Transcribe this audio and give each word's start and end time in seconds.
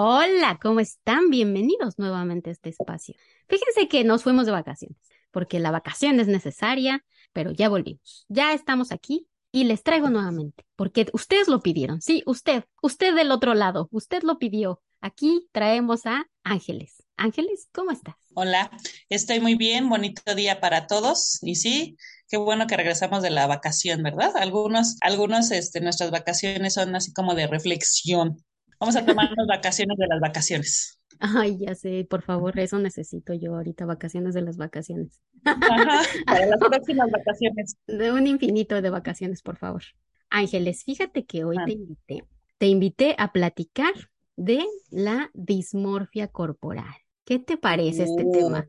Hola, 0.00 0.60
¿cómo 0.62 0.78
están? 0.78 1.28
Bienvenidos 1.28 1.98
nuevamente 1.98 2.50
a 2.50 2.52
este 2.52 2.68
espacio. 2.68 3.16
Fíjense 3.48 3.88
que 3.88 4.04
nos 4.04 4.22
fuimos 4.22 4.46
de 4.46 4.52
vacaciones, 4.52 4.96
porque 5.32 5.58
la 5.58 5.72
vacación 5.72 6.20
es 6.20 6.28
necesaria, 6.28 7.04
pero 7.32 7.50
ya 7.50 7.68
volvimos. 7.68 8.24
Ya 8.28 8.52
estamos 8.52 8.92
aquí 8.92 9.26
y 9.50 9.64
les 9.64 9.82
traigo 9.82 10.08
nuevamente, 10.08 10.64
porque 10.76 11.08
ustedes 11.12 11.48
lo 11.48 11.62
pidieron. 11.62 12.00
Sí, 12.00 12.22
usted, 12.26 12.62
usted 12.80 13.12
del 13.12 13.32
otro 13.32 13.54
lado, 13.54 13.88
usted 13.90 14.22
lo 14.22 14.38
pidió. 14.38 14.80
Aquí 15.00 15.48
traemos 15.50 16.06
a 16.06 16.26
Ángeles. 16.44 17.02
Ángeles, 17.16 17.66
¿cómo 17.72 17.90
estás? 17.90 18.14
Hola, 18.34 18.70
estoy 19.08 19.40
muy 19.40 19.56
bien, 19.56 19.88
bonito 19.88 20.32
día 20.36 20.60
para 20.60 20.86
todos. 20.86 21.40
Y 21.42 21.56
sí, 21.56 21.96
qué 22.28 22.36
bueno 22.36 22.68
que 22.68 22.76
regresamos 22.76 23.20
de 23.20 23.30
la 23.30 23.48
vacación, 23.48 24.04
¿verdad? 24.04 24.36
Algunos, 24.36 24.96
algunos, 25.00 25.50
este, 25.50 25.80
nuestras 25.80 26.12
vacaciones 26.12 26.74
son 26.74 26.94
así 26.94 27.12
como 27.12 27.34
de 27.34 27.48
reflexión. 27.48 28.44
Vamos 28.80 28.96
a 28.96 29.04
tomar 29.04 29.30
las 29.36 29.46
vacaciones 29.46 29.96
de 29.98 30.06
las 30.06 30.20
vacaciones. 30.20 30.98
Ay, 31.20 31.58
ya 31.58 31.74
sé, 31.74 32.06
por 32.08 32.22
favor, 32.22 32.58
eso 32.60 32.78
necesito 32.78 33.34
yo 33.34 33.56
ahorita, 33.56 33.86
vacaciones 33.86 34.34
de 34.34 34.42
las 34.42 34.56
vacaciones. 34.56 35.20
Ajá, 35.44 36.02
para 36.26 36.46
las 36.46 36.58
próximas 36.60 37.10
vacaciones. 37.10 37.76
De 37.86 38.12
un 38.12 38.26
infinito 38.26 38.80
de 38.80 38.90
vacaciones, 38.90 39.42
por 39.42 39.56
favor. 39.56 39.82
Ángeles, 40.30 40.84
fíjate 40.84 41.24
que 41.24 41.44
hoy 41.44 41.56
Ah. 41.58 41.64
te 41.66 41.72
invité, 41.72 42.24
te 42.58 42.66
invité 42.66 43.14
a 43.18 43.32
platicar 43.32 43.92
de 44.36 44.64
la 44.90 45.30
dismorfia 45.34 46.28
corporal. 46.28 46.94
¿Qué 47.24 47.38
te 47.40 47.56
parece 47.56 48.04
este 48.04 48.24
Oh, 48.26 48.30
tema? 48.30 48.66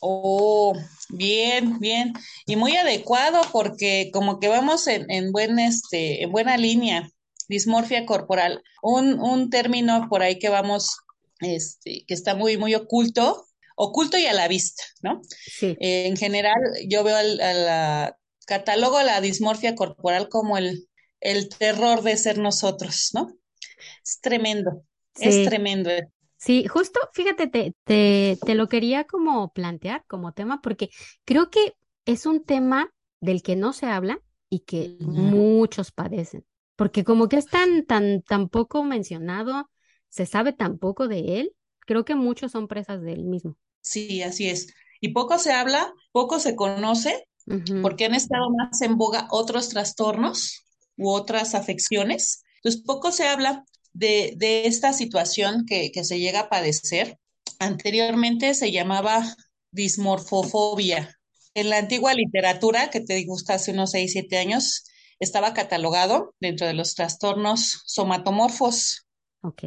Oh, 0.00 0.74
bien, 1.10 1.78
bien. 1.78 2.12
Y 2.46 2.56
muy 2.56 2.76
adecuado 2.76 3.40
porque 3.52 4.10
como 4.12 4.40
que 4.40 4.48
vamos 4.48 4.88
en, 4.88 5.08
en 5.10 5.30
buen, 5.30 5.58
este, 5.60 6.24
en 6.24 6.32
buena 6.32 6.56
línea. 6.56 7.08
Dismorfia 7.52 8.06
corporal. 8.06 8.62
Un, 8.82 9.20
un 9.20 9.50
término 9.50 10.08
por 10.10 10.22
ahí 10.22 10.38
que 10.40 10.50
vamos, 10.50 10.98
este, 11.40 12.04
que 12.08 12.14
está 12.14 12.34
muy, 12.34 12.56
muy 12.58 12.74
oculto, 12.74 13.46
oculto 13.76 14.18
y 14.18 14.26
a 14.26 14.34
la 14.34 14.48
vista, 14.48 14.84
¿no? 15.02 15.22
Sí, 15.46 15.80
Eh, 15.80 16.06
en 16.08 16.16
general, 16.16 16.56
yo 16.88 17.04
veo 17.04 17.16
al, 17.16 17.40
a 17.40 17.54
la, 17.54 18.18
catalogo 18.46 19.02
la 19.02 19.20
dismorfia 19.20 19.74
corporal 19.76 20.28
como 20.30 20.58
el, 20.58 20.88
el 21.20 21.48
terror 21.50 22.02
de 22.02 22.16
ser 22.16 22.38
nosotros, 22.38 23.10
¿no? 23.14 23.28
Es 24.04 24.20
tremendo, 24.20 24.84
es 25.18 25.42
tremendo. 25.42 25.90
sí, 26.36 26.66
justo, 26.68 27.00
fíjate, 27.12 27.46
te, 27.48 27.74
te, 27.84 28.38
te 28.44 28.54
lo 28.54 28.68
quería 28.68 29.04
como 29.04 29.52
plantear 29.52 30.04
como 30.06 30.32
tema 30.32 30.60
porque 30.62 30.90
creo 31.24 31.50
que 31.50 31.74
es 32.04 32.26
un 32.26 32.44
tema 32.44 32.92
del 33.20 33.42
que 33.42 33.56
no 33.56 33.72
se 33.72 33.86
habla 33.86 34.20
y 34.48 34.60
que 34.60 34.96
muchos 35.00 35.92
padecen, 35.92 36.44
porque 36.76 37.04
como 37.04 37.28
que 37.28 37.36
es 37.36 37.48
tan, 37.48 37.84
tan, 37.86 38.22
tan 38.22 38.48
poco 38.48 38.84
mencionado, 38.84 39.70
se 40.08 40.26
sabe 40.26 40.52
tan 40.52 40.78
poco 40.78 41.08
de 41.08 41.40
él, 41.40 41.56
creo 41.80 42.04
que 42.04 42.14
muchos 42.14 42.52
son 42.52 42.68
presas 42.68 43.02
de 43.02 43.12
él 43.14 43.24
mismo. 43.24 43.56
Sí, 43.80 44.22
así 44.22 44.48
es. 44.48 44.68
Y 45.00 45.08
poco 45.08 45.38
se 45.38 45.52
habla, 45.52 45.92
poco 46.12 46.38
se 46.38 46.54
conoce, 46.56 47.26
Ujú, 47.46 47.78
porque 47.80 48.06
han 48.06 48.14
estado 48.14 48.50
más 48.50 48.82
en 48.82 48.96
boga 48.98 49.28
otros 49.30 49.68
trastornos 49.70 50.64
u 50.96 51.10
otras 51.10 51.54
afecciones. 51.54 52.42
Entonces, 52.56 52.82
poco 52.82 53.12
se 53.12 53.28
habla 53.28 53.64
de, 53.92 54.34
de 54.36 54.66
esta 54.66 54.92
situación 54.92 55.66
que, 55.66 55.90
que 55.92 56.04
se 56.04 56.18
llega 56.20 56.40
a 56.42 56.48
padecer. 56.48 57.18
Anteriormente 57.58 58.54
se 58.54 58.72
llamaba 58.72 59.24
dismorfofobia. 59.72 61.18
En 61.54 61.70
la 61.70 61.78
antigua 61.78 62.14
literatura, 62.14 62.90
que 62.90 63.00
te 63.00 63.24
gusta 63.24 63.54
hace 63.54 63.72
unos 63.72 63.90
6, 63.92 64.12
7 64.12 64.38
años, 64.38 64.84
estaba 65.22 65.54
catalogado 65.54 66.34
dentro 66.40 66.66
de 66.66 66.74
los 66.74 66.94
trastornos 66.94 67.82
somatomorfos 67.86 69.06
ok. 69.42 69.62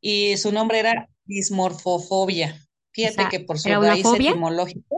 y 0.00 0.36
su 0.38 0.50
nombre 0.50 0.78
era 0.78 1.08
dismorfofobia. 1.24 2.58
O 2.58 2.68
Fíjate 2.92 3.14
sea, 3.14 3.28
que 3.28 3.40
por 3.40 3.58
su 3.58 3.68
¿era 3.68 3.80
una 3.80 3.90
raíz 3.90 4.02
fobia? 4.02 4.30
etimológica, 4.30 4.96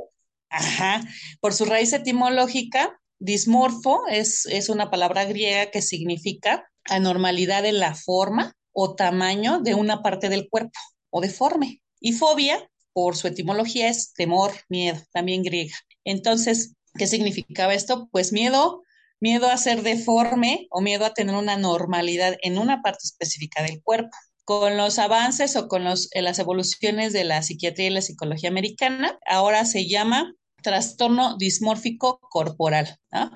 ajá, 0.48 1.02
por 1.40 1.52
su 1.54 1.64
raíz 1.64 1.92
etimológica, 1.92 3.00
dismorfo 3.18 4.06
es, 4.08 4.46
es 4.46 4.68
una 4.68 4.90
palabra 4.90 5.24
griega 5.24 5.72
que 5.72 5.82
significa 5.82 6.70
anormalidad 6.84 7.66
en 7.66 7.80
la 7.80 7.96
forma 7.96 8.54
o 8.72 8.94
tamaño 8.94 9.58
de 9.58 9.74
una 9.74 10.02
parte 10.02 10.28
del 10.28 10.48
cuerpo 10.48 10.78
o 11.10 11.20
deforme. 11.20 11.82
Y 11.98 12.12
fobia, 12.12 12.70
por 12.92 13.16
su 13.16 13.26
etimología, 13.26 13.88
es 13.88 14.12
temor, 14.12 14.52
miedo, 14.68 15.00
también 15.12 15.42
griega. 15.42 15.74
Entonces, 16.04 16.74
¿qué 16.94 17.08
significaba 17.08 17.74
esto? 17.74 18.08
Pues 18.12 18.32
miedo, 18.32 18.84
miedo 19.20 19.48
a 19.48 19.56
ser 19.56 19.82
deforme 19.82 20.66
o 20.70 20.80
miedo 20.80 21.04
a 21.04 21.14
tener 21.14 21.34
una 21.34 21.56
normalidad 21.56 22.36
en 22.42 22.58
una 22.58 22.82
parte 22.82 23.04
específica 23.04 23.62
del 23.62 23.82
cuerpo 23.82 24.16
con 24.44 24.76
los 24.76 24.98
avances 24.98 25.54
o 25.54 25.68
con 25.68 25.84
los, 25.84 26.08
eh, 26.12 26.22
las 26.22 26.38
evoluciones 26.38 27.12
de 27.12 27.24
la 27.24 27.42
psiquiatría 27.42 27.86
y 27.86 27.90
la 27.90 28.02
psicología 28.02 28.50
americana, 28.50 29.16
ahora 29.26 29.64
se 29.64 29.86
llama 29.86 30.34
trastorno 30.62 31.36
dismórfico 31.36 32.18
corporal, 32.18 32.98
¿no? 33.12 33.30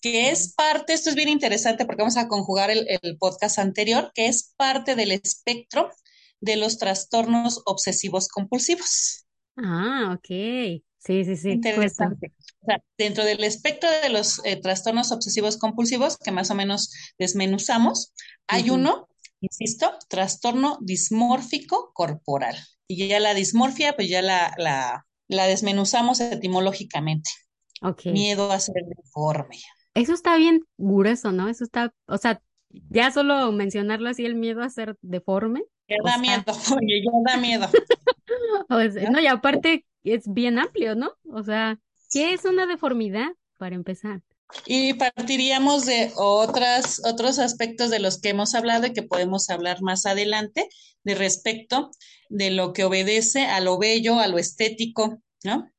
que 0.00 0.30
es 0.30 0.54
parte, 0.54 0.92
esto 0.92 1.10
es 1.10 1.16
bien 1.16 1.28
interesante 1.28 1.84
porque 1.84 2.02
vamos 2.02 2.16
a 2.16 2.28
conjugar 2.28 2.70
el, 2.70 2.86
el 3.02 3.18
podcast 3.18 3.58
anterior, 3.58 4.12
que 4.14 4.28
es 4.28 4.54
parte 4.56 4.94
del 4.94 5.12
espectro 5.12 5.90
de 6.40 6.56
los 6.56 6.78
trastornos 6.78 7.62
obsesivos 7.66 8.28
compulsivos. 8.28 9.26
Ah, 9.56 10.16
ok. 10.16 10.82
Sí, 11.00 11.24
sí, 11.24 11.34
sí. 11.36 11.50
Interesante. 11.52 12.32
O 12.62 12.66
sea, 12.66 12.82
dentro 12.98 13.24
del 13.24 13.42
espectro 13.42 13.90
de 13.90 14.10
los 14.10 14.44
eh, 14.44 14.56
trastornos 14.56 15.12
obsesivos 15.12 15.56
compulsivos, 15.56 16.18
que 16.18 16.30
más 16.30 16.50
o 16.50 16.54
menos 16.54 16.92
desmenuzamos, 17.18 18.12
hay 18.46 18.68
uno, 18.68 19.08
insisto, 19.40 19.92
trastorno 20.08 20.78
dismórfico 20.82 21.90
corporal. 21.94 22.56
Y 22.86 23.08
ya 23.08 23.18
la 23.18 23.32
dismorfia, 23.32 23.96
pues 23.96 24.10
ya 24.10 24.20
la, 24.20 24.52
la, 24.58 25.06
la 25.26 25.46
desmenuzamos 25.46 26.20
etimológicamente. 26.20 27.30
Ok. 27.82 28.06
Miedo 28.06 28.52
a 28.52 28.60
ser 28.60 28.82
deforme. 28.84 29.56
Eso 29.94 30.12
está 30.12 30.36
bien 30.36 30.66
grueso, 30.76 31.32
¿no? 31.32 31.48
Eso 31.48 31.64
está, 31.64 31.94
o 32.06 32.18
sea, 32.18 32.42
ya 32.68 33.10
solo 33.10 33.50
mencionarlo 33.52 34.10
así, 34.10 34.26
el 34.26 34.34
miedo 34.34 34.62
a 34.62 34.68
ser 34.68 34.96
deforme, 35.00 35.62
Ya 35.88 35.96
da 36.04 36.12
sea, 36.12 36.20
miedo, 36.20 36.44
oye, 36.76 37.02
ya 37.02 37.10
da 37.32 37.40
miedo. 37.40 37.68
o 38.68 38.78
sea, 38.90 39.04
¿no? 39.04 39.12
no, 39.12 39.20
y 39.20 39.26
aparte 39.26 39.86
es 40.04 40.24
bien 40.26 40.58
amplio, 40.58 40.94
¿no? 40.94 41.12
O 41.32 41.42
sea, 41.42 41.78
¿qué 42.10 42.32
es 42.32 42.44
una 42.44 42.66
deformidad 42.66 43.28
para 43.58 43.74
empezar? 43.74 44.22
Y 44.66 44.94
partiríamos 44.94 45.86
de 45.86 46.12
otras, 46.16 47.00
otros 47.04 47.38
aspectos 47.38 47.90
de 47.90 48.00
los 48.00 48.20
que 48.20 48.30
hemos 48.30 48.54
hablado 48.54 48.86
y 48.86 48.92
que 48.92 49.02
podemos 49.02 49.48
hablar 49.48 49.80
más 49.82 50.06
adelante, 50.06 50.68
de 51.04 51.14
respecto 51.14 51.90
de 52.28 52.50
lo 52.50 52.72
que 52.72 52.84
obedece 52.84 53.46
a 53.46 53.60
lo 53.60 53.78
bello, 53.78 54.18
a 54.18 54.26
lo 54.26 54.38
estético, 54.38 55.22
¿no? 55.44 55.70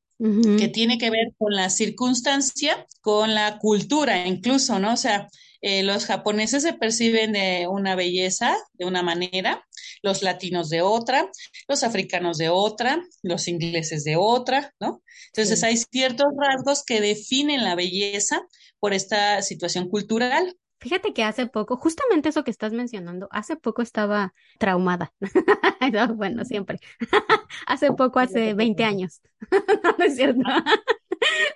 Que 0.58 0.68
tiene 0.68 0.98
que 0.98 1.10
ver 1.10 1.32
con 1.36 1.52
la 1.52 1.68
circunstancia, 1.68 2.86
con 3.00 3.34
la 3.34 3.58
cultura 3.58 4.24
incluso, 4.24 4.78
¿no? 4.78 4.92
O 4.92 4.96
sea, 4.96 5.26
eh, 5.62 5.82
los 5.82 6.06
japoneses 6.06 6.62
se 6.62 6.74
perciben 6.74 7.32
de 7.32 7.66
una 7.68 7.96
belleza 7.96 8.56
de 8.74 8.84
una 8.84 9.02
manera, 9.02 9.66
los 10.02 10.22
latinos 10.22 10.68
de 10.68 10.82
otra, 10.82 11.30
los 11.68 11.82
africanos 11.82 12.38
de 12.38 12.48
otra, 12.48 13.02
los 13.22 13.48
ingleses 13.48 14.04
de 14.04 14.16
otra, 14.16 14.72
¿no? 14.80 15.02
Entonces 15.28 15.60
sí. 15.60 15.66
hay 15.66 15.76
ciertos 15.76 16.26
rasgos 16.36 16.84
que 16.84 17.00
definen 17.00 17.64
la 17.64 17.74
belleza 17.74 18.42
por 18.80 18.92
esta 18.94 19.42
situación 19.42 19.88
cultural. 19.88 20.56
Fíjate 20.80 21.12
que 21.12 21.22
hace 21.22 21.46
poco, 21.46 21.76
justamente 21.76 22.28
eso 22.30 22.42
que 22.42 22.50
estás 22.50 22.72
mencionando, 22.72 23.28
hace 23.30 23.54
poco 23.56 23.82
estaba 23.82 24.34
traumada. 24.58 25.12
No, 25.92 26.14
Bueno, 26.14 26.44
siempre. 26.44 26.78
Hace 27.66 27.92
poco, 27.92 28.18
hace 28.20 28.54
20 28.54 28.84
años. 28.84 29.20
No, 29.82 29.94
no 29.98 30.04
es 30.04 30.16
cierto. 30.16 30.40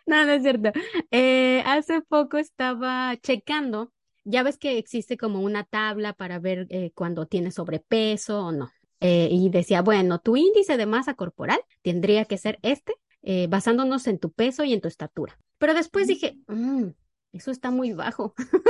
No, 0.06 0.24
no 0.24 0.32
es 0.32 0.42
cierto. 0.42 0.70
Eh, 1.10 1.62
hace 1.66 2.00
poco 2.02 2.38
estaba 2.38 3.16
checando, 3.22 3.92
ya 4.26 4.42
ves 4.42 4.58
que 4.58 4.78
existe 4.78 5.16
como 5.16 5.40
una 5.40 5.64
tabla 5.64 6.12
para 6.12 6.38
ver 6.38 6.66
eh, 6.70 6.90
cuando 6.94 7.26
tienes 7.26 7.54
sobrepeso 7.54 8.40
o 8.46 8.52
no. 8.52 8.70
Eh, 9.00 9.28
y 9.30 9.50
decía, 9.50 9.82
bueno, 9.82 10.20
tu 10.20 10.36
índice 10.36 10.76
de 10.76 10.86
masa 10.86 11.14
corporal 11.14 11.60
tendría 11.82 12.24
que 12.24 12.38
ser 12.38 12.58
este, 12.62 12.94
eh, 13.22 13.46
basándonos 13.48 14.06
en 14.06 14.18
tu 14.18 14.32
peso 14.32 14.64
y 14.64 14.72
en 14.72 14.80
tu 14.80 14.88
estatura. 14.88 15.38
Pero 15.58 15.74
después 15.74 16.06
dije, 16.08 16.38
"Mm, 16.48 16.88
eso 17.32 17.50
está 17.50 17.70
muy 17.70 17.92
bajo. 17.92 18.34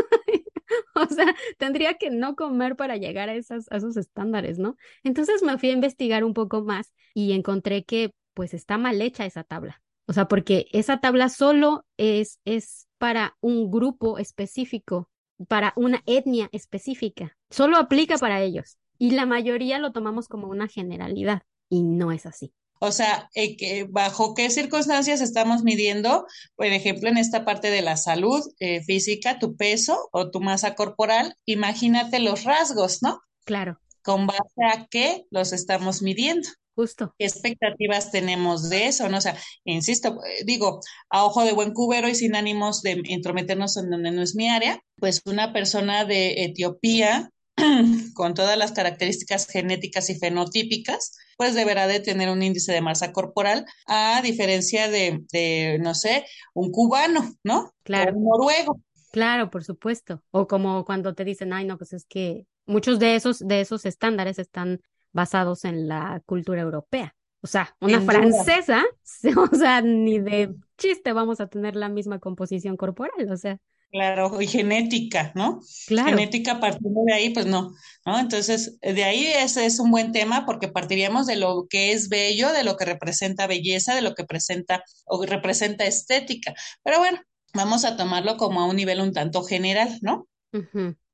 O 0.94 1.06
sea, 1.06 1.34
tendría 1.58 1.94
que 1.94 2.10
no 2.10 2.36
comer 2.36 2.74
para 2.76 2.96
llegar 2.96 3.28
a 3.28 3.34
esas, 3.34 3.66
a 3.70 3.76
esos 3.76 3.96
estándares, 3.96 4.58
¿no? 4.58 4.76
Entonces 5.04 5.42
me 5.42 5.58
fui 5.58 5.70
a 5.70 5.72
investigar 5.72 6.24
un 6.24 6.34
poco 6.34 6.62
más 6.62 6.92
y 7.14 7.32
encontré 7.32 7.84
que 7.84 8.12
pues 8.34 8.54
está 8.54 8.78
mal 8.78 9.00
hecha 9.00 9.26
esa 9.26 9.44
tabla. 9.44 9.82
O 10.06 10.12
sea, 10.12 10.26
porque 10.28 10.66
esa 10.72 10.98
tabla 11.00 11.28
solo 11.28 11.84
es, 11.96 12.40
es 12.44 12.88
para 12.98 13.36
un 13.40 13.70
grupo 13.70 14.18
específico, 14.18 15.10
para 15.48 15.72
una 15.76 16.02
etnia 16.06 16.48
específica. 16.52 17.36
Solo 17.50 17.76
aplica 17.76 18.18
para 18.18 18.42
ellos. 18.42 18.78
Y 18.98 19.10
la 19.10 19.26
mayoría 19.26 19.78
lo 19.78 19.92
tomamos 19.92 20.28
como 20.28 20.48
una 20.48 20.68
generalidad. 20.68 21.42
Y 21.68 21.82
no 21.82 22.12
es 22.12 22.26
así. 22.26 22.52
O 22.78 22.92
sea, 22.92 23.30
eh, 23.34 23.86
bajo 23.88 24.34
qué 24.34 24.50
circunstancias 24.50 25.20
estamos 25.20 25.62
midiendo, 25.62 26.26
por 26.56 26.66
ejemplo, 26.66 27.08
en 27.08 27.16
esta 27.16 27.44
parte 27.44 27.70
de 27.70 27.80
la 27.80 27.96
salud 27.96 28.42
eh, 28.58 28.82
física, 28.84 29.38
tu 29.38 29.56
peso 29.56 30.08
o 30.12 30.30
tu 30.30 30.40
masa 30.40 30.74
corporal, 30.74 31.34
imagínate 31.46 32.18
los 32.18 32.44
rasgos, 32.44 33.02
¿no? 33.02 33.20
Claro. 33.44 33.80
¿Con 34.02 34.26
base 34.26 34.62
a 34.72 34.86
qué 34.90 35.24
los 35.30 35.52
estamos 35.52 36.02
midiendo? 36.02 36.48
Justo. 36.76 37.14
¿Qué 37.18 37.24
expectativas 37.24 38.12
tenemos 38.12 38.68
de 38.68 38.86
eso? 38.86 39.08
¿no? 39.08 39.16
O 39.16 39.20
sea, 39.22 39.34
insisto, 39.64 40.20
eh, 40.24 40.44
digo, 40.44 40.80
a 41.08 41.24
ojo 41.24 41.42
de 41.42 41.54
buen 41.54 41.72
cubero 41.72 42.06
y 42.06 42.14
sin 42.14 42.36
ánimos 42.36 42.82
de 42.82 43.00
intrometernos 43.04 43.78
en 43.78 43.88
donde 43.88 44.10
no 44.10 44.20
es 44.20 44.34
mi 44.34 44.50
área, 44.50 44.78
pues 44.96 45.22
una 45.24 45.54
persona 45.54 46.04
de 46.04 46.44
Etiopía 46.44 47.30
con 48.14 48.34
todas 48.34 48.58
las 48.58 48.72
características 48.72 49.46
genéticas 49.46 50.10
y 50.10 50.18
fenotípicas, 50.18 51.16
pues 51.38 51.54
deberá 51.54 51.86
de 51.86 52.00
tener 52.00 52.28
un 52.28 52.42
índice 52.42 52.74
de 52.74 52.82
masa 52.82 53.10
corporal, 53.10 53.64
a 53.86 54.20
diferencia 54.22 54.90
de, 54.90 55.24
de 55.32 55.78
no 55.80 55.94
sé, 55.94 56.26
un 56.52 56.70
cubano, 56.70 57.36
¿no? 57.42 57.72
Claro. 57.84 58.12
O 58.12 58.16
un 58.18 58.24
noruego. 58.24 58.82
Claro, 59.12 59.48
por 59.48 59.64
supuesto. 59.64 60.22
O 60.30 60.46
como 60.46 60.84
cuando 60.84 61.14
te 61.14 61.24
dicen, 61.24 61.54
ay, 61.54 61.64
no, 61.64 61.78
pues 61.78 61.94
es 61.94 62.04
que 62.04 62.44
muchos 62.66 62.98
de 62.98 63.14
esos, 63.14 63.38
de 63.38 63.62
esos 63.62 63.86
estándares 63.86 64.38
están 64.38 64.82
basados 65.16 65.64
en 65.64 65.88
la 65.88 66.22
cultura 66.26 66.62
europea. 66.62 67.14
O 67.42 67.46
sea, 67.48 67.74
una 67.80 68.00
Sin 68.00 68.06
duda. 68.06 68.12
francesa, 68.12 68.84
o 69.52 69.56
sea, 69.56 69.82
ni 69.82 70.18
de 70.20 70.54
chiste 70.78 71.12
vamos 71.12 71.40
a 71.40 71.48
tener 71.48 71.76
la 71.76 71.88
misma 71.88 72.18
composición 72.20 72.76
corporal, 72.76 73.30
o 73.30 73.36
sea, 73.36 73.58
Claro, 73.90 74.40
y 74.42 74.46
genética, 74.46 75.32
¿no? 75.34 75.60
claro, 75.84 76.10
Genética 76.10 76.60
partiendo 76.60 77.02
de 77.06 77.14
ahí, 77.14 77.30
pues 77.30 77.46
no, 77.46 77.72
¿no? 78.04 78.18
Entonces, 78.18 78.78
de 78.82 79.04
ahí 79.04 79.26
ese 79.26 79.64
es 79.64 79.78
un 79.80 79.90
buen 79.90 80.12
tema 80.12 80.44
porque 80.44 80.68
partiríamos 80.68 81.26
de 81.26 81.36
lo 81.36 81.66
que 81.70 81.92
es 81.92 82.08
bello, 82.08 82.52
de 82.52 82.64
lo 82.64 82.76
que 82.76 82.84
representa 82.84 83.46
belleza, 83.46 83.94
de 83.94 84.02
lo 84.02 84.14
que 84.14 84.24
presenta 84.24 84.82
o 85.06 85.24
representa 85.24 85.86
estética. 85.86 86.54
Pero 86.82 86.98
bueno, 86.98 87.18
vamos 87.54 87.84
a 87.84 87.96
tomarlo 87.96 88.36
como 88.36 88.60
a 88.60 88.66
un 88.66 88.76
nivel 88.76 89.00
un 89.00 89.12
tanto 89.12 89.42
general, 89.44 89.98
¿no? 90.02 90.28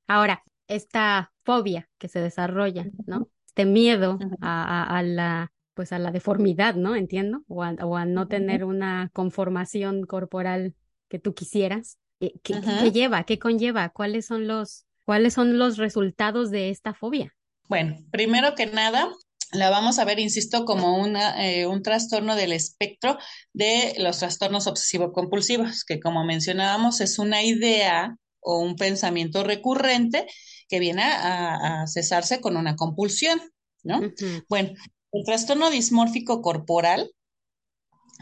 Ahora, 0.07 0.43
esta 0.67 1.31
fobia 1.43 1.89
que 1.97 2.09
se 2.09 2.19
desarrolla, 2.19 2.85
¿no? 3.05 3.29
Este 3.55 3.65
miedo 3.65 4.17
a, 4.41 4.83
a- 4.83 4.97
a 4.97 5.03
la, 5.03 5.51
pues 5.75 5.91
a 5.93 5.99
la 5.99 6.11
deformidad, 6.11 6.73
¿no? 6.75 6.95
Entiendo, 6.95 7.43
o 7.47 7.63
a, 7.63 7.73
o 7.83 7.97
a 7.97 8.05
no 8.05 8.27
tener 8.27 8.63
una 8.65 9.09
conformación 9.13 10.05
corporal 10.05 10.75
que 11.07 11.19
tú 11.19 11.35
quisieras. 11.35 11.99
Eh, 12.19 12.33
¿Qué, 12.43 12.59
qué- 12.59 12.75
qué 12.75 12.91
ujú. 12.91 12.91
lleva? 12.91 13.23
¿Qué 13.25 13.37
conlleva? 13.39 13.89
¿Cuáles 13.89 14.25
son 14.25 14.47
los, 14.47 14.85
cuáles 15.05 15.33
son 15.35 15.57
los 15.59 15.77
resultados 15.77 16.49
de 16.51 16.69
esta 16.71 16.93
fobia? 16.95 17.35
Bueno, 17.67 17.97
primero 18.11 18.55
que 18.55 18.65
nada, 18.67 19.09
la 19.51 19.69
vamos 19.69 19.99
a 19.99 20.05
ver, 20.05 20.19
insisto, 20.19 20.65
como 20.65 20.97
una, 20.97 21.47
eh, 21.49 21.65
un 21.67 21.81
trastorno 21.81 22.35
del 22.35 22.51
espectro 22.51 23.17
de 23.53 23.93
los 23.99 24.19
trastornos 24.19 24.67
obsesivo-compulsivos, 24.67 25.83
que 25.85 25.99
como 25.99 26.23
mencionábamos 26.25 27.01
es 27.01 27.19
una 27.19 27.43
idea 27.43 28.15
o 28.41 28.59
un 28.59 28.75
pensamiento 28.75 29.43
recurrente 29.43 30.27
que 30.73 30.79
viene 30.79 31.03
a, 31.03 31.83
a 31.83 31.87
cesarse 31.87 32.41
con 32.41 32.57
una 32.57 32.75
compulsión, 32.75 33.39
¿no? 33.83 34.01
Bueno, 34.49 34.71
el 35.11 35.23
trastorno 35.23 35.69
dismórfico 35.69 36.41
corporal 36.41 37.11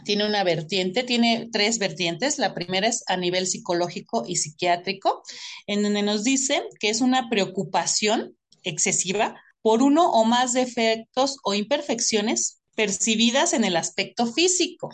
tiene 0.03 0.27
una 0.27 0.43
vertiente, 0.43 1.03
tiene 1.03 1.47
tres 1.49 1.79
vertientes. 1.79 2.39
La 2.39 2.53
primera 2.53 2.89
es 2.89 3.05
a 3.07 3.15
nivel 3.15 3.47
psicológico 3.47 4.25
y 4.27 4.35
psiquiátrico, 4.35 5.23
en 5.65 5.81
donde 5.81 6.01
nos 6.01 6.25
dice 6.25 6.61
que 6.81 6.89
es 6.89 6.99
una 6.99 7.29
preocupación 7.29 8.35
excesiva 8.63 9.41
por 9.61 9.81
uno 9.81 10.11
o 10.11 10.25
más 10.25 10.51
defectos 10.51 11.37
o 11.45 11.53
imperfecciones 11.53 12.59
percibidas 12.75 13.53
en 13.53 13.63
el 13.63 13.77
aspecto 13.77 14.27
físico, 14.27 14.89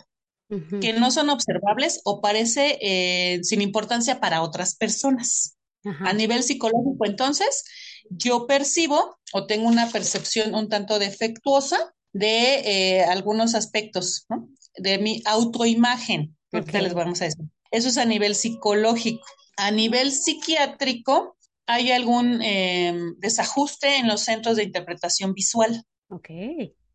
que 0.80 0.92
no 0.92 1.10
son 1.10 1.28
observables 1.28 2.02
o 2.04 2.20
parece 2.20 2.78
eh, 2.80 3.40
sin 3.42 3.62
importancia 3.62 4.20
para 4.20 4.42
otras 4.42 4.76
personas. 4.76 5.57
A 6.00 6.12
nivel 6.12 6.42
psicológico, 6.42 7.06
entonces, 7.06 7.64
yo 8.10 8.46
percibo 8.46 9.18
o 9.32 9.46
tengo 9.46 9.68
una 9.68 9.88
percepción 9.90 10.54
un 10.54 10.68
tanto 10.68 10.98
defectuosa 10.98 11.94
de 12.12 12.60
eh, 12.98 13.04
algunos 13.04 13.54
aspectos, 13.54 14.26
¿no? 14.28 14.48
De 14.76 14.98
mi 14.98 15.22
autoimagen, 15.24 16.36
ahorita 16.52 16.80
les 16.82 16.94
vamos 16.94 17.20
a 17.20 17.26
decir. 17.26 17.44
Eso 17.70 17.88
es 17.88 17.98
a 17.98 18.04
nivel 18.04 18.34
psicológico. 18.34 19.26
A 19.56 19.70
nivel 19.70 20.12
psiquiátrico, 20.12 21.36
hay 21.66 21.92
algún 21.92 22.40
eh, 22.42 22.94
desajuste 23.18 23.96
en 23.96 24.08
los 24.08 24.22
centros 24.22 24.56
de 24.56 24.64
interpretación 24.64 25.34
visual 25.34 25.84
ok, 26.08 26.30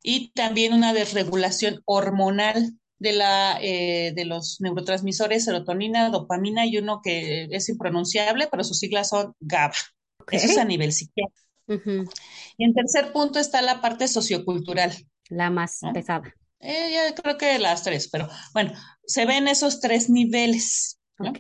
y 0.02 0.32
también 0.32 0.74
una 0.74 0.94
desregulación 0.94 1.82
hormonal 1.86 2.74
de, 3.00 3.14
la, 3.14 3.60
eh, 3.62 4.14
de 4.16 4.26
los 4.26 4.58
neurotransmisores 4.62 5.46
serotonina, 5.46 6.10
dopamina 6.10 6.66
y 6.66 6.78
uno 6.78 7.02
que 7.04 7.48
es 7.52 7.70
impronunciable, 7.70 8.48
pero 8.52 8.64
sus 8.64 8.80
siglas 8.80 9.10
son 9.10 9.34
GABA. 9.40 9.74
Eso 10.32 10.46
es 10.48 10.58
a 10.58 10.66
nivel 10.66 10.92
psiquiátrico. 10.94 11.42
Y 12.58 12.64
en 12.66 12.74
tercer 12.74 13.12
punto 13.14 13.40
está 13.40 13.62
la 13.62 13.82
parte 13.82 14.08
sociocultural, 14.08 14.94
La 15.30 15.50
más 15.50 15.82
¿no? 15.82 15.94
pesada, 15.94 16.34
Eh, 16.60 16.92
ya 16.94 17.14
creo 17.16 17.38
que 17.38 17.60
las 17.60 17.84
tres, 17.84 18.10
pero 18.10 18.30
bueno, 18.54 18.74
se 19.06 19.26
ven 19.26 19.48
esos 19.48 19.80
tres 19.82 20.10
niveles, 20.10 21.00
¿no? 21.18 21.32
ok, 21.32 21.40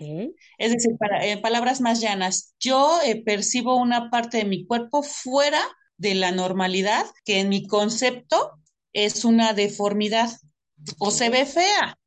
Es 0.57 0.71
decir, 0.73 0.97
para, 0.97 1.25
en 1.25 1.41
palabras 1.41 1.81
más 1.81 2.01
llanas, 2.01 2.55
yo 2.59 3.00
eh, 3.05 3.23
percibo 3.23 3.77
una 3.77 4.09
parte 4.09 4.38
de 4.38 4.45
mi 4.45 4.65
cuerpo 4.65 5.03
fuera 5.03 5.61
de 5.97 6.15
la 6.15 6.31
normalidad, 6.31 7.05
que 7.25 7.39
en 7.39 7.50
mi 7.50 7.67
concepto 7.67 8.51
es 8.94 9.25
una 9.25 9.53
deformidad 9.53 10.29
o 11.00 11.12
se 11.12 11.30
ve 11.30 11.45
fea. 11.45 11.97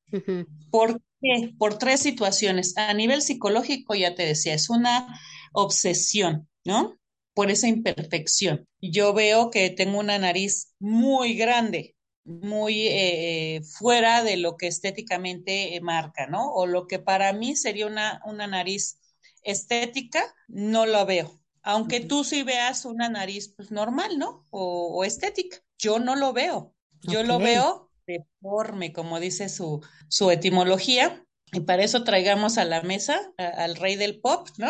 ¿Por 0.71 1.01
qué? 1.21 1.53
Por 1.59 1.79
tres 1.79 2.01
situaciones. 2.01 2.77
A 2.77 2.95
nivel 2.95 3.23
psicológico, 3.23 3.95
ya 3.95 4.15
te 4.15 4.25
decía, 4.25 4.55
es 4.55 4.71
una 4.71 5.19
obsesión, 5.53 6.49
¿no? 6.65 6.97
Por 7.35 7.51
esa 7.51 7.69
imperfección. 7.69 8.67
Yo 8.81 9.13
veo 9.13 9.51
que 9.51 9.71
tengo 9.71 9.99
una 9.99 10.19
nariz 10.19 10.73
muy 10.79 11.35
grande, 11.35 11.95
muy 12.25 12.89
eh, 12.89 13.63
fuera 13.79 14.23
de 14.23 14.37
lo 14.37 14.57
que 14.57 14.67
estéticamente 14.67 15.77
eh, 15.77 15.81
marca, 15.81 16.27
¿no? 16.27 16.53
O 16.53 16.67
lo 16.67 16.87
que 16.87 16.99
para 16.99 17.33
mí 17.33 17.57
sería 17.57 17.87
una, 17.87 18.21
una 18.25 18.47
nariz 18.47 18.99
estética, 19.43 20.35
no 20.49 20.87
lo 20.87 21.05
veo. 21.07 21.41
Aunque 21.63 22.01
tú 22.01 22.25
sí 22.25 22.43
veas 22.43 22.85
una 22.85 23.09
nariz 23.09 23.53
pues, 23.57 23.71
normal, 23.71 24.19
¿no? 24.19 24.47
O, 24.51 24.99
o 24.99 25.05
estética. 25.05 25.59
Yo 25.79 25.99
no 25.99 26.17
lo 26.17 26.33
veo. 26.33 26.75
Yo 27.03 27.23
lo 27.23 27.39
veo 27.39 27.86
deforme, 28.07 28.93
como 28.93 29.21
dice 29.21 29.49
su, 29.49 29.81
su 30.09 30.31
etimología, 30.31 31.25
y 31.53 31.61
para 31.61 31.85
eso 31.85 32.05
traigamos 32.05 32.59
a 32.59 32.65
la 32.65 32.83
mesa 32.83 33.21
a- 33.39 33.47
al 33.65 33.77
rey 33.77 33.97
del 33.97 34.21
pop, 34.21 34.49
¿no? 34.59 34.69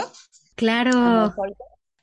Claro. 0.55 1.35
Michael, 1.37 1.55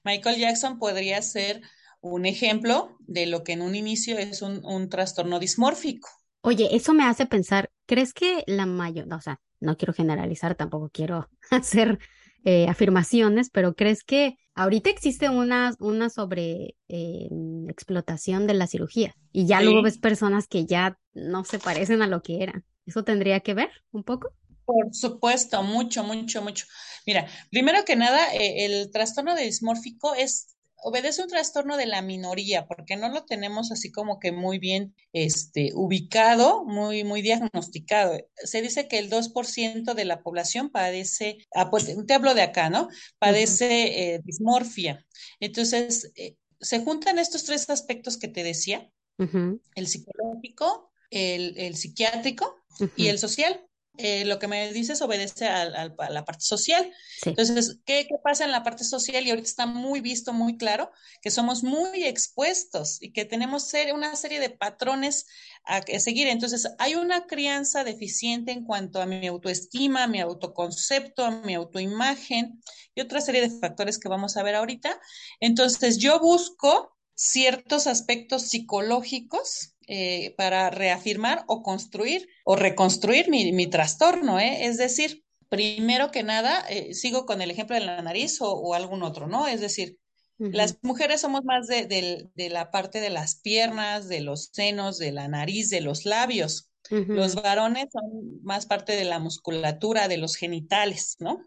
Michael 0.03 0.37
Jackson 0.39 0.79
podría 0.79 1.21
ser 1.21 1.61
un 2.01 2.25
ejemplo 2.25 2.97
de 2.99 3.25
lo 3.25 3.43
que 3.43 3.53
en 3.53 3.61
un 3.61 3.75
inicio 3.75 4.17
es 4.17 4.41
un, 4.41 4.63
un 4.65 4.89
trastorno 4.89 5.39
dismórfico. 5.39 6.09
Oye, 6.41 6.75
eso 6.75 6.93
me 6.93 7.05
hace 7.05 7.25
pensar, 7.25 7.71
¿crees 7.85 8.13
que 8.13 8.43
la 8.47 8.65
mayor, 8.65 9.11
o 9.13 9.21
sea, 9.21 9.39
no 9.61 9.77
quiero 9.77 9.93
generalizar, 9.93 10.55
tampoco 10.55 10.89
quiero 10.89 11.29
hacer 11.51 11.99
eh, 12.43 12.67
afirmaciones, 12.67 13.49
pero 13.49 13.75
¿crees 13.75 14.03
que 14.03 14.37
ahorita 14.55 14.89
existe 14.89 15.29
una, 15.29 15.73
una 15.79 16.09
sobre 16.09 16.75
eh, 16.87 17.29
explotación 17.69 18.47
de 18.47 18.53
la 18.53 18.67
cirugía 18.67 19.15
y 19.31 19.45
ya 19.45 19.61
luego 19.61 19.81
ves 19.81 19.97
personas 19.97 20.47
que 20.47 20.65
ya 20.65 20.97
no 21.13 21.43
se 21.43 21.59
parecen 21.59 22.01
a 22.01 22.07
lo 22.07 22.21
que 22.21 22.43
eran? 22.43 22.65
¿Eso 22.85 23.03
tendría 23.03 23.39
que 23.39 23.53
ver 23.53 23.69
un 23.91 24.03
poco? 24.03 24.33
por 24.65 24.93
supuesto, 24.93 25.61
mucho, 25.63 26.03
mucho, 26.03 26.41
mucho. 26.41 26.65
Mira, 27.05 27.27
primero 27.51 27.83
que 27.85 27.95
nada, 27.95 28.33
eh, 28.33 28.65
el 28.65 28.91
trastorno 28.91 29.35
de 29.35 29.43
dismórfico 29.43 30.15
es 30.15 30.55
obedece 30.83 31.21
un 31.21 31.29
trastorno 31.29 31.77
de 31.77 31.85
la 31.85 32.01
minoría, 32.01 32.67
porque 32.67 32.95
no 32.95 33.09
lo 33.09 33.25
tenemos 33.25 33.71
así 33.71 33.91
como 33.91 34.19
que 34.19 34.31
muy 34.31 34.59
bien 34.59 34.95
este, 35.13 35.71
ubicado, 35.73 36.65
muy, 36.65 37.03
muy 37.03 37.21
diagnosticado. 37.21 38.17
Se 38.35 38.61
dice 38.61 38.87
que 38.87 38.99
el 38.99 39.09
2% 39.09 39.93
de 39.93 40.05
la 40.05 40.21
población 40.21 40.69
padece, 40.69 41.37
ah, 41.55 41.69
pues, 41.69 41.87
te 42.05 42.13
hablo 42.13 42.33
de 42.33 42.41
acá, 42.41 42.69
¿no? 42.69 42.89
Padece 43.17 44.13
eh, 44.15 44.21
dismorfia. 44.23 45.05
Entonces, 45.39 46.11
eh, 46.15 46.35
se 46.59 46.79
juntan 46.79 47.19
estos 47.19 47.43
tres 47.43 47.69
aspectos 47.69 48.17
que 48.17 48.27
te 48.27 48.43
decía, 48.43 48.89
el 49.17 49.87
psicológico, 49.87 50.91
el, 51.11 51.57
el 51.57 51.75
psiquiátrico 51.75 52.55
y 52.95 53.07
el 53.07 53.19
social. 53.19 53.65
Eh, 53.97 54.25
lo 54.25 54.39
que 54.39 54.47
me 54.47 54.73
dices 54.73 55.03
obedece 55.03 55.47
a, 55.47 55.65
la 55.65 56.25
parte 56.25 56.43
social. 56.43 56.91
Sí, 57.21 57.29
Entonces, 57.29 57.79
¿qué, 57.85 58.07
¿qué 58.09 58.15
pasa 58.23 58.43
en 58.43 58.51
la 58.51 58.63
parte 58.63 58.83
social? 58.83 59.23
Y 59.23 59.29
ahorita 59.29 59.47
está 59.47 59.65
muy 59.67 60.01
visto, 60.01 60.33
muy 60.33 60.57
claro, 60.57 60.91
que 61.21 61.29
somos 61.29 61.63
muy 61.63 62.03
expuestos 62.03 62.99
y 63.01 63.13
que 63.13 63.25
tenemos 63.25 63.69
ser, 63.69 63.93
una 63.93 64.15
serie 64.15 64.39
de 64.39 64.49
patrones 64.49 65.27
a, 65.63 65.77
a 65.77 65.99
seguir. 65.99 66.27
Entonces, 66.27 66.67
hay 66.79 66.95
una 66.95 67.27
crianza 67.27 67.83
deficiente 67.83 68.51
en 68.51 68.65
cuanto 68.65 68.99
a 68.99 69.05
mi 69.05 69.27
autoestima, 69.27 70.07
mi 70.07 70.21
autoconcepto, 70.21 71.29
mi 71.43 71.53
autoimagen 71.53 72.63
y 72.95 73.01
otra 73.01 73.21
serie 73.21 73.41
de 73.41 73.59
factores 73.59 73.99
que 73.99 74.09
vamos 74.09 74.37
a 74.37 74.43
ver 74.43 74.55
ahorita. 74.55 74.99
Entonces, 75.39 75.99
yo 75.99 76.19
busco 76.19 76.97
ciertos 77.15 77.87
aspectos 77.87 78.43
psicológicos 78.43 79.75
eh, 79.87 80.33
para 80.37 80.69
reafirmar 80.69 81.43
o 81.47 81.61
construir 81.61 82.27
o 82.45 82.55
reconstruir 82.55 83.29
mi, 83.29 83.51
mi 83.51 83.67
trastorno, 83.67 84.39
¿eh? 84.39 84.65
Es 84.65 84.77
decir, 84.77 85.23
primero 85.49 86.09
que 86.09 86.23
nada, 86.23 86.65
eh, 86.69 86.93
sigo 86.93 87.25
con 87.25 87.41
el 87.41 87.51
ejemplo 87.51 87.75
de 87.75 87.85
la 87.85 88.01
nariz 88.01 88.41
o, 88.41 88.51
o, 88.53 88.73
algún 88.73 89.03
otro, 89.03 89.27
¿no? 89.27 89.47
Es 89.47 89.61
decir, 89.61 89.97
Las 90.37 90.77
mujeres 90.81 91.21
somos 91.21 91.43
más 91.45 91.67
de, 91.67 91.85
de, 91.85 92.49
la 92.49 92.71
parte 92.71 92.99
de 92.99 93.09
las 93.09 93.35
piernas, 93.35 94.09
de 94.09 94.21
los 94.21 94.49
senos, 94.51 94.97
de 94.97 95.11
la 95.11 95.27
nariz, 95.27 95.69
de 95.69 95.81
los 95.81 96.05
labios. 96.05 96.71
Los 96.89 97.35
varones 97.35 97.85
son 97.91 98.41
más 98.43 98.65
parte 98.65 98.93
de 98.95 99.05
la 99.05 99.19
musculatura, 99.19 100.07
de 100.07 100.17
los 100.17 100.35
genitales, 100.35 101.15
¿no? 101.19 101.45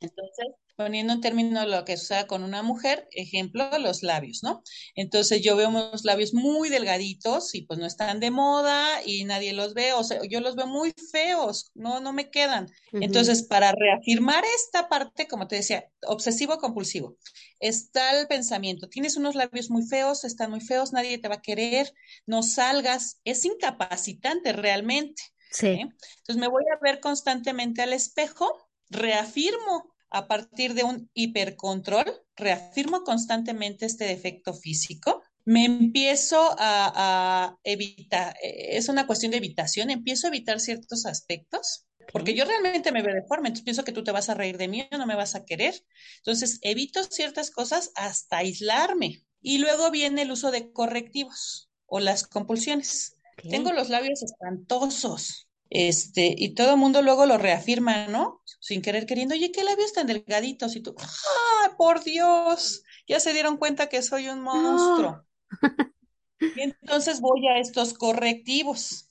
Entonces, 0.00 0.46
poniendo 0.80 1.12
en 1.12 1.20
términos 1.20 1.68
lo 1.68 1.84
que 1.84 1.98
sucede 1.98 2.26
con 2.26 2.42
una 2.42 2.62
mujer, 2.62 3.06
ejemplo, 3.12 3.68
los 3.78 4.02
labios, 4.02 4.42
¿no? 4.42 4.62
Entonces 4.94 5.42
yo 5.42 5.54
veo 5.54 5.68
unos 5.68 6.06
labios 6.06 6.32
muy 6.32 6.70
delgaditos 6.70 7.54
y 7.54 7.66
pues 7.66 7.78
no 7.78 7.84
están 7.84 8.18
de 8.18 8.30
moda 8.30 9.02
y 9.04 9.24
nadie 9.24 9.52
los 9.52 9.74
ve, 9.74 9.92
o 9.92 10.02
sea, 10.02 10.20
yo 10.26 10.40
los 10.40 10.56
veo 10.56 10.66
muy 10.66 10.94
feos, 11.12 11.70
no, 11.74 12.00
no 12.00 12.14
me 12.14 12.30
quedan. 12.30 12.66
Entonces, 12.92 13.42
para 13.42 13.72
reafirmar 13.72 14.42
esta 14.56 14.88
parte, 14.88 15.28
como 15.28 15.46
te 15.48 15.56
decía, 15.56 15.84
obsesivo 16.06 16.56
compulsivo, 16.56 17.18
está 17.58 18.18
el 18.18 18.26
pensamiento, 18.26 18.88
tienes 18.88 19.18
unos 19.18 19.34
labios 19.34 19.68
muy 19.68 19.82
feos, 19.86 20.24
están 20.24 20.50
muy 20.50 20.62
feos, 20.62 20.94
nadie 20.94 21.18
te 21.18 21.28
va 21.28 21.34
a 21.34 21.42
querer, 21.42 21.92
no 22.24 22.42
salgas, 22.42 23.20
es 23.24 23.44
incapacitante 23.44 24.54
realmente. 24.54 25.22
Sí. 25.50 25.66
¿eh? 25.66 25.88
Entonces 26.20 26.36
me 26.36 26.48
voy 26.48 26.64
a 26.74 26.82
ver 26.82 27.00
constantemente 27.00 27.82
al 27.82 27.92
espejo, 27.92 28.66
reafirmo 28.88 29.89
a 30.10 30.26
partir 30.26 30.74
de 30.74 30.84
un 30.84 31.10
hipercontrol, 31.14 32.04
reafirmo 32.36 33.02
constantemente 33.04 33.86
este 33.86 34.04
defecto 34.04 34.54
físico, 34.54 35.22
me 35.44 35.64
empiezo 35.64 36.54
a, 36.58 37.56
evitar, 37.64 38.36
es 38.42 38.88
una 38.88 39.06
cuestión 39.06 39.32
de 39.32 39.38
evitación, 39.38 39.90
empiezo 39.90 40.26
a 40.26 40.30
evitar 40.30 40.60
ciertos 40.60 41.06
aspectos, 41.06 41.86
porque 42.12 42.34
yo 42.34 42.44
realmente 42.44 42.92
me 42.92 43.02
veo 43.02 43.14
deforme, 43.14 43.48
entonces 43.48 43.64
pienso 43.64 43.84
que 43.84 43.92
tú 43.92 44.02
te 44.02 44.12
vas 44.12 44.28
a 44.28 44.34
reír 44.34 44.58
de 44.58 44.68
mí, 44.68 44.88
no 44.90 45.06
me 45.06 45.14
vas 45.14 45.34
a 45.34 45.44
querer. 45.44 45.74
Entonces 46.18 46.58
evito 46.62 47.02
ciertas 47.04 47.50
cosas 47.50 47.92
hasta 47.94 48.38
aislarme. 48.38 49.24
Y 49.40 49.58
luego 49.58 49.90
viene 49.90 50.22
el 50.22 50.32
uso 50.32 50.50
de 50.50 50.72
correctivos 50.72 51.70
o 51.86 52.00
las 52.00 52.26
compulsiones. 52.26 53.16
Tengo 53.48 53.72
los 53.72 53.88
labios 53.88 54.22
espantosos, 54.22 55.48
este, 55.70 56.34
y 56.36 56.54
todo 56.54 56.72
el 56.72 56.76
mundo 56.76 57.00
luego 57.00 57.26
lo 57.26 57.38
reafirma, 57.38 58.08
¿no? 58.08 58.42
Sin 58.60 58.82
querer 58.82 59.06
queriendo, 59.06 59.34
oye, 59.34 59.52
qué 59.52 59.62
labios 59.62 59.92
tan 59.92 60.08
delgaditos. 60.08 60.74
Y 60.74 60.80
tú, 60.80 60.94
¡ay, 60.98 61.70
por 61.78 62.02
Dios! 62.02 62.82
Ya 63.06 63.20
se 63.20 63.32
dieron 63.32 63.56
cuenta 63.56 63.88
que 63.88 64.02
soy 64.02 64.28
un 64.28 64.42
monstruo. 64.42 65.24
y 66.40 66.60
entonces 66.60 67.20
voy 67.20 67.46
a 67.48 67.58
estos 67.58 67.94
correctivos. 67.94 69.06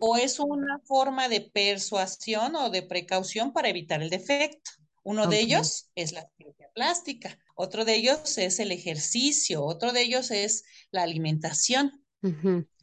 O 0.00 0.18
es 0.18 0.38
una 0.38 0.80
forma 0.84 1.30
de 1.30 1.40
persuasión 1.40 2.54
o 2.56 2.68
de 2.68 2.82
precaución 2.82 3.54
para 3.54 3.70
evitar 3.70 4.02
el 4.02 4.10
defecto. 4.10 4.70
Uno 5.02 5.26
de 5.26 5.40
ellos 5.40 5.88
es 5.94 6.12
la 6.12 6.28
cirugía 6.36 6.68
plástica, 6.74 7.38
otro 7.54 7.86
de 7.86 7.94
ellos 7.94 8.36
es 8.36 8.60
el 8.60 8.70
ejercicio, 8.70 9.64
otro 9.64 9.92
de 9.92 10.02
ellos 10.02 10.30
es 10.30 10.64
la 10.90 11.04
alimentación. 11.04 12.04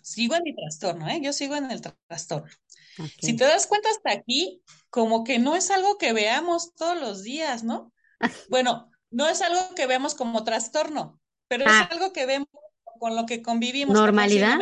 Sigo 0.02 0.36
en 0.36 0.44
mi 0.44 0.56
trastorno, 0.56 1.08
¿eh? 1.10 1.20
Yo 1.22 1.32
sigo 1.32 1.56
en 1.56 1.70
el 1.70 1.82
trastorno. 1.82 2.50
Si 3.22 3.36
te 3.36 3.44
das 3.44 3.68
cuenta 3.68 3.90
hasta 3.90 4.12
aquí, 4.12 4.62
como 4.90 5.24
que 5.24 5.40
no 5.40 5.56
es 5.56 5.72
algo 5.72 5.98
que 5.98 6.14
veamos 6.14 6.74
todos 6.76 7.00
los 7.00 7.24
días, 7.24 7.64
¿no? 7.64 7.92
bueno, 8.50 8.92
no 9.10 9.28
es 9.28 9.42
algo 9.42 9.76
que 9.76 9.88
vemos 9.88 10.16
como 10.16 10.44
trastorno, 10.44 11.20
pero 11.48 11.66
es 11.66 11.72
ah. 11.72 11.90
algo 11.92 12.14
que 12.14 12.26
vemos 12.26 12.48
con 13.00 13.16
lo 13.16 13.26
que 13.26 13.42
convivimos. 13.42 13.94
¿Normalidad? 13.94 14.60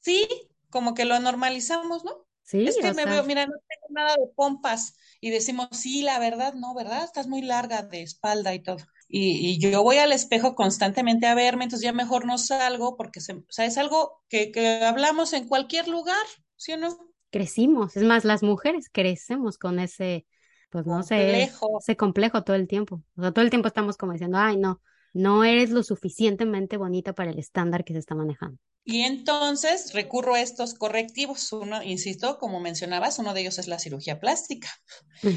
Sí, 0.00 0.28
como 0.70 0.94
que 0.94 1.04
lo 1.04 1.18
normalizamos, 1.20 2.04
¿no? 2.04 2.26
Sí. 2.42 2.66
Es 2.66 2.76
que 2.76 2.92
me 2.92 3.06
veo, 3.06 3.24
mira, 3.24 3.46
no 3.46 3.52
tengo 3.52 3.86
nada 3.90 4.16
de 4.16 4.26
pompas 4.34 4.96
y 5.20 5.30
decimos, 5.30 5.68
sí, 5.72 6.02
la 6.02 6.18
verdad, 6.18 6.54
no, 6.54 6.74
¿verdad? 6.74 7.04
Estás 7.04 7.26
muy 7.26 7.40
larga 7.40 7.82
de 7.82 8.02
espalda 8.02 8.52
y 8.54 8.62
todo. 8.62 8.78
Y, 9.08 9.58
yo 9.58 9.82
voy 9.82 9.98
al 9.98 10.12
espejo 10.12 10.54
constantemente 10.54 11.26
a 11.26 11.34
verme, 11.34 11.64
entonces 11.64 11.84
ya 11.84 11.92
mejor 11.92 12.26
no 12.26 12.36
salgo 12.36 12.96
porque 12.96 13.20
se, 13.20 13.34
o 13.34 13.44
sea, 13.48 13.64
es 13.64 13.78
algo 13.78 14.22
que, 14.28 14.50
que 14.50 14.82
hablamos 14.82 15.32
en 15.32 15.46
cualquier 15.46 15.88
lugar, 15.88 16.26
¿sí 16.56 16.72
o 16.72 16.76
no? 16.76 17.13
Crecimos. 17.34 17.96
Es 17.96 18.04
más, 18.04 18.24
las 18.24 18.44
mujeres 18.44 18.88
crecemos 18.92 19.58
con 19.58 19.80
ese, 19.80 20.24
pues 20.70 20.86
no 20.86 21.02
sé, 21.02 21.50
ese 21.80 21.96
complejo 21.96 22.44
todo 22.44 22.54
el 22.54 22.68
tiempo. 22.68 23.02
O 23.16 23.22
sea, 23.22 23.32
todo 23.32 23.44
el 23.44 23.50
tiempo 23.50 23.66
estamos 23.66 23.96
como 23.96 24.12
diciendo, 24.12 24.38
ay, 24.38 24.56
no, 24.56 24.80
no 25.12 25.42
eres 25.42 25.70
lo 25.70 25.82
suficientemente 25.82 26.76
bonita 26.76 27.12
para 27.12 27.32
el 27.32 27.40
estándar 27.40 27.84
que 27.84 27.92
se 27.92 27.98
está 27.98 28.14
manejando. 28.14 28.56
Y 28.84 29.00
entonces 29.00 29.92
recurro 29.94 30.34
a 30.34 30.42
estos 30.42 30.74
correctivos. 30.74 31.52
Uno, 31.52 31.82
insisto, 31.82 32.38
como 32.38 32.60
mencionabas, 32.60 33.18
uno 33.18 33.34
de 33.34 33.40
ellos 33.40 33.58
es 33.58 33.66
la 33.66 33.80
cirugía 33.80 34.20
plástica. 34.20 34.68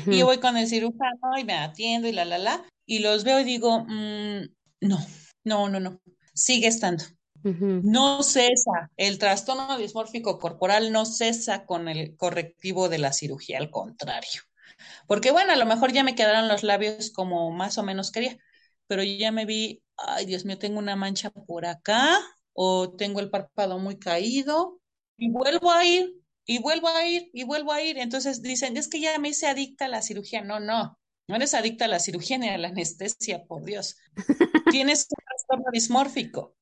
Y 0.06 0.22
voy 0.22 0.38
con 0.38 0.56
el 0.56 0.68
cirujano 0.68 1.40
y 1.40 1.46
me 1.46 1.54
atiendo 1.54 2.08
y 2.08 2.12
la, 2.12 2.26
la, 2.26 2.38
la. 2.38 2.64
Y 2.86 3.00
los 3.00 3.24
veo 3.24 3.40
y 3.40 3.44
digo, 3.44 3.86
mm, 3.88 4.44
no, 4.82 5.00
no, 5.46 5.68
no, 5.70 5.80
no, 5.80 6.00
sigue 6.36 6.68
estando. 6.68 7.04
No 7.82 8.24
cesa, 8.24 8.92
el 8.98 9.20
trastorno 9.20 9.78
dismórfico 9.78 10.40
corporal 10.40 10.92
no 10.92 11.06
cesa 11.06 11.66
con 11.66 11.88
el 11.88 12.16
correctivo 12.18 12.90
de 12.90 12.98
la 12.98 13.14
cirugía, 13.14 13.60
al 13.60 13.70
contrario. 13.70 14.42
Porque 15.08 15.32
bueno, 15.32 15.54
a 15.54 15.56
lo 15.56 15.66
mejor 15.66 15.92
ya 15.92 16.04
me 16.04 16.16
quedaron 16.16 16.48
los 16.48 16.64
labios 16.64 17.12
como 17.12 17.52
más 17.52 17.78
o 17.78 17.84
menos 17.84 18.12
quería, 18.12 18.38
pero 18.88 19.04
ya 19.04 19.32
me 19.32 19.46
vi, 19.46 19.84
ay 19.98 20.26
Dios 20.26 20.46
mío, 20.46 20.58
tengo 20.58 20.80
una 20.80 20.96
mancha 20.96 21.30
por 21.32 21.66
acá 21.66 22.20
o 22.54 22.96
tengo 22.96 23.20
el 23.20 23.30
párpado 23.30 23.80
muy 23.80 24.00
caído 24.00 24.80
y 25.18 25.32
vuelvo 25.32 25.72
a 25.72 25.86
ir 25.86 26.14
y 26.46 26.60
vuelvo 26.60 26.88
a 26.90 27.06
ir 27.08 27.30
y 27.34 27.44
vuelvo 27.44 27.72
a 27.74 27.82
ir. 27.82 27.98
Entonces 27.98 28.42
dicen, 28.42 28.78
es 28.78 28.88
que 28.88 29.00
ya 29.02 29.18
me 29.20 29.30
hice 29.30 29.48
adicta 29.48 29.86
a 29.86 29.88
la 29.90 30.02
cirugía. 30.02 30.42
No, 30.44 30.60
no, 30.60 30.98
no 31.28 31.36
eres 31.36 31.54
adicta 31.54 31.86
a 31.86 31.88
la 31.90 32.00
cirugía 32.00 32.38
ni 32.38 32.50
a 32.50 32.58
la 32.58 32.70
anestesia, 32.70 33.46
por 33.46 33.64
Dios. 33.66 33.98
Tienes 34.70 35.08
un 35.10 35.18
trastorno 35.26 35.66
dismórfico. 35.72 36.56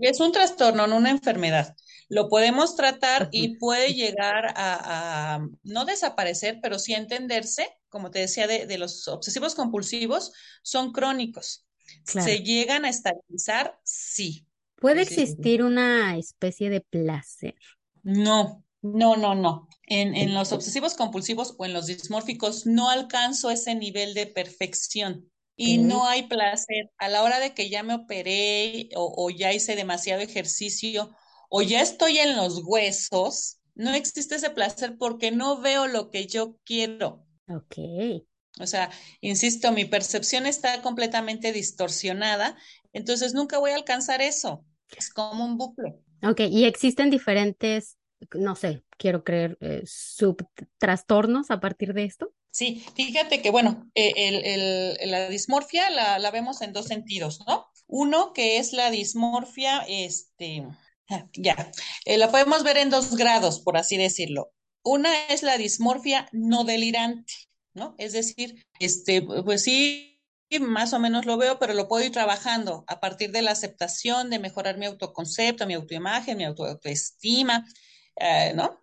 Es 0.00 0.20
un 0.20 0.32
trastorno, 0.32 0.86
no 0.86 0.96
una 0.96 1.10
enfermedad. 1.10 1.76
Lo 2.08 2.28
podemos 2.28 2.76
tratar 2.76 3.28
y 3.32 3.56
puede 3.56 3.94
llegar 3.94 4.52
a, 4.56 5.46
no 5.62 5.84
desaparecer, 5.84 6.58
pero 6.62 6.78
sí 6.78 6.94
entenderse, 6.94 7.68
como 7.88 8.10
te 8.10 8.20
decía, 8.20 8.46
de, 8.46 8.78
los 8.78 9.08
obsesivos 9.08 9.54
compulsivos, 9.54 10.32
son 10.62 10.92
crónicos. 10.92 11.66
¿Se 12.04 12.40
llegan 12.40 12.84
a 12.84 12.88
estabilizar? 12.88 13.78
Sí. 13.84 14.46
¿Puede 14.76 15.02
existir 15.02 15.62
una 15.62 16.16
especie 16.16 16.70
de 16.70 16.80
placer? 16.80 17.56
No, 18.02 18.64
no, 18.82 19.16
no, 19.16 19.34
no. 19.34 19.68
En, 19.86 20.14
en, 20.14 20.34
los 20.34 20.52
obsesivos 20.52 20.94
compulsivos 20.94 21.54
o 21.58 21.64
en 21.64 21.72
los 21.72 21.86
dismórficos 21.86 22.66
no 22.66 22.90
alcanzo 22.90 23.50
ese 23.50 23.74
nivel 23.74 24.14
de 24.14 24.26
perfección 24.26 25.30
y 25.56 25.78
no 25.78 26.06
hay 26.06 26.26
placer. 26.26 26.90
A 26.98 27.08
la 27.08 27.22
hora 27.22 27.40
de 27.40 27.54
que 27.54 27.68
ya 27.68 27.82
me 27.82 27.94
operé 27.94 28.88
o, 28.94 29.30
ya 29.30 29.52
hice 29.52 29.76
demasiado 29.76 30.22
ejercicio 30.22 31.14
o 31.48 31.62
ya 31.62 31.80
estoy 31.80 32.18
en 32.18 32.36
los 32.36 32.62
huesos, 32.64 33.58
no 33.74 33.94
existe 33.94 34.36
ese 34.36 34.50
placer 34.50 34.96
porque 34.98 35.30
no 35.30 35.60
veo 35.60 35.86
lo 35.86 36.10
que 36.10 36.26
yo 36.26 36.56
quiero. 36.64 37.26
Ok. 37.48 37.76
O 38.60 38.66
sea, 38.66 38.90
insisto, 39.20 39.72
mi 39.72 39.84
percepción 39.84 40.46
está 40.46 40.80
completamente 40.80 41.52
distorsionada, 41.52 42.56
entonces 42.92 43.34
nunca 43.34 43.58
voy 43.58 43.72
a 43.72 43.76
alcanzar 43.76 44.22
eso. 44.22 44.64
Es 44.96 45.10
como 45.10 45.44
un 45.44 45.56
bucle. 45.56 45.96
Ok, 46.22 46.40
y 46.48 46.64
existen 46.64 47.10
diferentes, 47.10 47.98
no 48.32 48.54
sé, 48.54 48.84
quiero 48.96 49.24
creer, 49.24 49.58
eh, 49.60 49.82
subtrastornos 49.84 51.50
a 51.50 51.60
partir 51.60 51.94
de 51.94 52.04
esto. 52.04 52.32
Sí, 52.54 52.86
fíjate 52.94 53.42
que, 53.42 53.50
bueno, 53.50 53.90
eh, 53.96 54.96
la 55.06 55.28
dismorfia 55.28 55.90
la, 55.90 56.30
vemos 56.30 56.62
en 56.62 56.72
dos 56.72 56.86
sentidos, 56.86 57.40
¿no? 57.48 57.66
Uno 57.88 58.32
que 58.32 58.58
es 58.58 58.72
la 58.72 58.92
dismorfia, 58.92 59.84
este, 59.88 60.64
ah, 61.10 61.26
ya, 61.32 61.72
eh, 62.04 62.16
la 62.16 62.30
podemos 62.30 62.62
ver 62.62 62.76
en 62.76 62.90
dos 62.90 63.16
grados, 63.16 63.58
por 63.58 63.76
así 63.76 63.96
decirlo. 63.96 64.52
Una 64.84 65.26
es 65.26 65.42
la 65.42 65.58
dismorfia 65.58 66.28
no 66.30 66.62
delirante, 66.62 67.32
¿no? 67.72 67.96
Es 67.98 68.12
decir, 68.12 68.64
este, 68.78 69.20
pues 69.20 69.64
sí, 69.64 70.22
más 70.60 70.92
o 70.92 71.00
menos 71.00 71.26
lo 71.26 71.36
veo, 71.36 71.58
pero 71.58 71.74
lo 71.74 71.88
puedo 71.88 72.04
ir 72.04 72.12
trabajando 72.12 72.84
a 72.86 73.00
partir 73.00 73.32
de 73.32 73.42
la 73.42 73.50
aceptación, 73.50 74.30
de 74.30 74.38
mejorar 74.38 74.78
mi 74.78 74.86
autoconcepto, 74.86 75.66
mi 75.66 75.74
autoimagen, 75.74 76.36
mi 76.36 76.44
autoestima, 76.44 77.66
eh, 78.14 78.52
¿no? 78.54 78.80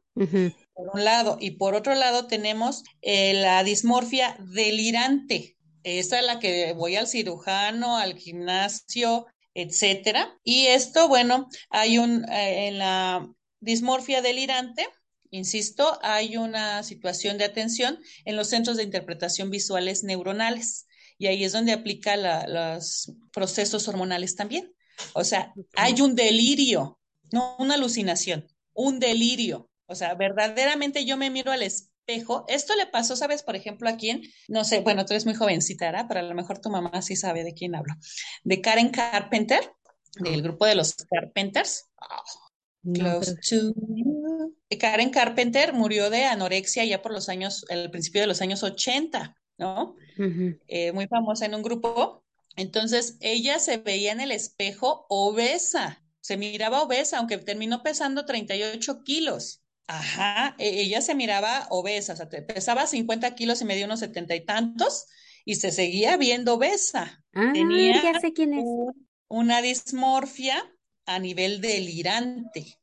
Por 0.82 0.96
un 0.96 1.06
lado, 1.06 1.38
y 1.40 1.52
por 1.52 1.76
otro 1.76 1.94
lado 1.94 2.26
tenemos 2.26 2.84
eh, 3.02 3.36
la 3.36 3.64
dismorfia 3.64 4.36
delirante. 4.40 5.58
Esa 5.84 6.20
es 6.20 6.26
la 6.26 6.40
que 6.40 6.74
voy 6.74 6.96
al 6.96 7.08
cirujano, 7.08 7.98
al 7.98 8.18
gimnasio, 8.18 9.28
etcétera. 9.54 10.36
Y 10.44 10.68
esto, 10.68 11.08
bueno, 11.08 11.48
hay 11.70 12.00
un, 12.00 12.26
eh, 12.30 12.68
en 12.68 12.80
la 12.80 13.32
dismorfia 13.60 14.24
delirante, 14.24 14.88
insisto, 15.30 16.00
hay 16.02 16.38
una 16.38 16.82
situación 16.82 17.38
de 17.38 17.46
atención 17.46 18.00
en 18.26 18.36
los 18.36 18.48
centros 18.48 18.78
de 18.78 18.84
interpretación 18.84 19.52
visuales 19.52 20.04
neuronales. 20.04 20.88
Y 21.20 21.28
ahí 21.28 21.44
es 21.44 21.52
donde 21.52 21.74
aplica 21.74 22.18
los 22.48 23.14
procesos 23.32 23.88
hormonales 23.88 24.36
también. 24.36 24.74
O 25.14 25.24
sea, 25.24 25.54
hay 25.76 26.02
un 26.02 26.16
delirio, 26.16 27.00
no 27.32 27.56
una 27.60 27.76
alucinación, 27.76 28.48
un 28.74 29.00
delirio 29.00 29.71
o 29.92 29.96
sea, 29.96 30.16
verdaderamente 30.16 31.06
yo 31.06 31.18
me 31.18 31.30
miro 31.30 31.52
al 31.52 31.64
espejo. 31.64 32.46
Esto 32.48 32.76
le 32.76 32.88
pasó, 32.88 33.16
¿sabes? 33.16 33.44
Por 33.44 33.56
ejemplo, 33.56 33.90
a 33.90 33.98
quién, 33.98 34.24
no 34.48 34.64
sé, 34.64 34.80
bueno, 34.80 35.06
tú 35.06 35.14
eres 35.14 35.26
muy 35.26 35.36
jovencita, 35.36 35.86
¿verdad? 35.86 36.06
Pero 36.08 36.22
a 36.22 36.24
lo 36.24 36.34
mejor 36.34 36.60
tu 36.60 36.70
mamá 36.70 37.02
sí 37.02 37.16
sabe 37.16 37.44
de 37.44 37.54
quién 37.54 37.76
hablo. 37.76 37.94
De 38.44 38.62
Karen 38.62 38.90
Carpenter, 38.90 39.72
del 40.20 40.42
grupo 40.42 40.66
de 40.66 40.76
los 40.76 40.96
Carpenters. 41.10 41.90
close 42.94 43.36
to 43.48 43.74
you. 43.96 44.56
Karen 44.80 45.12
Carpenter 45.12 45.74
murió 45.74 46.10
de 46.10 46.26
anorexia 46.26 46.86
ya 46.86 47.02
por 47.02 47.12
los 47.12 47.30
años, 47.30 47.66
el 47.70 47.92
principio 47.92 48.22
de 48.22 48.28
los 48.28 48.42
años 48.42 48.64
80, 48.64 49.36
¿no? 49.58 49.96
eh, 50.68 50.92
muy 50.92 51.08
famosa 51.08 51.46
en 51.46 51.56
un 51.56 51.64
grupo. 51.64 52.24
Entonces, 52.56 53.18
ella 53.20 53.60
se 53.60 53.78
veía 53.78 54.12
en 54.12 54.22
el 54.22 54.32
espejo 54.32 55.06
obesa, 55.10 56.04
se 56.22 56.38
miraba 56.38 56.84
obesa, 56.84 57.18
aunque 57.18 57.38
terminó 57.38 57.84
pesando 57.84 58.26
38 58.26 59.04
kilos. 59.04 59.61
Ajá, 59.92 60.56
e, 60.58 60.82
ella 60.82 61.02
se 61.02 61.16
miraba 61.16 61.68
obesa, 61.70 62.14
o 62.14 62.16
sea, 62.16 62.30
pesaba 62.30 62.88
50 62.88 63.36
kilos 63.36 63.62
y 63.62 63.66
medio 63.66 63.86
unos 63.86 64.00
setenta 64.00 64.34
y 64.36 64.46
tantos 64.46 65.06
y 65.44 65.56
se 65.56 65.72
seguía 65.72 66.16
viendo 66.16 66.54
obesa. 66.54 67.22
Ah, 67.34 67.52
Tenía 67.54 68.02
ya 68.02 68.20
sé 68.22 68.32
quién 68.32 68.54
es. 68.54 68.66
una 69.28 69.62
dismorfia 69.62 70.64
a 71.06 71.20
nivel 71.20 71.60
delirante. 71.60 72.78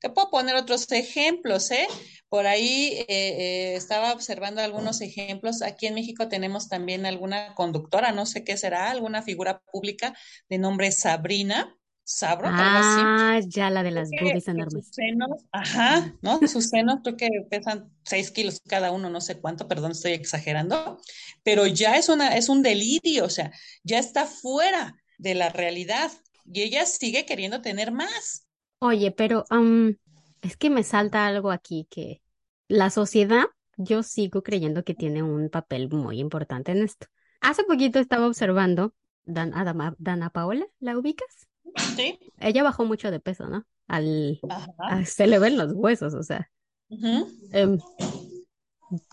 Te 0.00 0.10
puedo 0.10 0.30
poner 0.30 0.56
otros 0.56 0.90
ejemplos, 0.90 1.70
¿eh? 1.70 1.86
Por 2.28 2.48
ahí 2.48 2.88
eh, 2.92 3.06
eh, 3.08 3.74
estaba 3.76 4.12
observando 4.12 4.60
algunos 4.60 5.00
ejemplos. 5.00 5.62
Aquí 5.62 5.86
en 5.86 5.94
México 5.94 6.28
tenemos 6.28 6.68
también 6.68 7.06
alguna 7.06 7.54
conductora, 7.54 8.10
no 8.10 8.26
sé 8.26 8.42
qué 8.42 8.56
será, 8.56 8.90
alguna 8.90 9.22
figura 9.22 9.62
pública 9.72 10.12
de 10.48 10.58
nombre 10.58 10.90
Sabrina. 10.90 11.76
Sabro, 12.08 12.46
ah, 12.48 13.40
ya 13.48 13.68
la 13.68 13.82
de 13.82 13.90
las 13.90 14.10
boobies 14.10 14.46
enormes. 14.46 14.86
Sus 14.86 14.94
senos, 14.94 15.44
ajá, 15.50 16.14
¿no? 16.22 16.38
Sus 16.46 16.68
senos 16.68 17.00
creo 17.02 17.16
que 17.16 17.28
pesan 17.50 17.90
seis 18.04 18.30
kilos 18.30 18.60
cada 18.64 18.92
uno, 18.92 19.10
no 19.10 19.20
sé 19.20 19.40
cuánto, 19.40 19.66
perdón, 19.66 19.90
estoy 19.90 20.12
exagerando, 20.12 21.00
pero 21.42 21.66
ya 21.66 21.96
es 21.96 22.08
una, 22.08 22.36
es 22.36 22.48
un 22.48 22.62
delirio, 22.62 23.24
o 23.24 23.28
sea, 23.28 23.50
ya 23.82 23.98
está 23.98 24.24
fuera 24.24 24.94
de 25.18 25.34
la 25.34 25.48
realidad 25.48 26.12
y 26.44 26.62
ella 26.62 26.86
sigue 26.86 27.26
queriendo 27.26 27.60
tener 27.60 27.90
más. 27.90 28.46
Oye, 28.78 29.10
pero 29.10 29.44
es 30.42 30.56
que 30.56 30.70
me 30.70 30.84
salta 30.84 31.26
algo 31.26 31.50
aquí 31.50 31.88
que 31.90 32.22
la 32.68 32.90
sociedad, 32.90 33.46
yo 33.76 34.04
sigo 34.04 34.44
creyendo 34.44 34.84
que 34.84 34.94
tiene 34.94 35.24
un 35.24 35.48
papel 35.48 35.88
muy 35.90 36.20
importante 36.20 36.70
en 36.70 36.84
esto. 36.84 37.08
Hace 37.40 37.64
poquito 37.64 37.98
estaba 37.98 38.28
observando 38.28 38.94
Dan, 39.24 39.52
Dana 39.98 40.30
Paola, 40.30 40.68
¿la 40.78 40.96
ubicas? 40.96 41.48
Sí. 41.96 42.18
Ella 42.38 42.62
bajó 42.62 42.84
mucho 42.84 43.10
de 43.10 43.20
peso, 43.20 43.46
¿no? 43.48 43.64
Al, 43.88 44.40
se 45.04 45.26
le 45.26 45.38
ven 45.38 45.56
los 45.56 45.72
huesos, 45.72 46.14
o 46.14 46.22
sea. 46.22 46.50
Em, 47.52 47.78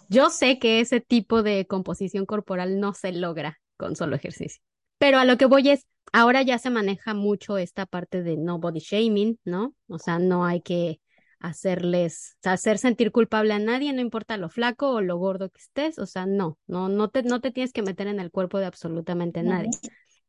yo 0.10 0.30
sé 0.30 0.60
que 0.60 0.80
ese 0.80 1.00
tipo 1.02 1.44
de 1.44 1.66
composición 1.66 2.26
corporal 2.26 2.80
no 2.80 2.94
se 2.94 3.12
logra 3.12 3.60
con 3.78 3.96
solo 3.96 4.16
ejercicio. 4.16 4.62
Pero 4.98 5.18
a 5.18 5.26
lo 5.26 5.38
que 5.38 5.46
voy 5.46 5.70
es, 5.70 5.86
ahora 6.12 6.42
ya 6.44 6.58
se 6.60 6.70
maneja 6.70 7.14
mucho 7.14 7.58
esta 7.58 7.86
parte 7.86 8.24
de 8.24 8.38
no 8.38 8.60
body 8.60 8.80
shaming, 8.80 9.40
¿no? 9.44 9.74
O 9.88 10.00
sea, 10.00 10.20
no 10.20 10.46
hay 10.46 10.62
que 10.62 11.00
hacerles, 11.44 12.38
hacer 12.44 12.78
sentir 12.78 13.12
culpable 13.12 13.54
a 13.54 13.60
nadie, 13.60 13.92
no 13.92 14.00
importa 14.00 14.38
lo 14.38 14.50
flaco 14.50 14.92
o 14.92 15.02
lo 15.02 15.18
gordo 15.18 15.50
que 15.50 15.60
estés, 15.60 16.00
o 16.00 16.06
sea, 16.06 16.26
no, 16.26 16.58
no, 16.68 16.88
no 16.88 17.10
te, 17.10 17.22
no 17.22 17.42
te 17.42 17.52
tienes 17.52 17.74
que 17.74 17.82
meter 17.82 18.08
en 18.08 18.22
el 18.22 18.32
cuerpo 18.32 18.60
de 18.60 18.66
absolutamente 18.66 19.44
nadie. 19.44 19.72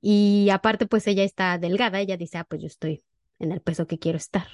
Y 0.06 0.50
aparte, 0.50 0.84
pues 0.84 1.06
ella 1.06 1.24
está 1.24 1.56
delgada, 1.56 1.98
ella 1.98 2.18
dice, 2.18 2.36
ah, 2.36 2.44
pues 2.44 2.60
yo 2.60 2.66
estoy 2.66 3.02
en 3.38 3.52
el 3.52 3.62
peso 3.62 3.86
que 3.86 3.98
quiero 3.98 4.18
estar. 4.18 4.46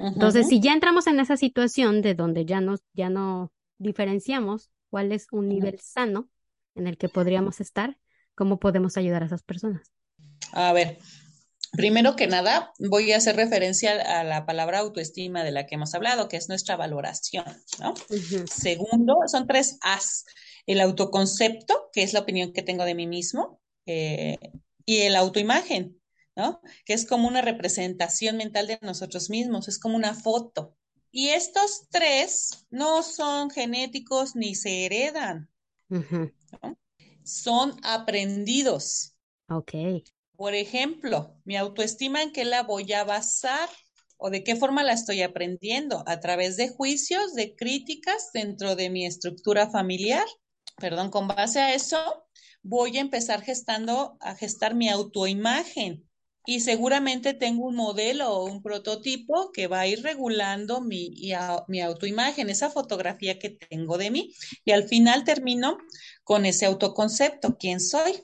Entonces, 0.00 0.48
si 0.48 0.58
ya 0.58 0.72
entramos 0.72 1.06
en 1.06 1.20
esa 1.20 1.36
situación 1.36 2.02
de 2.02 2.16
donde 2.16 2.44
ya 2.44 2.60
no, 2.60 2.74
ya 2.92 3.08
no 3.08 3.52
diferenciamos 3.78 4.68
cuál 4.90 5.12
es 5.12 5.28
un 5.30 5.48
nivel 5.48 5.78
sano 5.78 6.28
en 6.74 6.88
el 6.88 6.98
que 6.98 7.08
podríamos 7.08 7.60
estar, 7.60 7.98
¿cómo 8.34 8.58
podemos 8.58 8.96
ayudar 8.96 9.22
a 9.22 9.26
esas 9.26 9.44
personas? 9.44 9.92
A 10.50 10.72
ver, 10.72 10.98
Primero 11.72 12.16
que 12.16 12.26
nada, 12.26 12.72
voy 12.78 13.12
a 13.12 13.18
hacer 13.18 13.36
referencia 13.36 14.00
a 14.18 14.24
la 14.24 14.46
palabra 14.46 14.78
autoestima 14.78 15.44
de 15.44 15.50
la 15.50 15.66
que 15.66 15.74
hemos 15.74 15.94
hablado, 15.94 16.26
que 16.26 16.38
es 16.38 16.48
nuestra 16.48 16.76
valoración, 16.76 17.44
¿no? 17.80 17.94
Segundo, 18.50 19.16
son 19.26 19.46
tres 19.46 19.76
As. 19.82 20.24
El 20.66 20.80
autoconcepto, 20.80 21.90
que 21.92 22.02
es 22.02 22.14
la 22.14 22.20
opinión 22.20 22.52
que 22.52 22.62
tengo 22.62 22.84
de 22.84 22.94
mí 22.94 23.06
mismo, 23.06 23.60
eh, 23.84 24.38
y 24.86 24.98
el 25.02 25.16
autoimagen, 25.16 26.00
¿no? 26.36 26.62
Que 26.84 26.94
es 26.94 27.04
como 27.04 27.28
una 27.28 27.42
representación 27.42 28.36
mental 28.36 28.68
de 28.68 28.78
nosotros 28.80 29.28
mismos, 29.28 29.68
es 29.68 29.78
como 29.78 29.96
una 29.96 30.14
foto. 30.14 30.76
Y 31.10 31.28
estos 31.28 31.88
tres 31.90 32.66
no 32.70 33.02
son 33.02 33.50
genéticos 33.50 34.36
ni 34.36 34.54
se 34.54 34.84
heredan, 34.84 35.50
son 37.24 37.78
aprendidos. 37.82 39.16
Ok. 39.48 39.72
Por 40.36 40.54
ejemplo, 40.54 41.40
mi 41.44 41.56
autoestima 41.56 42.22
en 42.22 42.32
qué 42.32 42.44
la 42.44 42.62
voy 42.62 42.92
a 42.92 43.04
basar 43.04 43.68
o 44.18 44.30
de 44.30 44.44
qué 44.44 44.56
forma 44.56 44.82
la 44.82 44.92
estoy 44.92 45.22
aprendiendo, 45.22 46.04
a 46.06 46.20
través 46.20 46.56
de 46.56 46.68
juicios, 46.68 47.34
de 47.34 47.54
críticas 47.54 48.30
dentro 48.32 48.76
de 48.76 48.90
mi 48.90 49.06
estructura 49.06 49.70
familiar. 49.70 50.26
Perdón, 50.76 51.10
con 51.10 51.26
base 51.28 51.60
a 51.60 51.74
eso 51.74 52.25
voy 52.66 52.98
a 52.98 53.00
empezar 53.00 53.42
gestando, 53.42 54.16
a 54.20 54.34
gestar 54.34 54.74
mi 54.74 54.88
autoimagen 54.88 56.08
y 56.44 56.60
seguramente 56.60 57.34
tengo 57.34 57.66
un 57.66 57.76
modelo 57.76 58.30
o 58.30 58.44
un 58.44 58.62
prototipo 58.62 59.50
que 59.52 59.66
va 59.66 59.80
a 59.80 59.86
ir 59.86 60.02
regulando 60.02 60.80
mi, 60.80 61.10
mi 61.68 61.80
autoimagen, 61.80 62.50
esa 62.50 62.70
fotografía 62.70 63.38
que 63.38 63.50
tengo 63.50 63.98
de 63.98 64.10
mí 64.10 64.34
y 64.64 64.70
al 64.70 64.88
final 64.88 65.24
termino 65.24 65.78
con 66.22 66.46
ese 66.46 66.66
autoconcepto, 66.66 67.56
quién 67.58 67.80
soy. 67.80 68.22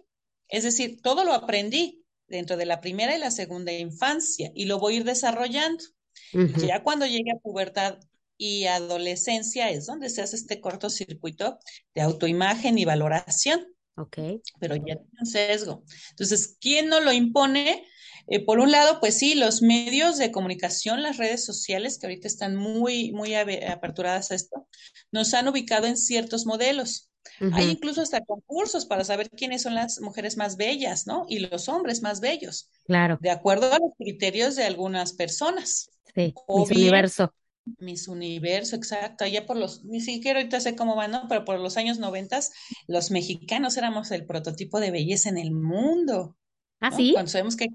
Es 0.49 0.65
decir, 0.65 1.01
todo 1.03 1.25
lo 1.25 1.33
aprendí, 1.33 2.03
dentro 2.33 2.57
de 2.57 2.67
la 2.67 2.81
primera 2.81 3.15
y 3.15 3.21
la 3.21 3.31
segunda 3.31 3.73
infancia 3.73 4.51
y 4.55 4.65
lo 4.65 4.79
voy 4.79 4.95
a 4.95 4.97
ir 4.99 5.05
desarrollando. 5.05 5.85
Ya 6.33 6.83
cuando 6.83 7.07
llegue 7.07 7.31
a 7.31 7.39
pubertad 7.39 7.99
y 8.37 8.65
adolescencia 8.65 9.71
es 9.71 9.87
donde 9.87 10.09
se 10.09 10.23
hace 10.23 10.37
este 10.37 10.61
cortocircuito 10.61 11.59
de 11.95 12.01
autoimagen 12.01 12.79
y 12.79 12.85
valoración. 12.85 13.67
Ok. 13.97 14.19
Pero 14.59 14.77
ya 14.77 14.97
tiene 14.97 15.11
un 15.21 15.27
sesgo. 15.27 15.85
Entonces, 16.11 16.57
¿quién 16.61 16.89
no 16.89 17.01
lo 17.01 17.13
impone? 17.13 17.85
Eh, 18.29 18.45
por 18.45 18.61
un 18.61 18.71
lado, 18.71 19.01
pues 19.01 19.19
sí, 19.19 19.35
los 19.35 19.63
medios 19.63 20.19
de 20.19 20.31
comunicación, 20.31 21.03
las 21.03 21.17
redes 21.17 21.45
sociales, 21.45 21.99
que 21.99 22.07
ahorita 22.07 22.29
están 22.29 22.57
muy, 22.57 23.13
muy 23.13 23.35
aperturadas 23.35 24.31
a 24.31 24.35
esto, 24.35 24.69
nos 25.11 25.35
han 25.35 25.49
ubicado 25.49 25.87
en 25.87 25.97
ciertos 25.97 26.47
modelos. 26.47 27.11
Hay 27.53 27.71
incluso 27.71 28.03
hasta 28.03 28.21
concursos 28.21 28.87
para 28.87 29.05
saber 29.05 29.31
quiénes 29.31 29.63
son 29.63 29.75
las 29.75 30.01
mujeres 30.01 30.37
más 30.37 30.57
bellas, 30.57 31.07
¿no? 31.07 31.25
Y 31.29 31.39
los 31.39 31.69
hombres 31.69 32.03
más 32.03 32.21
bellos. 32.21 32.69
Claro. 32.85 33.19
De 33.21 33.31
acuerdo 33.31 33.73
a 33.73 33.79
los 33.79 33.95
criterios 33.99 34.55
de 34.57 34.65
algunas 34.65 35.13
personas. 35.13 35.91
Sí, 36.15 36.35
Miss 36.49 36.71
Universo. 36.71 37.33
Miss 37.79 38.09
Universo, 38.09 38.77
exacto. 38.77 39.27
Ya 39.27 39.47
por 39.47 39.57
los, 39.57 39.85
ni 39.85 40.01
siquiera 40.01 40.41
ahorita 40.41 40.61
sé 40.61 40.77
cómo 40.77 40.97
van, 40.97 41.13
¿no? 41.13 41.27
Pero 41.29 41.45
por 41.45 41.59
los 41.61 41.77
años 41.77 41.99
noventas, 41.99 42.53
los 42.87 43.11
mexicanos 43.11 43.77
éramos 43.77 44.11
el 44.11 44.27
prototipo 44.27 44.81
de 44.81 44.91
belleza 44.91 45.29
en 45.29 45.39
el 45.39 45.53
mundo. 45.53 46.37
Ah, 46.81 46.91
sí. 46.91 47.13
Cuando 47.13 47.31
sabemos 47.31 47.57
que 47.57 47.69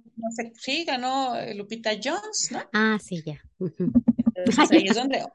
sí, 0.60 0.84
ganó 0.84 1.34
Lupita 1.56 1.92
Jones, 2.04 2.50
¿no? 2.52 2.62
Ah, 2.74 2.98
sí, 3.02 3.24
ya. 3.26 3.42
Entonces, 3.60 4.72
ahí 4.72 4.86
es 4.88 4.96
donde 4.96 5.26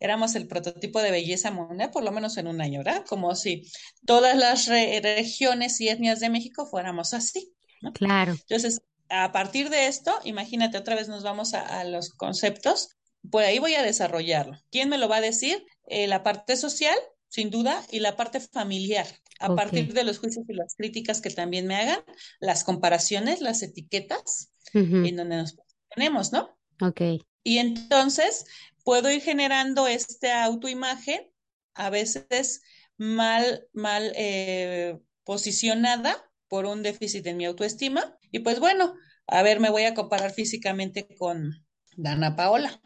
éramos 0.00 0.34
el 0.34 0.46
prototipo 0.46 1.02
de 1.02 1.10
belleza 1.10 1.50
mundial, 1.50 1.90
por 1.90 2.04
lo 2.04 2.12
menos 2.12 2.36
en 2.36 2.46
un 2.46 2.60
año, 2.60 2.78
¿verdad? 2.78 3.04
Como 3.06 3.34
si 3.34 3.70
todas 4.06 4.36
las 4.36 4.66
regiones 4.66 5.80
y 5.80 5.88
etnias 5.88 6.20
de 6.20 6.30
México 6.30 6.66
fuéramos 6.66 7.14
así. 7.14 7.52
¿no? 7.82 7.92
Claro. 7.92 8.32
Entonces, 8.32 8.80
a 9.10 9.32
partir 9.32 9.70
de 9.70 9.86
esto, 9.86 10.12
imagínate, 10.24 10.78
otra 10.78 10.94
vez 10.94 11.08
nos 11.08 11.22
vamos 11.22 11.54
a, 11.54 11.84
los 11.84 12.10
conceptos, 12.10 12.96
por 13.30 13.42
ahí 13.42 13.58
voy 13.58 13.74
a 13.74 13.82
desarrollarlo. 13.82 14.58
¿Quién 14.70 14.88
me 14.88 14.98
lo 14.98 15.08
va 15.08 15.16
a 15.16 15.20
decir? 15.20 15.64
Eh, 15.86 16.06
la 16.06 16.22
parte 16.22 16.56
social, 16.56 16.96
sin 17.28 17.50
duda, 17.50 17.84
y 17.90 18.00
la 18.00 18.16
parte 18.16 18.40
familiar. 18.40 19.06
A 19.40 19.54
partir 19.54 19.92
de 19.92 20.02
los 20.02 20.18
juicios 20.18 20.44
y 20.48 20.54
las 20.54 20.74
críticas 20.74 21.20
que 21.20 21.30
también 21.30 21.66
me 21.66 21.76
hagan, 21.76 22.00
las 22.40 22.64
comparaciones, 22.64 23.40
las 23.40 23.62
etiquetas, 23.62 24.52
en 24.72 25.16
donde 25.16 25.36
nos 25.36 25.56
ponemos, 25.94 26.32
¿no? 26.32 26.58
Ok. 26.80 27.00
Y 27.44 27.58
entonces, 27.58 28.46
puedo 28.84 29.10
ir 29.10 29.22
generando 29.22 29.86
esta 29.86 30.44
autoimagen, 30.44 31.30
a 31.74 31.90
veces 31.90 32.62
mal, 32.96 33.68
mal 33.72 34.12
eh, 34.16 34.98
posicionada 35.24 36.16
por 36.48 36.66
un 36.66 36.82
déficit 36.82 37.26
en 37.26 37.36
mi 37.36 37.44
autoestima. 37.44 38.18
Y 38.32 38.40
pues 38.40 38.60
bueno, 38.60 38.94
a 39.26 39.42
ver, 39.42 39.60
me 39.60 39.70
voy 39.70 39.84
a 39.84 39.94
comparar 39.94 40.32
físicamente 40.32 41.06
con 41.16 41.66
Dana 41.96 42.34
Paola, 42.34 42.80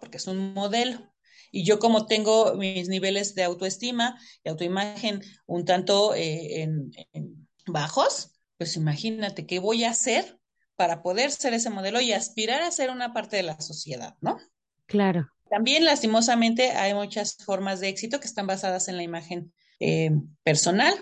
porque 0.00 0.18
es 0.18 0.26
un 0.26 0.54
modelo. 0.54 1.12
Y 1.50 1.64
yo 1.64 1.78
como 1.78 2.06
tengo 2.06 2.54
mis 2.56 2.88
niveles 2.88 3.34
de 3.34 3.44
autoestima 3.44 4.18
y 4.44 4.48
autoimagen 4.48 5.22
un 5.46 5.64
tanto 5.64 6.14
eh, 6.14 6.62
en, 6.62 6.90
bajos, 7.66 8.38
pues 8.58 8.76
imagínate 8.76 9.46
qué 9.46 9.58
voy 9.58 9.84
a 9.84 9.90
hacer 9.90 10.38
para 10.76 11.02
poder 11.02 11.30
ser 11.30 11.54
ese 11.54 11.70
modelo 11.70 12.00
y 12.00 12.12
aspirar 12.12 12.62
a 12.62 12.70
ser 12.70 12.90
una 12.90 13.12
parte 13.12 13.36
de 13.36 13.42
la 13.42 13.60
sociedad, 13.60 14.16
¿no? 14.20 14.38
Claro. 14.86 15.28
También, 15.50 15.84
lastimosamente, 15.84 16.72
hay 16.72 16.94
muchas 16.94 17.36
formas 17.44 17.80
de 17.80 17.88
éxito 17.88 18.20
que 18.20 18.26
están 18.26 18.46
basadas 18.46 18.88
en 18.88 18.96
la 18.96 19.02
imagen 19.02 19.52
eh, 19.80 20.10
personal, 20.42 20.94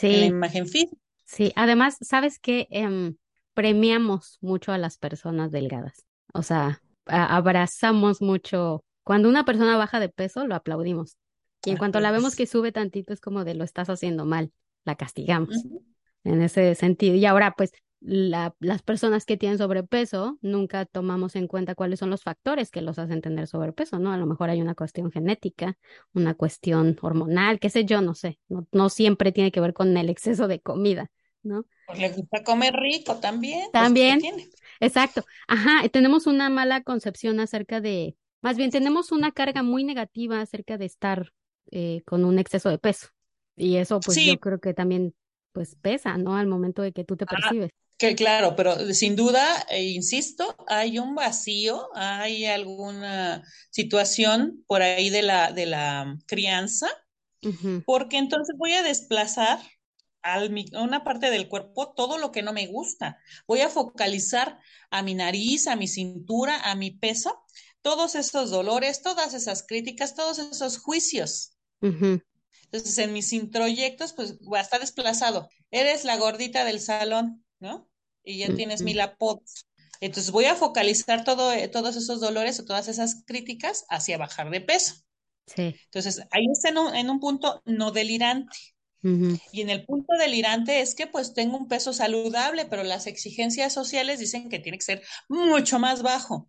en 0.00 0.20
la 0.20 0.26
imagen 0.26 0.66
física. 0.66 0.96
sí. 1.24 1.52
Además, 1.56 1.96
¿sabes 2.00 2.38
qué? 2.38 2.66
Em, 2.70 3.16
premiamos 3.54 4.38
mucho 4.40 4.72
a 4.72 4.78
las 4.78 4.98
personas 4.98 5.50
delgadas. 5.52 6.04
O 6.32 6.42
sea, 6.42 6.82
abrazamos 7.06 8.20
mucho. 8.22 8.84
Cuando 9.04 9.28
una 9.28 9.44
persona 9.44 9.76
baja 9.76 10.00
de 10.00 10.08
peso, 10.08 10.46
lo 10.46 10.54
aplaudimos. 10.54 11.16
Y 11.64 11.70
en 11.70 11.76
cuanto 11.76 12.00
la 12.00 12.10
vemos 12.10 12.34
que 12.36 12.46
sube 12.46 12.72
tantito, 12.72 13.12
es 13.12 13.20
como 13.20 13.44
de 13.44 13.54
lo 13.54 13.64
estás 13.64 13.88
haciendo 13.88 14.24
mal, 14.24 14.52
la 14.84 14.96
castigamos. 14.96 15.66
En 16.24 16.42
ese 16.42 16.74
sentido. 16.74 17.14
Y 17.16 17.26
ahora, 17.26 17.54
pues, 17.56 17.72
la- 18.00 18.54
las 18.60 18.82
personas 18.82 19.24
que 19.24 19.36
tienen 19.36 19.58
sobrepeso, 19.58 20.38
nunca 20.40 20.86
tomamos 20.86 21.36
en 21.36 21.46
cuenta 21.46 21.74
cuáles 21.76 22.00
son 22.00 22.10
los 22.10 22.22
factores 22.22 22.70
que 22.70 22.82
los 22.82 22.98
hacen 22.98 23.20
tener 23.22 23.46
sobrepeso, 23.46 23.98
¿no? 23.98 24.12
A 24.12 24.16
lo 24.16 24.26
mejor 24.26 24.50
hay 24.50 24.60
una 24.60 24.74
cuestión 24.74 25.10
genética, 25.12 25.78
una 26.12 26.34
cuestión 26.34 26.96
hormonal, 27.00 27.60
qué 27.60 27.70
sé 27.70 27.84
yo, 27.84 28.00
no 28.00 28.14
sé. 28.14 28.38
No, 28.48 28.66
no 28.72 28.88
siempre 28.88 29.30
tiene 29.32 29.52
que 29.52 29.60
ver 29.60 29.72
con 29.72 29.96
el 29.96 30.10
exceso 30.10 30.48
de 30.48 30.60
comida, 30.60 31.10
¿no? 31.42 31.64
Pues 31.86 31.98
le 31.98 32.10
gusta 32.10 32.42
comer 32.44 32.74
rico 32.74 33.20
también, 33.20 33.70
pues 33.76 33.92
¿qué 33.92 34.00
También? 34.00 34.20
Exacto. 34.86 35.24
Ajá, 35.48 35.88
tenemos 35.88 36.26
una 36.26 36.50
mala 36.50 36.82
concepción 36.82 37.40
acerca 37.40 37.80
de, 37.80 38.16
más 38.42 38.56
bien, 38.56 38.70
tenemos 38.70 39.12
una 39.12 39.32
carga 39.32 39.62
muy 39.62 39.84
negativa 39.84 40.40
acerca 40.40 40.76
de 40.76 40.84
estar 40.84 41.32
eh, 41.70 42.02
con 42.04 42.24
un 42.24 42.38
exceso 42.38 42.68
de 42.68 42.78
peso. 42.78 43.08
Y 43.56 43.76
eso, 43.76 44.00
pues, 44.00 44.16
yo 44.16 44.38
creo 44.38 44.60
que 44.60 44.74
también, 44.74 45.14
pues, 45.52 45.76
pesa, 45.80 46.18
¿no? 46.18 46.36
Al 46.36 46.46
momento 46.46 46.82
de 46.82 46.92
que 46.92 47.04
tú 47.04 47.16
te 47.16 47.24
ah, 47.28 47.30
percibes. 47.30 47.70
que 47.98 48.14
claro, 48.14 48.56
pero 48.56 48.76
sin 48.92 49.14
duda, 49.14 49.44
eh, 49.70 49.84
insisto, 49.84 50.56
hay 50.66 50.98
un 50.98 51.14
vacío, 51.14 51.88
hay 51.94 52.46
alguna 52.46 53.44
situación 53.70 54.64
por 54.66 54.82
ahí 54.82 55.10
de 55.10 55.22
la, 55.22 55.52
de 55.52 55.66
la 55.66 56.16
crianza, 56.26 56.88
porque 57.84 58.18
entonces 58.18 58.54
voy 58.56 58.72
a 58.72 58.82
desplazar 58.82 59.60
al 60.22 60.54
a 60.74 60.82
una 60.82 61.04
parte 61.04 61.30
del 61.30 61.48
cuerpo 61.48 61.92
todo 61.94 62.18
lo 62.18 62.32
que 62.32 62.42
no 62.42 62.52
me 62.52 62.66
gusta. 62.66 63.18
Voy 63.46 63.60
a 63.60 63.68
focalizar 63.68 64.58
a 64.90 65.02
mi 65.02 65.14
nariz, 65.14 65.66
a 65.66 65.76
mi 65.76 65.88
cintura, 65.88 66.60
a 66.60 66.74
mi 66.74 66.90
peso, 66.90 67.42
todos 67.82 68.14
esos 68.14 68.50
dolores, 68.50 69.02
todas 69.02 69.34
esas 69.34 69.64
críticas, 69.66 70.14
todos 70.14 70.38
esos 70.38 70.78
juicios. 70.78 71.56
Entonces, 71.80 72.96
en 72.98 73.12
mis 73.12 73.32
introyectos, 73.32 74.14
pues 74.14 74.38
va 74.38 74.58
a 74.58 74.62
estar 74.62 74.80
desplazado. 74.80 75.48
Eres 75.70 76.04
la 76.04 76.16
gordita 76.16 76.64
del 76.64 76.80
salón, 76.80 77.44
¿no? 77.60 77.88
Y 78.24 78.38
ya 78.38 78.54
tienes 78.54 78.82
mil 78.82 79.00
apodos. 79.00 79.66
Entonces, 80.00 80.32
voy 80.32 80.46
a 80.46 80.54
focalizar 80.54 81.24
todo, 81.24 81.52
eh, 81.52 81.68
todos 81.68 81.96
esos 81.96 82.20
dolores 82.20 82.58
o 82.60 82.64
todas 82.64 82.88
esas 82.88 83.24
críticas 83.26 83.84
hacia 83.90 84.16
bajar 84.16 84.50
de 84.50 84.60
peso. 84.60 84.94
Sí. 85.46 85.74
Entonces, 85.84 86.22
ahí 86.30 86.46
está 86.50 86.70
en 86.70 86.78
un, 86.78 86.94
en 86.94 87.10
un 87.10 87.20
punto 87.20 87.60
no 87.66 87.90
delirante. 87.90 88.56
Y 89.50 89.60
en 89.60 89.70
el 89.70 89.84
punto 89.84 90.14
delirante 90.18 90.80
es 90.80 90.94
que 90.94 91.06
pues 91.06 91.34
tengo 91.34 91.56
un 91.56 91.68
peso 91.68 91.92
saludable, 91.92 92.64
pero 92.66 92.82
las 92.84 93.06
exigencias 93.06 93.72
sociales 93.72 94.18
dicen 94.18 94.48
que 94.48 94.58
tiene 94.58 94.78
que 94.78 94.84
ser 94.84 95.02
mucho 95.28 95.78
más 95.78 96.02
bajo, 96.02 96.48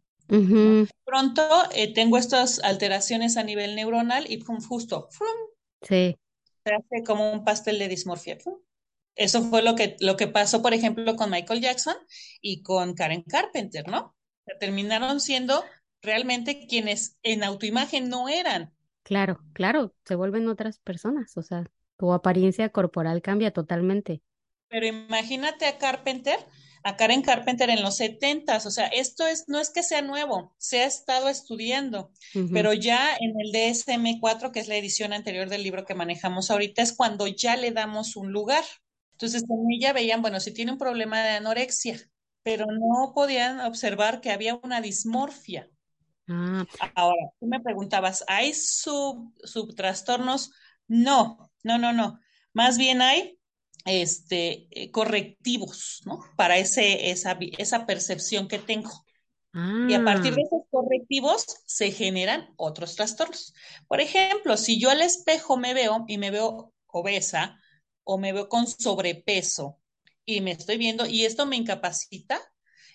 Pronto 1.06 1.44
eh, 1.72 1.94
tengo 1.94 2.18
estas 2.18 2.60
alteraciones 2.60 3.38
a 3.38 3.44
nivel 3.44 3.76
neuronal 3.76 4.30
y 4.30 4.38
pum, 4.44 4.60
justo, 4.62 5.08
pum, 5.18 5.28
Sí. 5.82 6.16
se 6.66 6.74
hace 6.74 7.04
como 7.06 7.32
un 7.32 7.44
pastel 7.44 7.80
de 7.80 7.88
dismorfia. 7.88 8.38
pum. 8.38 8.60
Eso 9.16 9.44
fue 9.44 9.62
lo 9.62 9.76
que, 9.76 9.96
lo 10.00 10.18
que 10.18 10.28
pasó, 10.28 10.62
por 10.62 10.74
ejemplo, 10.74 11.16
con 11.16 11.30
Michael 11.30 11.62
Jackson 11.62 11.96
y 12.42 12.64
con 12.64 12.96
Karen 12.96 13.24
Carpenter, 13.24 13.88
¿no? 13.88 14.16
Terminaron 14.60 15.20
siendo 15.20 15.64
realmente 16.02 16.66
quienes 16.68 17.18
en 17.22 17.44
autoimagen 17.44 18.10
no 18.10 18.28
eran. 18.28 18.74
Claro, 19.04 19.40
claro, 19.54 19.94
se 20.06 20.16
vuelven 20.16 20.48
otras 20.48 20.80
personas, 20.80 21.38
o 21.38 21.44
sea, 21.44 21.66
tu 22.04 22.12
apariencia 22.12 22.68
corporal 22.68 23.22
cambia 23.22 23.54
totalmente. 23.54 24.22
Pero 24.68 24.86
imagínate 24.86 25.66
a 25.68 25.78
Carpenter, 25.78 26.38
a 26.84 26.98
Karen 26.98 27.22
Carpenter 27.22 27.70
en 27.70 27.82
los 27.82 27.96
setentas, 27.96 28.66
o 28.66 28.72
sea, 28.72 28.88
esto 28.88 29.26
es, 29.26 29.46
no 29.48 29.58
es 29.58 29.70
que 29.70 29.84
sea 29.84 30.02
nuevo, 30.02 30.54
se 30.58 30.82
ha 30.82 30.86
estado 30.86 31.30
estudiando, 31.30 32.12
pero 32.52 32.74
ya 32.74 33.16
en 33.18 33.40
el 33.40 33.54
DSM-4, 33.54 34.52
que 34.52 34.60
es 34.60 34.68
la 34.68 34.76
edición 34.76 35.14
anterior 35.14 35.48
del 35.48 35.64
libro 35.64 35.86
que 35.86 35.96
manejamos 35.96 36.52
ahorita, 36.52 36.82
es 36.82 36.92
cuando 36.92 37.26
ya 37.26 37.56
le 37.56 37.72
damos 37.72 38.18
un 38.18 38.34
lugar. 38.34 38.66
Entonces, 39.14 39.44
en 39.44 39.72
ella 39.72 39.94
veían, 39.94 40.22
bueno, 40.22 40.42
si 40.42 40.54
tiene 40.54 40.74
un 40.74 40.78
problema 40.78 41.24
de 41.24 41.38
anorexia, 41.38 41.98
pero 42.42 42.66
no 42.66 43.14
podían 43.16 43.62
observar 43.62 44.20
que 44.20 44.32
había 44.32 44.60
una 44.62 44.82
dismorfia. 44.82 45.70
Ah, 46.28 46.66
Ahora, 46.96 47.30
tú 47.40 47.46
me 47.48 47.62
preguntabas, 47.62 48.26
¿hay 48.28 48.54
sub, 48.54 49.34
subtrastornos? 49.42 50.52
No, 50.90 51.53
no, 51.64 51.78
no, 51.78 51.94
no. 51.94 52.20
Más 52.54 52.78
bien 52.78 53.02
hay 53.02 53.40
este, 53.86 54.68
eh, 54.72 54.92
correctivos, 54.92 56.02
¿no? 56.06 56.20
Para 56.36 56.58
ese, 56.58 57.12
esa, 57.12 57.38
esa 57.58 57.86
percepción 57.86 58.48
que 58.48 58.60
tengo. 58.60 58.92
Y 59.56 59.94
a 59.94 60.04
partir 60.04 60.34
ah, 60.34 60.36
de 60.36 60.42
esos 60.42 60.62
correctivos 60.72 61.46
se 61.68 61.92
generan 61.92 62.52
otros 62.58 62.96
trastornos. 62.96 63.54
Por 63.88 64.02
ejemplo, 64.02 64.58
si 64.58 64.80
yo 64.80 64.90
al 64.90 65.04
espejo 65.04 65.58
me 65.58 65.76
veo 65.76 66.06
y 66.08 66.18
me 66.18 66.32
veo 66.32 66.74
obesa 66.88 67.60
o 68.04 68.18
me 68.18 68.34
veo 68.34 68.50
con 68.50 68.66
sobrepeso 68.66 69.80
y 70.26 70.42
me 70.42 70.52
estoy 70.52 70.78
viendo 70.78 71.06
y 71.06 71.26
esto 71.26 71.46
me 71.46 71.56
incapacita, 71.56 72.42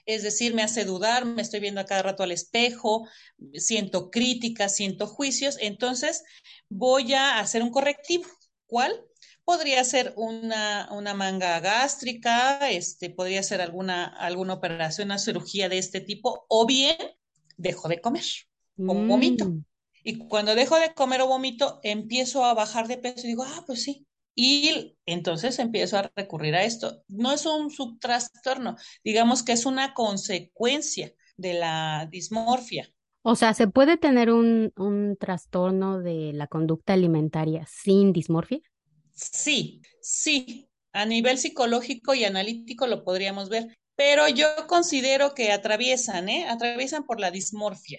es 0.04 0.24
decir, 0.24 0.52
me 0.52 0.62
hace 0.62 0.84
dudar, 0.84 1.26
me 1.26 1.42
estoy 1.42 1.60
viendo 1.60 1.80
a 1.80 1.84
cada 1.84 2.02
rato 2.02 2.24
al 2.24 2.32
espejo, 2.32 3.06
siento 3.54 4.10
críticas, 4.10 4.74
siento 4.74 5.06
juicios, 5.06 5.58
entonces 5.60 6.24
voy 6.68 7.12
a 7.14 7.38
hacer 7.38 7.62
un 7.62 7.70
correctivo. 7.70 8.24
¿Cuál? 8.68 8.92
Podría 9.44 9.82
ser 9.84 10.14
una, 10.16 10.88
una 10.92 11.14
manga 11.14 11.60
gástrica, 11.60 12.70
este, 12.70 13.10
podría 13.10 13.42
ser 13.42 13.60
alguna, 13.62 14.06
alguna 14.06 14.54
operación, 14.54 15.08
una 15.08 15.18
cirugía 15.18 15.68
de 15.68 15.78
este 15.78 16.00
tipo, 16.02 16.46
o 16.48 16.66
bien 16.66 16.96
dejo 17.56 17.88
de 17.88 18.00
comer 18.00 18.24
o 18.84 19.04
vomito. 19.04 19.46
mm, 19.46 19.64
Y 20.04 20.18
cuando 20.28 20.54
dejo 20.54 20.76
de 20.78 20.94
comer 20.94 21.20
o 21.22 21.26
vomito, 21.28 21.80
empiezo 21.82 22.44
a 22.44 22.54
bajar 22.54 22.88
de 22.88 22.98
peso 22.98 23.26
y 23.26 23.30
digo, 23.30 23.44
ah, 23.44 23.64
pues 23.66 23.82
sí. 23.82 24.06
Y 24.34 24.96
entonces 25.06 25.58
empiezo 25.58 25.98
a 25.98 26.10
recurrir 26.16 26.54
a 26.54 26.64
esto. 26.64 27.02
No 27.08 27.32
es 27.32 27.44
un 27.46 27.70
subtrastorno, 27.70 28.76
digamos 29.04 29.42
que 29.42 29.52
es 29.52 29.66
una 29.66 29.94
consecuencia 29.94 31.12
de 31.36 31.54
la 31.54 32.08
dismorfia. 32.10 32.88
O 33.22 33.34
sea, 33.36 33.52
¿se 33.54 33.68
puede 33.68 33.96
tener 33.96 34.30
un, 34.32 34.72
un 34.76 35.16
trastorno 35.18 35.98
de 35.98 36.32
la 36.32 36.46
conducta 36.46 36.94
alimentaria 36.94 37.66
sin 37.66 38.12
dismorfia? 38.12 38.60
Sí, 39.14 39.82
sí, 40.00 40.68
a 40.92 41.04
nivel 41.04 41.38
psicológico 41.38 42.14
y 42.14 42.24
analítico 42.24 42.86
lo 42.86 43.04
podríamos 43.04 43.48
ver, 43.48 43.76
pero 43.96 44.28
yo 44.28 44.46
considero 44.68 45.34
que 45.34 45.52
atraviesan, 45.52 46.28
¿eh? 46.28 46.46
Atraviesan 46.48 47.04
por 47.04 47.20
la 47.20 47.30
dismorfia. 47.30 47.98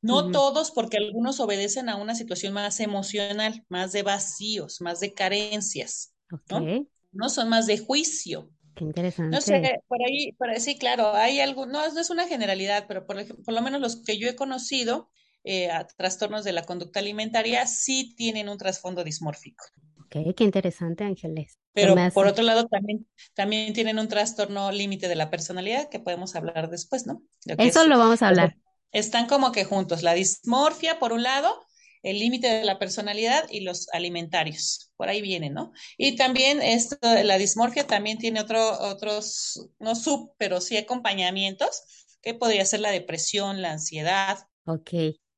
No 0.00 0.30
todos, 0.30 0.70
porque 0.70 0.98
algunos 0.98 1.40
obedecen 1.40 1.88
a 1.88 1.96
una 1.96 2.14
situación 2.14 2.52
más 2.52 2.78
emocional, 2.80 3.64
más 3.68 3.92
de 3.92 4.02
vacíos, 4.02 4.80
más 4.80 5.00
de 5.00 5.14
carencias, 5.14 6.14
¿no? 6.48 6.70
No 7.10 7.28
son 7.28 7.48
más 7.48 7.66
de 7.66 7.78
juicio. 7.78 8.50
Qué 8.74 8.84
No 9.30 9.40
sé, 9.40 9.60
interesante. 9.60 9.74
por 9.88 9.98
ahí, 10.06 10.32
por 10.32 10.50
ahí 10.50 10.60
sí, 10.60 10.78
claro, 10.78 11.12
hay 11.14 11.40
algo, 11.40 11.66
no, 11.66 11.86
no 11.92 12.00
es 12.00 12.10
una 12.10 12.28
generalidad, 12.28 12.84
pero 12.86 13.06
por, 13.06 13.16
por 13.44 13.54
lo 13.54 13.62
menos 13.62 13.80
los 13.80 13.96
que 14.04 14.18
yo 14.18 14.28
he 14.28 14.36
conocido, 14.36 15.10
eh, 15.44 15.70
a 15.70 15.86
trastornos 15.86 16.44
de 16.44 16.52
la 16.52 16.62
conducta 16.64 17.00
alimentaria, 17.00 17.66
sí 17.66 18.14
tienen 18.16 18.48
un 18.48 18.58
trasfondo 18.58 19.02
dismórfico. 19.04 19.64
Ok, 20.00 20.34
qué 20.36 20.44
interesante, 20.44 21.04
Ángeles. 21.04 21.58
Pero 21.74 22.10
por 22.12 22.26
otro 22.26 22.44
lado, 22.44 22.68
también, 22.68 23.06
también 23.34 23.72
tienen 23.72 23.98
un 23.98 24.08
trastorno 24.08 24.70
límite 24.72 25.08
de 25.08 25.16
la 25.16 25.30
personalidad 25.30 25.88
que 25.88 26.00
podemos 26.00 26.34
hablar 26.36 26.68
después, 26.70 27.06
¿no? 27.06 27.22
Lo 27.46 27.56
Eso 27.56 27.84
es, 27.84 27.88
lo 27.88 27.96
vamos 27.98 28.20
a 28.22 28.28
sea, 28.28 28.28
hablar. 28.28 28.58
están 28.92 29.26
como 29.26 29.52
que 29.52 29.64
juntos, 29.64 30.02
la 30.02 30.12
dismorfia 30.14 30.98
por 30.98 31.12
un 31.12 31.22
lado, 31.22 31.66
el 32.02 32.18
límite 32.18 32.48
de 32.48 32.64
la 32.64 32.78
personalidad 32.78 33.44
y 33.50 33.60
los 33.60 33.88
alimentarios. 33.92 34.92
Por 34.96 35.08
ahí 35.08 35.22
viene, 35.22 35.50
¿no? 35.50 35.72
Y 35.96 36.16
también 36.16 36.60
esto, 36.62 36.96
la 37.02 37.38
dismorfia 37.38 37.86
también 37.86 38.18
tiene 38.18 38.40
otro, 38.40 38.78
otros, 38.80 39.68
no 39.78 39.94
sub, 39.94 40.32
pero 40.38 40.60
sí 40.60 40.76
acompañamientos, 40.76 41.82
que 42.20 42.34
podría 42.34 42.64
ser 42.64 42.80
la 42.80 42.90
depresión, 42.90 43.62
la 43.62 43.72
ansiedad. 43.72 44.38
Ok. 44.64 44.90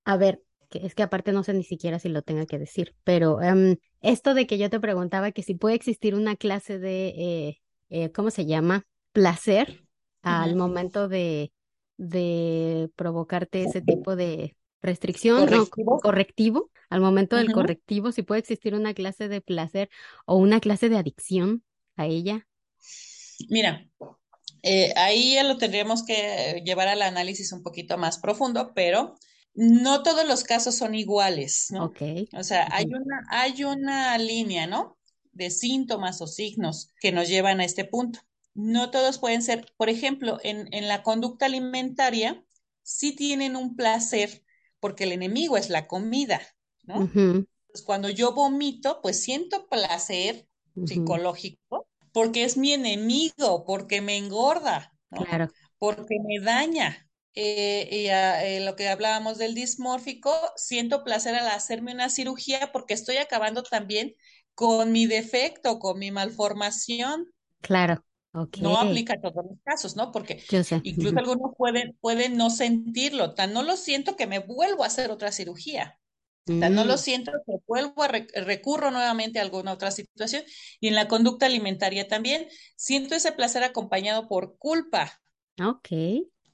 A 0.04 0.16
ver, 0.16 0.42
que 0.68 0.86
es 0.86 0.94
que 0.94 1.02
aparte 1.02 1.32
no 1.32 1.44
sé 1.44 1.54
ni 1.54 1.64
siquiera 1.64 1.98
si 1.98 2.08
lo 2.08 2.22
tenga 2.22 2.46
que 2.46 2.58
decir, 2.58 2.94
pero 3.04 3.40
em, 3.42 3.76
esto 4.00 4.34
de 4.34 4.46
que 4.46 4.58
yo 4.58 4.70
te 4.70 4.80
preguntaba 4.80 5.32
que 5.32 5.42
si 5.42 5.54
puede 5.54 5.74
existir 5.74 6.14
una 6.14 6.36
clase 6.36 6.78
de, 6.78 7.08
eh, 7.08 7.60
eh, 7.90 8.10
¿cómo 8.12 8.30
se 8.30 8.46
llama? 8.46 8.86
Placer 9.12 9.86
al 10.22 10.56
momento 10.56 11.08
de, 11.08 11.52
de 11.96 12.90
provocarte 12.96 13.62
ese 13.62 13.82
tipo 13.82 14.16
de 14.16 14.56
restricción, 14.84 15.50
no, 15.50 15.70
Correctivo. 15.70 16.00
correctivo, 16.00 16.70
al 16.90 17.00
momento 17.02 17.36
del 17.36 17.52
correctivo, 17.52 18.12
si 18.12 18.22
puede 18.22 18.40
existir 18.40 18.74
una 18.74 18.94
clase 18.94 19.28
de 19.28 19.40
placer 19.42 19.90
o 20.26 20.36
una 20.36 20.60
clase 20.60 20.88
de 20.90 20.98
adicción 20.98 21.64
a 21.96 22.06
ella. 22.06 22.48
Mira, 23.48 23.86
Eh, 24.62 24.92
ahí 24.96 25.34
ya 25.36 25.44
lo 25.44 25.58
tendríamos 25.58 26.04
que 26.04 26.62
llevar 26.66 26.88
al 26.88 27.02
análisis 27.02 27.52
un 27.52 27.62
poquito 27.64 27.98
más 27.98 28.18
profundo, 28.20 28.72
pero 28.74 29.16
no 29.54 30.02
todos 30.04 30.26
los 30.28 30.44
casos 30.44 30.76
son 30.76 30.94
iguales, 30.96 31.68
¿no? 31.70 31.86
Ok. 31.86 32.02
O 32.34 32.44
sea, 32.44 32.68
hay 32.72 32.86
una, 32.94 33.22
hay 33.30 33.64
una 33.64 34.18
línea, 34.18 34.68
¿no? 34.68 34.98
De 35.32 35.50
síntomas 35.50 36.22
o 36.22 36.28
signos 36.28 36.92
que 37.00 37.12
nos 37.12 37.28
llevan 37.30 37.60
a 37.60 37.66
este 37.66 37.86
punto. 37.86 38.20
No 38.54 38.92
todos 38.92 39.18
pueden 39.20 39.42
ser, 39.42 39.66
por 39.78 39.90
ejemplo, 39.90 40.38
en, 40.44 40.68
en 40.74 40.88
la 40.88 41.02
conducta 41.04 41.46
alimentaria, 41.46 42.44
sí 42.84 43.16
tienen 43.16 43.56
un 43.56 43.76
placer 43.76 44.43
porque 44.84 45.04
el 45.04 45.12
enemigo 45.12 45.56
es 45.56 45.70
la 45.70 45.86
comida, 45.88 46.40
¿no? 46.86 47.14
Pues 47.68 47.82
cuando 47.82 48.08
yo 48.10 48.32
vomito, 48.34 49.00
pues 49.02 49.22
siento 49.22 49.68
placer 49.68 50.48
psicológico 50.84 51.88
porque 52.12 52.44
es 52.44 52.56
mi 52.56 52.72
enemigo, 52.72 53.64
porque 53.66 54.00
me 54.00 54.16
engorda, 54.18 54.92
¿no? 55.10 55.26
Claro, 55.28 55.54
Porque 55.78 56.16
me 56.26 56.40
daña. 56.44 57.08
Eh, 57.34 57.88
y 57.90 58.08
a- 58.08 58.44
eh, 58.46 58.60
lo 58.60 58.76
que 58.76 58.88
hablábamos 58.88 59.38
del 59.38 59.54
dismórfico, 59.54 60.32
siento 60.56 61.04
placer 61.04 61.34
al 61.36 61.48
hacerme 61.48 61.92
una 61.94 62.10
cirugía 62.10 62.70
porque 62.72 62.94
estoy 62.94 63.16
acabando 63.18 63.62
también 63.64 64.14
con 64.54 64.92
mi 64.92 65.06
defecto, 65.06 65.78
con 65.80 65.98
mi 65.98 66.10
malformación. 66.12 67.32
claro. 67.60 68.04
No 68.58 68.78
aplica 68.80 69.14
a 69.14 69.20
todos 69.20 69.44
los 69.46 69.58
casos, 69.64 69.96
¿no? 69.96 70.12
Porque 70.12 70.42
incluso 70.82 71.18
algunos 71.18 71.52
pueden, 71.56 71.96
pueden 72.00 72.36
no 72.36 72.50
sentirlo, 72.50 73.34
tan 73.34 73.52
no 73.52 73.62
lo 73.62 73.76
siento 73.76 74.16
que 74.16 74.26
me 74.26 74.38
vuelvo 74.40 74.84
a 74.84 74.86
hacer 74.88 75.10
otra 75.10 75.32
cirugía. 75.32 75.98
Sea, 76.60 76.70
no 76.70 76.84
lo 76.84 76.96
Mm, 76.96 76.98
siento, 76.98 77.32
que 77.46 77.54
vuelvo 77.66 78.02
a 78.02 78.08
rec- 78.08 78.32
recurro 78.44 78.90
nuevamente 78.90 79.38
a 79.40 79.42
alguna 79.42 79.72
otra 79.72 79.90
situación. 79.92 80.44
Y 80.80 80.88
en 80.88 80.94
la 80.96 81.08
conducta 81.08 81.46
alimentaria 81.46 82.08
también 82.08 82.48
siento 82.76 83.14
ese 83.16 83.32
placer 83.32 83.64
acompañado 83.64 84.28
por 84.28 84.58
culpa, 84.58 85.20
ok. 85.60 85.90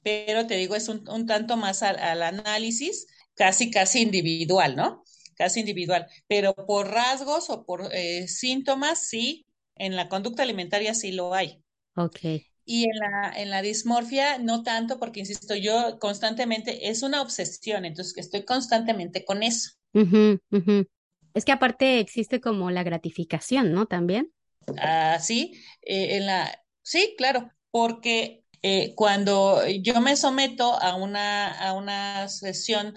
pero 0.03 0.47
te 0.47 0.55
digo, 0.57 0.75
es 0.77 0.89
un, 0.89 1.09
un 1.09 1.27
tanto 1.27 1.57
más 1.57 1.83
al, 1.83 1.99
al 1.99 2.23
análisis, 2.23 3.07
casi, 3.35 3.71
casi 3.71 4.01
individual, 4.03 4.77
¿no? 4.77 5.05
Casi 5.37 5.61
individual. 5.61 6.07
Pero 6.27 6.55
por 6.55 6.89
rasgos 6.91 7.51
o 7.51 7.65
por 7.65 7.89
eh, 7.95 8.27
síntomas, 8.29 9.07
sí, 9.09 9.47
en 9.77 9.97
la 9.97 10.09
conducta 10.09 10.43
alimentaria 10.43 10.95
sí 10.95 11.13
lo 11.13 11.35
hay. 11.35 11.63
Ok. 11.97 12.25
Y 12.65 12.85
en 12.85 12.97
la, 12.99 13.33
en 13.37 13.51
la 13.51 13.61
dismorfia, 13.61 14.39
no 14.39 14.63
tanto, 14.63 14.99
porque 14.99 15.21
insisto, 15.21 15.55
yo 15.57 15.99
constantemente, 15.99 16.89
es 16.89 17.03
una 17.03 17.21
obsesión, 17.21 17.85
entonces 17.85 18.17
estoy 18.17 18.45
constantemente 18.47 19.27
con 19.27 19.43
eso. 19.43 19.73
Ujú, 19.95 20.39
ujú. 20.51 20.87
Es 21.35 21.45
que 21.45 21.53
aparte 21.53 22.01
existe 22.01 22.41
como 22.41 22.71
la 22.71 22.83
gratificación, 22.83 23.73
¿no? 23.73 23.87
También. 23.87 24.33
Así, 24.79 25.53
eh, 25.83 26.17
en 26.17 26.27
la, 26.27 26.63
sí, 26.83 27.15
claro, 27.19 27.51
porque 27.71 28.45
eh, 28.63 28.95
cuando 28.95 29.67
yo 29.69 30.01
me 30.01 30.17
someto 30.17 30.75
a 30.81 30.97
una, 30.97 31.49
a 31.51 31.73
una 31.75 32.29
sesión 32.29 32.95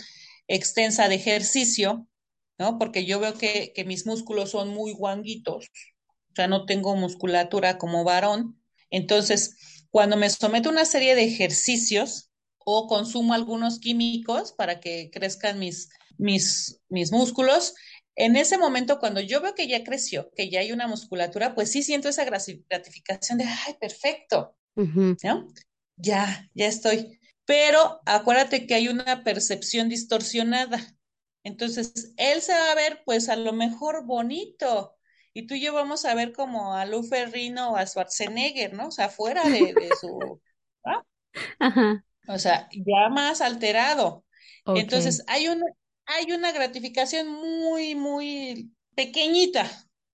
extensa 0.48 1.08
de 1.10 1.16
ejercicio, 1.16 2.08
¿no? 2.58 2.78
Porque 2.78 3.06
yo 3.06 3.20
veo 3.20 3.34
que, 3.38 3.72
que 3.76 3.86
mis 3.86 4.06
músculos 4.06 4.52
son 4.52 4.70
muy 4.70 4.94
guanguitos, 4.94 5.66
o 6.32 6.36
sea, 6.36 6.48
no 6.48 6.66
tengo 6.66 6.96
musculatura 6.96 7.78
como 7.78 8.04
varón. 8.04 8.62
Entonces, 8.94 9.86
cuando 9.90 10.18
me 10.18 10.30
someto 10.30 10.70
a 10.70 10.72
una 10.72 10.86
serie 10.86 11.16
de 11.16 11.24
ejercicios 11.24 12.30
o 12.60 12.88
consumo 12.88 13.34
algunos 13.34 13.80
químicos 13.80 14.54
para 14.54 14.80
que 14.80 15.10
crezcan 15.12 15.58
mis, 15.58 15.90
mis, 16.18 16.80
mis 16.90 17.12
músculos, 17.12 17.74
en 18.16 18.36
ese 18.36 18.60
momento, 18.60 19.00
cuando 19.00 19.20
yo 19.20 19.42
veo 19.42 19.56
que 19.56 19.68
ya 19.68 19.84
creció, 19.84 20.30
que 20.36 20.52
ya 20.52 20.60
hay 20.60 20.72
una 20.72 20.88
musculatura, 20.88 21.56
pues 21.56 21.72
sí 21.72 21.82
siento 21.82 22.08
esa 22.08 22.24
gratificación 22.24 23.40
de, 23.40 23.46
ay, 23.46 23.74
perfecto. 23.82 24.56
Ya, 25.96 26.48
ya 26.54 26.68
estoy. 26.68 27.20
Pero 27.46 28.00
acuérdate 28.06 28.68
que 28.68 28.76
hay 28.76 28.90
una 28.90 29.24
percepción 29.24 29.90
distorsionada. 29.90 30.96
Entonces, 31.44 32.14
él 32.18 32.42
se 32.42 32.54
va 32.54 32.72
a 32.72 32.76
ver, 32.76 33.02
pues 33.06 33.28
a 33.28 33.36
lo 33.36 33.54
mejor 33.54 34.06
bonito. 34.06 34.96
Y 35.34 35.48
tú 35.48 35.56
y 35.56 35.62
yo 35.62 35.74
vamos 35.74 36.06
a 36.06 36.15
ver 36.15 36.32
como 36.34 36.76
a 36.76 36.86
Lu 36.86 37.04
Ferrino 37.04 37.72
o 37.72 37.76
a 37.76 37.86
Schwarzenegger, 37.86 38.74
¿no? 38.74 38.88
O 38.88 38.91
sea, 38.91 39.10
fuera 39.10 39.43
de, 39.50 39.74
de 39.74 39.91
su. 40.00 40.41
Ajá. 41.60 42.04
O 42.28 42.38
sea, 42.39 42.67
ya 42.72 43.10
más 43.10 43.41
alterado. 43.41 44.26
Entonces, 44.65 45.24
hay 45.28 45.48
una, 45.48 45.65
hay 46.06 46.32
una 46.32 46.52
gratificación 46.52 47.28
muy, 47.30 47.96
muy 47.96 48.72
pequeñita, 48.96 49.69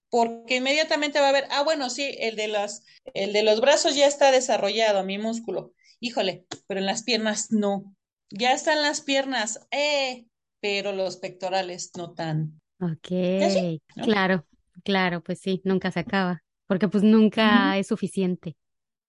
porque 0.09 0.55
inmediatamente 0.55 1.19
va 1.19 1.29
a 1.29 1.33
ver, 1.33 1.45
ah, 1.51 1.63
bueno, 1.63 1.89
sí, 1.89 2.15
el 2.19 2.35
de 2.35 2.47
los, 2.47 2.81
el 3.13 3.33
de 3.33 3.43
los 3.43 3.61
brazos 3.61 3.95
ya 3.95 4.07
está 4.07 4.31
desarrollado, 4.31 5.03
mi 5.03 5.17
músculo. 5.17 5.73
Híjole, 5.99 6.45
pero 6.67 6.79
en 6.79 6.85
las 6.87 7.03
piernas 7.03 7.51
no. 7.51 7.95
Ya 8.31 8.53
están 8.53 8.81
las 8.81 9.01
piernas, 9.01 9.67
eh, 9.71 10.25
pero 10.61 10.93
los 10.93 11.17
pectorales 11.17 11.91
no 11.95 12.13
tan. 12.13 12.59
Así, 12.79 13.81
Ok. 13.91 13.97
¿no? 13.97 14.03
Claro, 14.05 14.45
claro, 14.83 15.21
pues 15.21 15.39
sí, 15.39 15.61
nunca 15.63 15.91
se 15.91 16.01
acaba. 16.01 16.43
Porque 16.67 16.87
pues 16.87 17.03
nunca 17.03 17.77
es 17.77 17.87
suficiente, 17.87 18.55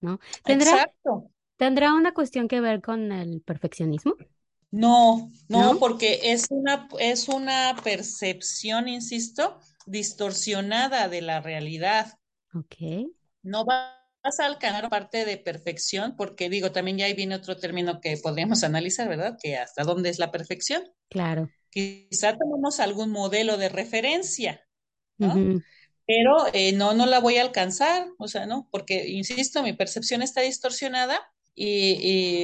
¿no? 0.01 0.19
¿Tendrá, 0.43 0.71
Exacto. 0.71 1.31
tendrá 1.57 1.93
una 1.93 2.13
cuestión 2.13 2.47
que 2.47 2.59
ver 2.59 2.81
con 2.81 3.11
el 3.11 3.41
perfeccionismo? 3.41 4.15
No, 4.71 5.29
no, 5.49 5.73
¿No? 5.73 5.79
porque 5.79 6.31
es 6.31 6.47
una, 6.49 6.87
es 6.99 7.27
una 7.27 7.75
percepción, 7.83 8.87
insisto, 8.87 9.59
distorsionada 9.85 11.07
de 11.09 11.21
la 11.21 11.41
realidad. 11.41 12.17
Ok. 12.53 13.11
No 13.43 13.65
vas 13.65 14.39
a 14.39 14.45
alcanzar 14.45 14.89
parte 14.89 15.25
de 15.25 15.37
perfección, 15.37 16.15
porque 16.15 16.49
digo, 16.49 16.71
también 16.71 16.97
ya 16.97 17.05
ahí 17.05 17.13
viene 17.13 17.35
otro 17.35 17.57
término 17.57 17.99
que 18.01 18.17
podríamos 18.17 18.63
analizar, 18.63 19.07
¿verdad? 19.09 19.37
Que 19.41 19.57
hasta 19.57 19.83
dónde 19.83 20.09
es 20.09 20.19
la 20.19 20.31
perfección. 20.31 20.83
Claro. 21.09 21.49
Quizá 21.69 22.37
tomamos 22.37 22.79
algún 22.79 23.11
modelo 23.11 23.57
de 23.57 23.69
referencia, 23.69 24.61
Pero 26.07 26.45
eh, 26.53 26.73
no, 26.73 26.93
no 26.93 27.05
la 27.05 27.19
voy 27.19 27.37
a 27.37 27.41
alcanzar, 27.41 28.07
o 28.17 28.27
sea, 28.27 28.45
no, 28.45 28.67
porque, 28.71 29.07
insisto, 29.07 29.63
mi 29.63 29.73
percepción 29.73 30.21
está 30.21 30.41
distorsionada 30.41 31.19
y, 31.55 31.97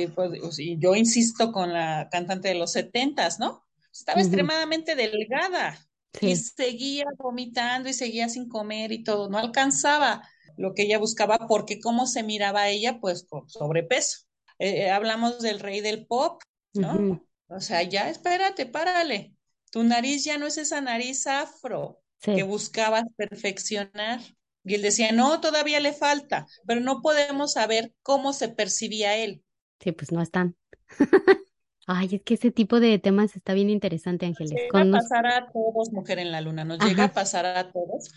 y, 0.03 0.07
pues, 0.07 0.59
y 0.59 0.77
yo 0.79 0.95
insisto 0.95 1.51
con 1.51 1.73
la 1.73 2.07
cantante 2.11 2.49
de 2.49 2.55
los 2.55 2.71
setentas, 2.71 3.39
¿no? 3.39 3.65
Estaba 3.91 4.21
extremadamente 4.21 4.95
delgada 4.95 5.77
y 6.21 6.35
seguía 6.35 7.05
vomitando 7.17 7.89
y 7.89 7.93
seguía 7.93 8.29
sin 8.29 8.47
comer 8.47 8.91
y 8.91 9.03
todo, 9.03 9.29
no 9.29 9.37
alcanzaba 9.37 10.21
lo 10.55 10.73
que 10.73 10.83
ella 10.83 10.97
buscaba 10.99 11.47
porque 11.47 11.79
cómo 11.79 12.07
se 12.07 12.23
miraba 12.23 12.69
ella, 12.69 12.99
pues 12.99 13.25
con 13.27 13.49
sobrepeso. 13.49 14.19
Eh, 14.59 14.83
eh, 14.85 14.91
hablamos 14.91 15.39
del 15.39 15.59
rey 15.59 15.81
del 15.81 16.05
pop, 16.07 16.41
¿no? 16.73 17.21
O 17.47 17.59
sea, 17.59 17.83
ya 17.83 18.09
espérate, 18.09 18.65
párale. 18.65 19.33
Tu 19.71 19.83
nariz 19.83 20.23
ya 20.23 20.37
no 20.37 20.47
es 20.47 20.57
esa 20.57 20.81
nariz 20.81 21.27
afro 21.27 22.01
que 22.21 22.43
buscabas 22.43 23.03
perfeccionar. 23.15 24.19
Y 24.63 24.75
él 24.75 24.81
decía, 24.81 25.11
no, 25.11 25.39
todavía 25.39 25.79
le 25.79 25.93
falta, 25.93 26.45
pero 26.65 26.81
no 26.81 27.01
podemos 27.01 27.53
saber 27.53 27.93
cómo 28.03 28.33
se 28.33 28.49
percibía 28.49 29.15
él. 29.15 29.41
sí, 29.79 29.91
pues 29.93 30.11
no 30.11 30.21
están. 30.21 30.55
Ay, 31.89 32.09
es 32.11 32.21
que 32.23 32.33
ese 32.33 32.51
tipo 32.51 32.81
de 32.81 32.99
temas 32.99 33.33
está 33.37 33.53
bien 33.53 33.69
interesante, 33.69 34.27
Nos 34.27 34.41
Ángeles. 34.41 34.59
llega 34.59 34.69
Con 34.69 34.81
a 34.81 34.85
nos... 34.85 35.03
pasar 35.03 35.25
a 35.25 35.49
todos, 35.53 35.93
mujer 35.93 36.19
en 36.19 36.33
la 36.33 36.41
luna, 36.41 36.65
nos 36.65 36.79
llega 36.79 37.05
a 37.05 37.13
pasar 37.13 37.45
a 37.45 37.71
todos 37.71 38.11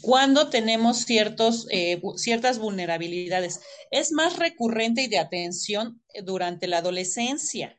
cuando 0.00 0.48
tenemos 0.48 0.98
ciertos, 0.98 1.66
eh, 1.70 2.00
ciertas 2.16 2.58
vulnerabilidades. 2.58 3.60
Es 3.90 4.12
más 4.12 4.38
recurrente 4.38 5.02
y 5.02 5.08
de 5.08 5.18
atención 5.18 6.02
eh, 6.14 6.22
durante 6.22 6.66
la 6.66 6.78
adolescencia. 6.78 7.78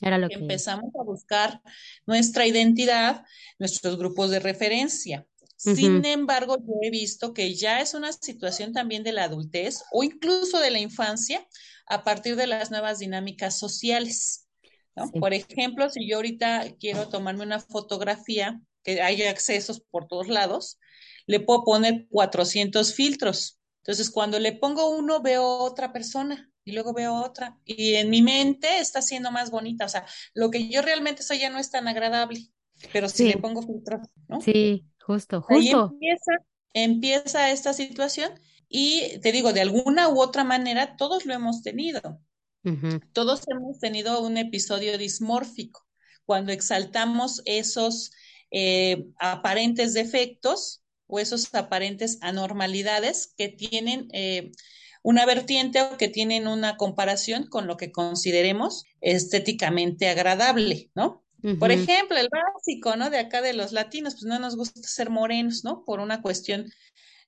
Era 0.00 0.18
lo 0.18 0.28
que... 0.28 0.34
empezamos 0.34 0.90
a 0.98 1.04
buscar 1.04 1.60
nuestra 2.06 2.46
identidad, 2.46 3.24
nuestros 3.58 3.98
grupos 3.98 4.30
de 4.30 4.40
referencia. 4.40 5.26
Sin 5.56 6.06
embargo, 6.06 6.56
yo 6.56 6.72
he 6.80 6.90
visto 6.90 7.34
que 7.34 7.54
ya 7.54 7.82
es 7.82 7.92
una 7.92 8.12
situación 8.14 8.72
también 8.72 9.02
de 9.02 9.12
la 9.12 9.24
adultez 9.24 9.82
o 9.92 10.02
incluso 10.02 10.58
de 10.58 10.70
la 10.70 10.78
infancia 10.78 11.46
a 11.86 12.02
partir 12.02 12.36
de 12.36 12.46
las 12.46 12.70
nuevas 12.70 12.98
dinámicas 12.98 13.58
sociales. 13.58 14.48
¿no? 14.96 15.08
Sí, 15.08 15.20
Por 15.20 15.34
ejemplo, 15.34 15.90
si 15.90 16.08
yo 16.08 16.16
ahorita 16.16 16.64
quiero 16.78 17.08
tomarme 17.08 17.42
una 17.42 17.60
fotografía, 17.60 18.58
que 18.82 19.02
hay 19.02 19.22
accesos 19.24 19.82
por 19.90 20.08
todos 20.08 20.28
lados, 20.28 20.78
le 21.26 21.40
puedo 21.40 21.62
poner 21.64 22.06
400 22.08 22.94
filtros. 22.94 23.60
Entonces, 23.82 24.10
cuando 24.10 24.38
le 24.38 24.52
pongo 24.52 24.88
uno, 24.88 25.20
veo 25.20 25.44
otra 25.44 25.92
persona 25.92 26.49
y 26.64 26.72
luego 26.72 26.92
veo 26.94 27.14
otra. 27.14 27.58
Y 27.64 27.94
en 27.94 28.10
mi 28.10 28.22
mente 28.22 28.78
está 28.78 29.02
siendo 29.02 29.30
más 29.30 29.50
bonita. 29.50 29.84
O 29.86 29.88
sea, 29.88 30.06
lo 30.34 30.50
que 30.50 30.68
yo 30.68 30.82
realmente 30.82 31.22
soy 31.22 31.40
ya 31.40 31.50
no 31.50 31.58
es 31.58 31.70
tan 31.70 31.88
agradable, 31.88 32.48
pero 32.92 33.08
si 33.08 33.24
le 33.26 33.36
sí, 33.36 33.38
pongo 33.38 33.62
filtros, 33.62 34.08
¿no? 34.28 34.44
sí, 34.44 34.86
justo, 35.04 35.42
Ahí 35.46 35.68
justo. 35.68 35.70
empieza, 35.70 36.32
empieza 36.74 37.50
esta 37.50 37.72
situación 37.74 38.32
y 38.68 39.18
te 39.20 39.32
digo, 39.32 39.52
de 39.52 39.62
alguna 39.62 40.08
u 40.08 40.20
otra 40.20 40.44
manera, 40.44 40.96
todos 40.96 41.26
lo 41.26 41.34
hemos 41.34 41.62
tenido. 41.62 42.20
Todos 43.12 43.42
hemos 43.48 43.78
tenido 43.80 44.20
un 44.22 44.36
episodio 44.36 44.96
dismórfico, 44.98 45.86
cuando 46.24 46.52
exaltamos 46.52 47.42
esos 47.44 48.12
eh, 48.50 49.06
aparentes 49.18 49.94
defectos 49.94 50.82
o 51.06 51.18
esos 51.18 51.52
aparentes 51.54 52.18
anormalidades 52.20 53.34
que 53.36 53.48
tienen 53.48 54.08
eh, 54.12 54.52
una 55.02 55.26
vertiente 55.26 55.82
o 55.82 55.96
que 55.96 56.08
tienen 56.08 56.46
una 56.46 56.76
comparación 56.76 57.46
con 57.46 57.66
lo 57.66 57.76
que 57.76 57.92
consideremos 57.92 58.84
estéticamente 59.00 60.08
agradable, 60.08 60.90
¿no? 60.94 61.24
Por 61.58 61.70
ejemplo, 61.70 62.18
el 62.18 62.28
básico, 62.30 62.96
¿no? 62.96 63.08
De 63.08 63.18
acá 63.18 63.40
de 63.40 63.54
los 63.54 63.72
latinos, 63.72 64.14
pues 64.14 64.24
no 64.24 64.38
nos 64.38 64.56
gusta 64.56 64.82
ser 64.82 65.08
morenos, 65.08 65.64
¿no? 65.64 65.84
Por 65.86 66.00
una 66.00 66.20
cuestión, 66.20 66.70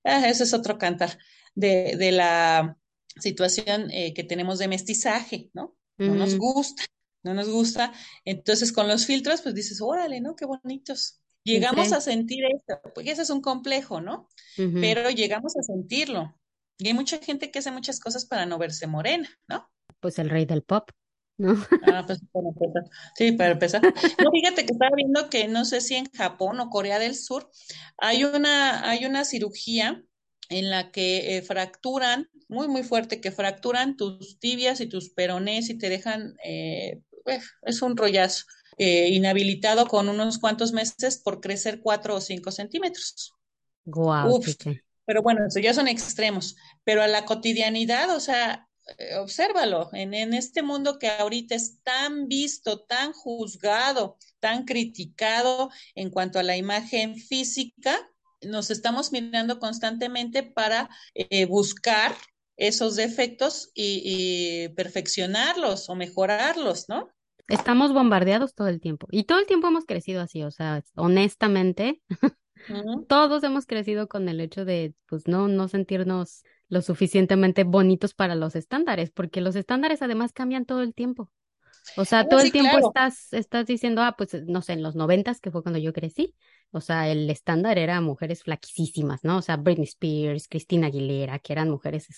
ah, 0.04 0.28
eso 0.28 0.44
es 0.44 0.52
otro 0.52 0.76
cantar, 0.76 1.18
de, 1.54 1.96
de 1.96 2.12
la 2.12 2.76
situación 3.18 3.90
eh, 3.90 4.12
que 4.12 4.24
tenemos 4.24 4.58
de 4.58 4.68
mestizaje, 4.68 5.50
¿no? 5.54 5.76
No 5.96 6.14
nos 6.14 6.36
gusta, 6.36 6.82
no 7.22 7.32
nos 7.32 7.48
gusta. 7.48 7.92
Entonces, 8.24 8.72
con 8.72 8.88
los 8.88 9.06
filtros, 9.06 9.40
pues 9.40 9.54
dices, 9.54 9.80
órale, 9.80 10.20
¿no? 10.20 10.36
Qué 10.36 10.44
bonitos. 10.44 11.20
Llegamos 11.44 11.92
a 11.92 12.00
sentir 12.00 12.44
esto, 12.54 12.80
porque 12.94 13.12
ese 13.12 13.22
es 13.22 13.30
un 13.30 13.40
complejo, 13.40 14.00
¿no? 14.00 14.28
Pero 14.56 15.10
llegamos 15.10 15.56
a 15.56 15.62
sentirlo. 15.62 16.34
Y 16.78 16.88
hay 16.88 16.94
mucha 16.94 17.18
gente 17.18 17.50
que 17.50 17.58
hace 17.58 17.70
muchas 17.70 18.00
cosas 18.00 18.26
para 18.26 18.46
no 18.46 18.58
verse 18.58 18.86
morena, 18.86 19.28
¿no? 19.48 19.70
Pues 20.00 20.18
el 20.18 20.30
rey 20.30 20.44
del 20.44 20.62
pop. 20.62 20.90
¿no? 21.38 21.54
Ah, 21.86 22.04
pues 22.06 22.20
para 22.32 22.48
empezar. 22.48 22.82
Sí, 23.16 23.32
para 23.32 23.50
empezar. 23.52 23.82
No, 23.82 24.30
fíjate 24.30 24.66
que 24.66 24.72
estaba 24.72 24.94
viendo 24.94 25.28
que 25.28 25.48
no 25.48 25.64
sé 25.64 25.80
si 25.80 25.94
en 25.94 26.10
Japón 26.12 26.60
o 26.60 26.70
Corea 26.70 26.98
del 26.98 27.14
Sur 27.14 27.50
hay 27.98 28.24
una, 28.24 28.88
hay 28.88 29.04
una 29.04 29.24
cirugía 29.24 30.02
en 30.48 30.70
la 30.70 30.90
que 30.90 31.36
eh, 31.36 31.42
fracturan, 31.42 32.28
muy, 32.48 32.68
muy 32.68 32.82
fuerte, 32.82 33.20
que 33.20 33.32
fracturan 33.32 33.96
tus 33.96 34.38
tibias 34.38 34.80
y 34.80 34.86
tus 34.86 35.10
peronés 35.10 35.70
y 35.70 35.78
te 35.78 35.88
dejan, 35.88 36.36
eh, 36.44 37.00
es 37.62 37.82
un 37.82 37.96
rollazo, 37.96 38.44
eh, 38.76 39.08
inhabilitado 39.08 39.86
con 39.86 40.08
unos 40.08 40.38
cuantos 40.38 40.72
meses 40.72 41.18
por 41.18 41.40
crecer 41.40 41.80
cuatro 41.80 42.16
o 42.16 42.20
cinco 42.20 42.50
centímetros. 42.50 43.34
Guau. 43.84 44.40
Pero 45.04 45.22
bueno, 45.22 45.46
eso 45.46 45.60
ya 45.60 45.74
son 45.74 45.88
extremos. 45.88 46.56
Pero 46.84 47.02
a 47.02 47.08
la 47.08 47.24
cotidianidad, 47.24 48.14
o 48.14 48.20
sea, 48.20 48.68
eh, 48.98 49.16
obsérvalo, 49.16 49.90
en, 49.92 50.14
en, 50.14 50.34
este 50.34 50.62
mundo 50.62 50.98
que 50.98 51.08
ahorita 51.08 51.54
es 51.54 51.82
tan 51.82 52.26
visto, 52.28 52.80
tan 52.80 53.12
juzgado, 53.12 54.16
tan 54.40 54.64
criticado 54.64 55.70
en 55.94 56.10
cuanto 56.10 56.38
a 56.38 56.42
la 56.42 56.56
imagen 56.56 57.16
física, 57.16 57.96
nos 58.42 58.70
estamos 58.70 59.12
mirando 59.12 59.60
constantemente 59.60 60.42
para 60.42 60.90
eh, 61.14 61.46
buscar 61.46 62.14
esos 62.56 62.96
defectos 62.96 63.70
y, 63.74 64.02
y, 64.04 64.68
perfeccionarlos 64.70 65.88
o 65.88 65.94
mejorarlos, 65.94 66.88
¿no? 66.88 67.08
Estamos 67.48 67.92
bombardeados 67.92 68.54
todo 68.54 68.68
el 68.68 68.80
tiempo 68.80 69.06
y 69.10 69.24
todo 69.24 69.38
el 69.38 69.46
tiempo 69.46 69.68
hemos 69.68 69.84
crecido 69.84 70.22
así, 70.22 70.42
o 70.42 70.50
sea, 70.50 70.82
honestamente, 70.94 72.02
todos 73.08 73.42
hemos 73.44 73.66
crecido 73.66 74.08
con 74.08 74.28
el 74.28 74.40
hecho 74.40 74.64
de, 74.64 74.94
pues, 75.08 75.26
no, 75.28 75.48
no 75.48 75.68
sentirnos 75.68 76.44
lo 76.68 76.80
suficientemente 76.82 77.64
bonitos 77.64 78.14
para 78.14 78.34
los 78.34 78.56
estándares, 78.56 79.10
porque 79.10 79.40
los 79.40 79.56
estándares 79.56 80.02
además 80.02 80.32
cambian 80.32 80.64
todo 80.64 80.82
el 80.82 80.94
tiempo. 80.94 81.30
O 81.96 82.04
sea, 82.04 82.28
todo 82.28 82.40
el 82.40 82.52
tiempo 82.52 82.78
estás, 82.78 83.32
estás 83.32 83.66
diciendo, 83.66 84.02
ah, 84.02 84.14
pues 84.16 84.34
no 84.46 84.62
sé, 84.62 84.74
en 84.74 84.82
los 84.82 84.94
noventas, 84.94 85.40
que 85.40 85.50
fue 85.50 85.62
cuando 85.62 85.78
yo 85.78 85.92
crecí, 85.92 86.34
o 86.70 86.80
sea, 86.80 87.10
el 87.10 87.28
estándar 87.28 87.76
era 87.78 88.00
mujeres 88.00 88.42
flaquísimas, 88.44 89.24
¿no? 89.24 89.38
O 89.38 89.42
sea, 89.42 89.56
Britney 89.56 89.84
Spears, 89.84 90.48
Cristina 90.48 90.86
Aguilera, 90.86 91.38
que 91.38 91.52
eran 91.52 91.68
mujeres 91.68 92.08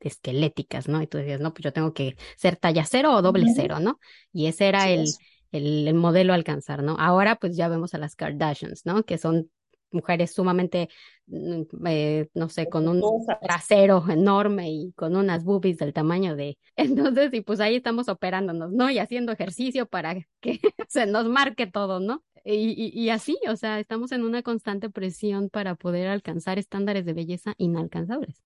esqueléticas, 0.00 0.88
¿no? 0.88 1.00
Y 1.00 1.06
tú 1.06 1.18
decías, 1.18 1.40
no, 1.40 1.54
pues 1.54 1.64
yo 1.64 1.72
tengo 1.72 1.94
que 1.94 2.16
ser 2.36 2.56
talla 2.56 2.84
cero 2.84 3.14
o 3.14 3.22
doble 3.22 3.46
cero, 3.54 3.80
¿no? 3.80 3.98
Y 4.32 4.46
ese 4.46 4.68
era 4.68 4.90
el, 4.90 5.06
el, 5.52 5.88
el, 5.88 5.94
modelo 5.94 6.32
a 6.32 6.36
alcanzar, 6.36 6.82
¿no? 6.82 6.96
Ahora 6.98 7.36
pues 7.36 7.56
ya 7.56 7.68
vemos 7.68 7.94
a 7.94 7.98
las 7.98 8.16
Kardashians, 8.16 8.84
¿no? 8.84 9.04
Que 9.04 9.16
son 9.16 9.50
mujeres 9.92 10.32
sumamente, 10.32 10.88
mm, 11.26 11.62
eh, 11.86 12.28
no 12.34 12.48
sé, 12.48 12.68
con 12.68 12.88
un 12.88 13.02
trasero 13.40 14.04
enorme 14.08 14.70
y 14.70 14.92
con 14.92 15.16
unas 15.16 15.44
boobies 15.44 15.78
del 15.78 15.92
tamaño 15.92 16.36
de... 16.36 16.58
Entonces, 16.76 17.32
y 17.32 17.40
pues 17.40 17.60
ahí 17.60 17.76
estamos 17.76 18.08
operándonos, 18.08 18.72
¿no? 18.72 18.90
Y 18.90 18.98
haciendo 18.98 19.32
ejercicio 19.32 19.86
para 19.86 20.14
que 20.40 20.60
se 20.88 21.06
nos 21.06 21.26
marque 21.26 21.66
todo, 21.66 22.00
¿no? 22.00 22.22
Y, 22.44 22.90
y, 23.00 23.10
así, 23.10 23.38
o 23.48 23.54
sea, 23.54 23.78
estamos 23.78 24.10
en 24.10 24.24
una 24.24 24.42
constante 24.42 24.90
presión 24.90 25.48
para 25.48 25.76
poder 25.76 26.08
alcanzar 26.08 26.58
estándares 26.58 27.04
de 27.04 27.12
belleza 27.12 27.54
inalcanzables. 27.56 28.42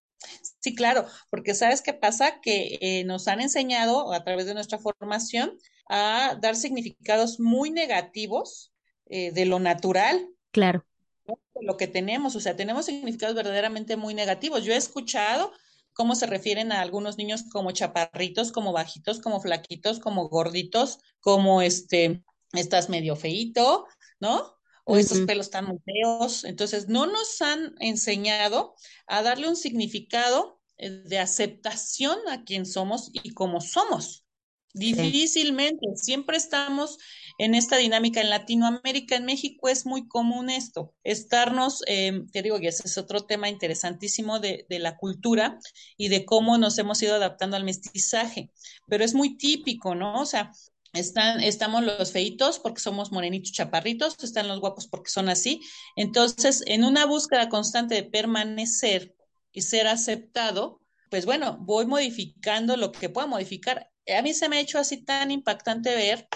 Sí, 0.61 0.74
claro, 0.74 1.06
porque 1.30 1.54
sabes 1.54 1.80
qué 1.80 1.94
pasa, 1.94 2.40
que 2.42 2.76
eh, 2.82 3.04
nos 3.04 3.26
han 3.26 3.40
enseñado 3.40 4.12
a 4.12 4.22
través 4.22 4.44
de 4.44 4.52
nuestra 4.52 4.78
formación 4.78 5.56
a 5.88 6.37
dar 6.42 6.56
significados 6.56 7.40
muy 7.40 7.70
negativos 7.70 8.70
eh, 9.06 9.32
de 9.32 9.46
lo 9.46 9.61
natural. 9.61 10.28
Claro 10.50 10.85
lo 11.60 11.76
que 11.76 11.86
tenemos, 11.86 12.36
o 12.36 12.40
sea, 12.40 12.56
tenemos 12.56 12.86
significados 12.86 13.34
verdaderamente 13.34 13.96
muy 13.96 14.14
negativos. 14.14 14.64
Yo 14.64 14.72
he 14.72 14.76
escuchado 14.76 15.52
cómo 15.92 16.14
se 16.14 16.26
refieren 16.26 16.72
a 16.72 16.82
algunos 16.82 17.16
niños 17.16 17.44
como 17.50 17.70
chaparritos, 17.70 18.52
como 18.52 18.72
bajitos, 18.72 19.20
como 19.20 19.40
flaquitos, 19.40 19.98
como 19.98 20.28
gorditos, 20.28 20.98
como 21.20 21.62
este, 21.62 22.22
estás 22.52 22.88
medio 22.88 23.16
feito, 23.16 23.86
¿no? 24.20 24.54
O 24.84 24.96
estos 24.96 25.20
pelos 25.20 25.50
tan 25.50 25.64
muy 25.64 25.78
feos. 25.84 26.44
Entonces, 26.44 26.88
no 26.88 27.06
nos 27.06 27.40
han 27.42 27.74
enseñado 27.80 28.74
a 29.06 29.22
darle 29.22 29.48
un 29.48 29.56
significado 29.56 30.60
eh, 30.76 30.90
de 30.90 31.18
aceptación 31.18 32.18
a 32.30 32.44
quien 32.44 32.66
somos 32.66 33.10
y 33.12 33.32
cómo 33.32 33.60
somos. 33.60 34.26
Difícilmente, 34.74 35.86
siempre 35.96 36.36
estamos 36.36 36.98
en 37.38 37.55
esta 37.55 37.77
dinámica. 37.77 38.20
En 38.20 38.31
Latinoamérica, 38.31 39.16
en 39.16 39.25
México 39.25 39.68
es 39.68 39.87
muy 39.87 40.09
común 40.09 40.51
esto, 40.51 40.94
estarnos, 41.05 41.83
eh, 41.87 42.22
te 42.33 42.42
digo 42.42 42.59
que 42.61 42.68
ese 42.68 42.83
es 42.87 42.99
otro 42.99 43.27
tema 43.27 43.49
interesantísimo 43.49 44.40
de, 44.40 44.66
de, 44.68 44.79
la 44.79 44.96
cultura 44.96 45.59
y 45.96 46.09
de 46.09 46.25
cómo 46.25 46.59
nos 46.59 46.79
hemos 46.79 47.03
ido 47.03 47.14
adaptando 47.14 47.57
al 47.57 47.64
mestizaje, 47.64 48.51
pero 48.87 49.05
es 49.05 49.14
muy 49.14 49.37
típico, 49.37 49.94
¿no? 49.94 50.20
O 50.20 50.27
sea, 50.27 50.51
están, 50.92 51.42
estamos 51.42 51.85
los 51.85 52.12
feitos 52.12 52.59
porque 52.59 52.81
somos 52.81 53.12
morenitos 53.12 53.53
chaparritos, 53.53 54.16
están 54.22 54.49
los 54.49 54.61
guapos 54.61 54.87
porque 54.87 55.11
son 55.11 55.29
así. 55.29 55.61
Entonces, 55.94 56.62
en 56.66 56.85
una 56.85 57.05
búsqueda 57.07 57.49
constante 57.49 57.94
de 57.96 58.05
permanecer 58.05 59.14
y 59.53 59.62
ser 59.62 59.88
aceptado, 59.88 60.81
pues 61.11 61.27
bueno, 61.27 61.59
voy 61.61 61.87
modificando 61.87 62.77
lo 62.77 62.92
que 62.92 63.11
pueda 63.11 63.27
modificar 63.27 63.90
a 64.14 64.22
mí 64.22 64.35
se 64.35 64.49
me 64.49 64.57
ha 64.57 64.61
hecho 64.61 64.79
así 64.79 64.99
tan 64.99 65.31
impactante 65.31 65.94
ver 65.94 66.29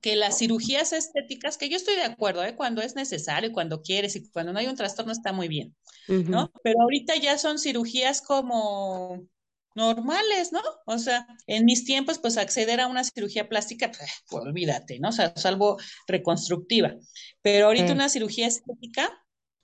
que 0.00 0.16
las 0.16 0.38
cirugías 0.38 0.92
estéticas, 0.92 1.58
que 1.58 1.68
yo 1.68 1.76
estoy 1.76 1.96
de 1.96 2.04
acuerdo, 2.04 2.42
¿eh? 2.44 2.56
cuando 2.56 2.80
es 2.82 2.94
necesario, 2.94 3.52
cuando 3.52 3.82
quieres 3.82 4.16
y 4.16 4.28
cuando 4.30 4.52
no 4.52 4.58
hay 4.58 4.66
un 4.66 4.76
trastorno 4.76 5.12
está 5.12 5.32
muy 5.32 5.48
bien, 5.48 5.76
¿no? 6.08 6.50
Pero 6.62 6.80
ahorita 6.82 7.16
ya 7.16 7.38
son 7.38 7.58
cirugías 7.58 8.22
como 8.22 9.26
normales, 9.74 10.52
¿no? 10.52 10.60
O 10.86 10.98
sea, 10.98 11.26
en 11.46 11.64
mis 11.64 11.84
tiempos, 11.84 12.18
pues 12.18 12.36
acceder 12.36 12.80
a 12.80 12.86
una 12.86 13.04
cirugía 13.04 13.48
plástica, 13.48 13.90
pues, 13.90 14.10
olvídate, 14.30 14.98
¿no? 15.00 15.10
O 15.10 15.12
sea, 15.12 15.32
salvo 15.36 15.76
reconstructiva. 16.06 16.94
Pero 17.42 17.66
ahorita 17.66 17.92
una 17.92 18.08
cirugía 18.08 18.46
estética, 18.46 19.10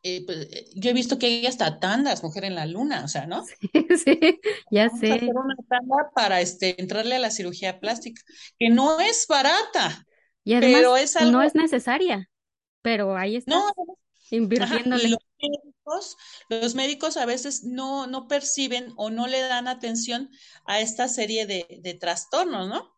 eh, 0.03 0.25
pues, 0.25 0.49
eh, 0.53 0.67
yo 0.77 0.91
he 0.91 0.95
visto 0.95 1.19
que 1.19 1.27
hay 1.27 1.47
hasta 1.47 1.81
tandas, 1.81 2.23
mujer 2.23 2.45
en 2.45 2.55
la 2.55 2.67
luna, 2.67 3.05
o 3.05 3.09
sea, 3.09 3.27
¿no? 3.27 3.45
Sí, 3.45 3.57
sí 4.05 4.41
ya 4.71 4.89
sé. 4.89 5.13
hacer 5.13 5.35
una 5.35 5.57
tanda 5.69 6.11
para 6.15 6.41
este, 6.41 6.81
entrarle 6.81 7.17
a 7.17 7.21
la 7.21 7.31
cirugía 7.31 7.81
plástica, 7.81 8.23
que 8.59 8.69
no 8.69 9.01
es 9.01 9.27
barata. 9.29 10.06
Y 10.47 10.55
además 10.55 10.81
pero 10.81 10.97
es 10.97 11.17
algo... 11.17 11.33
no 11.33 11.43
es 11.43 11.55
necesaria, 11.55 12.31
pero 12.81 13.17
ahí 13.17 13.37
está. 13.37 13.55
No, 13.55 13.73
invirtiéndole. 14.31 15.11
los, 15.11 15.19
médicos, 15.43 16.17
los 16.49 16.75
médicos 16.75 17.17
a 17.19 17.27
veces 17.27 17.65
no, 17.65 18.07
no 18.07 18.29
perciben 18.29 18.95
o 18.97 19.11
no 19.11 19.27
le 19.27 19.41
dan 19.41 19.69
atención 19.69 20.31
a 20.65 20.81
esta 20.81 21.09
serie 21.09 21.47
de, 21.47 21.81
de 21.83 21.95
trastornos, 21.95 22.69
¿no? 22.69 22.95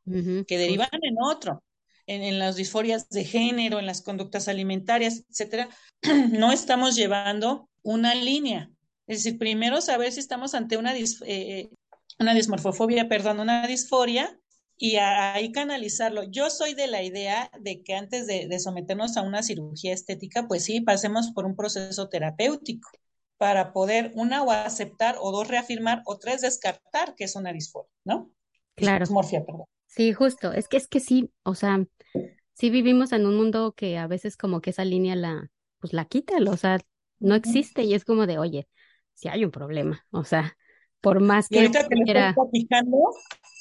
Que 0.46 0.58
derivan 0.58 0.88
en 0.92 1.16
otro 1.20 1.64
en, 2.08 2.38
las 2.38 2.56
disforias 2.56 3.08
de 3.11 3.24
género, 3.24 3.78
en 3.78 3.87
las 3.87 4.02
conductas 4.02 4.48
alimentarias, 4.48 5.24
etcétera, 5.30 5.68
no 6.30 6.50
estamos 6.52 6.96
llevando 6.96 7.68
una 7.82 8.14
línea. 8.14 8.70
Es 9.06 9.22
decir, 9.22 9.38
primero 9.38 9.80
saber 9.80 10.12
si 10.12 10.20
estamos 10.20 10.54
ante 10.54 10.76
una, 10.76 10.94
eh, 10.96 11.70
una 12.18 12.34
dismorfofobia, 12.34 13.08
perdón, 13.08 13.40
una 13.40 13.66
disforia, 13.66 14.38
y 14.78 14.96
ahí 14.96 15.50
canalizarlo. 15.50 16.22
Yo 16.22 16.50
soy 16.50 16.74
de 16.74 16.86
la 16.86 17.02
idea 17.02 17.50
de 17.60 17.82
que 17.82 17.94
antes 17.94 18.26
de, 18.28 18.58
someternos 18.60 19.16
a 19.16 19.22
una 19.22 19.42
cirugía 19.42 19.92
estética, 19.92 20.46
pues 20.46 20.64
sí, 20.64 20.80
pasemos 20.80 21.32
por 21.32 21.44
un 21.44 21.56
proceso 21.56 22.08
terapéutico 22.08 22.88
para 23.36 23.72
poder, 23.72 24.12
una, 24.14 24.42
o 24.42 24.52
aceptar, 24.52 25.16
o 25.20 25.32
dos, 25.32 25.48
reafirmar, 25.48 26.03
o 26.07 26.18
tres, 26.18 26.42
descartar 26.42 27.14
que 27.16 27.24
es 27.24 27.34
una 27.34 27.53
disforia, 27.53 27.90
¿no? 28.05 28.30
Claro. 28.76 29.05
Dismorfia, 29.05 29.44
perdón. 29.44 29.66
Sí, 29.86 30.12
justo. 30.12 30.53
Es 30.53 30.68
que 30.68 30.76
es 30.76 30.86
que 30.86 31.00
sí, 31.00 31.32
o 31.42 31.55
sea, 31.55 31.84
sí 32.55 32.70
vivimos 32.70 33.12
en 33.12 33.26
un 33.26 33.36
mundo 33.36 33.72
que 33.76 33.98
a 33.98 34.07
veces 34.07 34.36
como 34.36 34.61
que 34.61 34.70
esa 34.70 34.84
línea 34.84 35.16
la, 35.16 35.50
pues 35.80 35.92
la 35.92 36.05
quitan, 36.05 36.46
o 36.46 36.57
sea, 36.57 36.78
no 37.18 37.34
existe 37.34 37.82
y 37.82 37.94
es 37.94 38.05
como 38.05 38.26
de, 38.26 38.38
oye, 38.38 38.68
si 39.14 39.28
hay 39.28 39.44
un 39.44 39.50
problema, 39.50 40.07
o 40.11 40.22
sea, 40.22 40.57
por 41.00 41.20
más 41.20 41.48
que... 41.48 41.57
Y 41.57 41.59
ahorita 41.59 41.82
lo 41.82 42.34
platicando, 42.34 42.98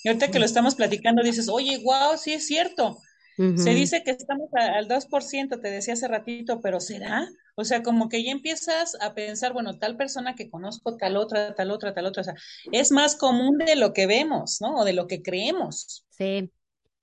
y 0.07 0.09
ahorita 0.09 0.31
que 0.31 0.39
lo 0.39 0.45
estamos 0.45 0.75
platicando 0.75 1.21
dices, 1.21 1.49
oye, 1.49 1.81
wow, 1.83 2.17
sí 2.17 2.31
es 2.31 2.47
cierto, 2.47 3.01
Se 3.35 3.71
dice 3.71 4.03
que 4.05 4.11
estamos 4.11 4.49
al 4.53 4.87
2%, 4.87 5.59
te 5.59 5.69
decía 5.69 5.95
hace 5.95 6.07
ratito, 6.07 6.61
pero 6.61 6.79
¿será? 6.79 7.27
O 7.55 7.65
sea, 7.65 7.83
como 7.83 8.07
que 8.07 8.23
ya 8.23 8.31
empiezas 8.31 8.95
a 9.01 9.13
pensar, 9.13 9.51
bueno, 9.51 9.79
tal 9.79 9.97
persona 9.97 10.33
que 10.33 10.49
conozco, 10.49 10.95
tal 10.95 11.17
otra, 11.17 11.55
tal 11.55 11.71
otra, 11.71 11.93
tal 11.93 12.05
otra. 12.05 12.21
O 12.21 12.23
sea, 12.23 12.35
es 12.71 12.93
más 12.93 13.17
común 13.17 13.57
de 13.57 13.75
lo 13.75 13.91
que 13.91 14.07
vemos, 14.07 14.61
¿no? 14.61 14.77
O 14.77 14.85
de 14.85 14.93
lo 14.93 15.07
que 15.07 15.21
creemos. 15.21 16.05
Sí, 16.11 16.49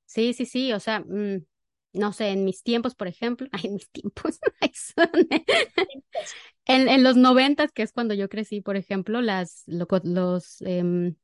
sí, 0.06 0.32
sí, 0.32 0.46
sí. 0.46 0.72
O 0.72 0.80
sea, 0.80 1.00
mm, 1.00 1.44
no 1.92 2.12
sé, 2.14 2.28
en 2.28 2.46
mis 2.46 2.62
tiempos, 2.62 2.94
por 2.94 3.06
ejemplo, 3.06 3.46
ay, 3.52 3.66
en 3.66 3.74
mis 3.74 3.90
tiempos, 3.90 4.38
en, 6.64 6.88
en 6.88 7.02
los 7.04 7.16
noventas, 7.18 7.70
que 7.70 7.82
es 7.82 7.92
cuando 7.92 8.14
yo 8.14 8.30
crecí, 8.30 8.62
por 8.62 8.76
ejemplo, 8.78 9.20
las, 9.20 9.64
los, 9.66 10.62
em, 10.62 11.16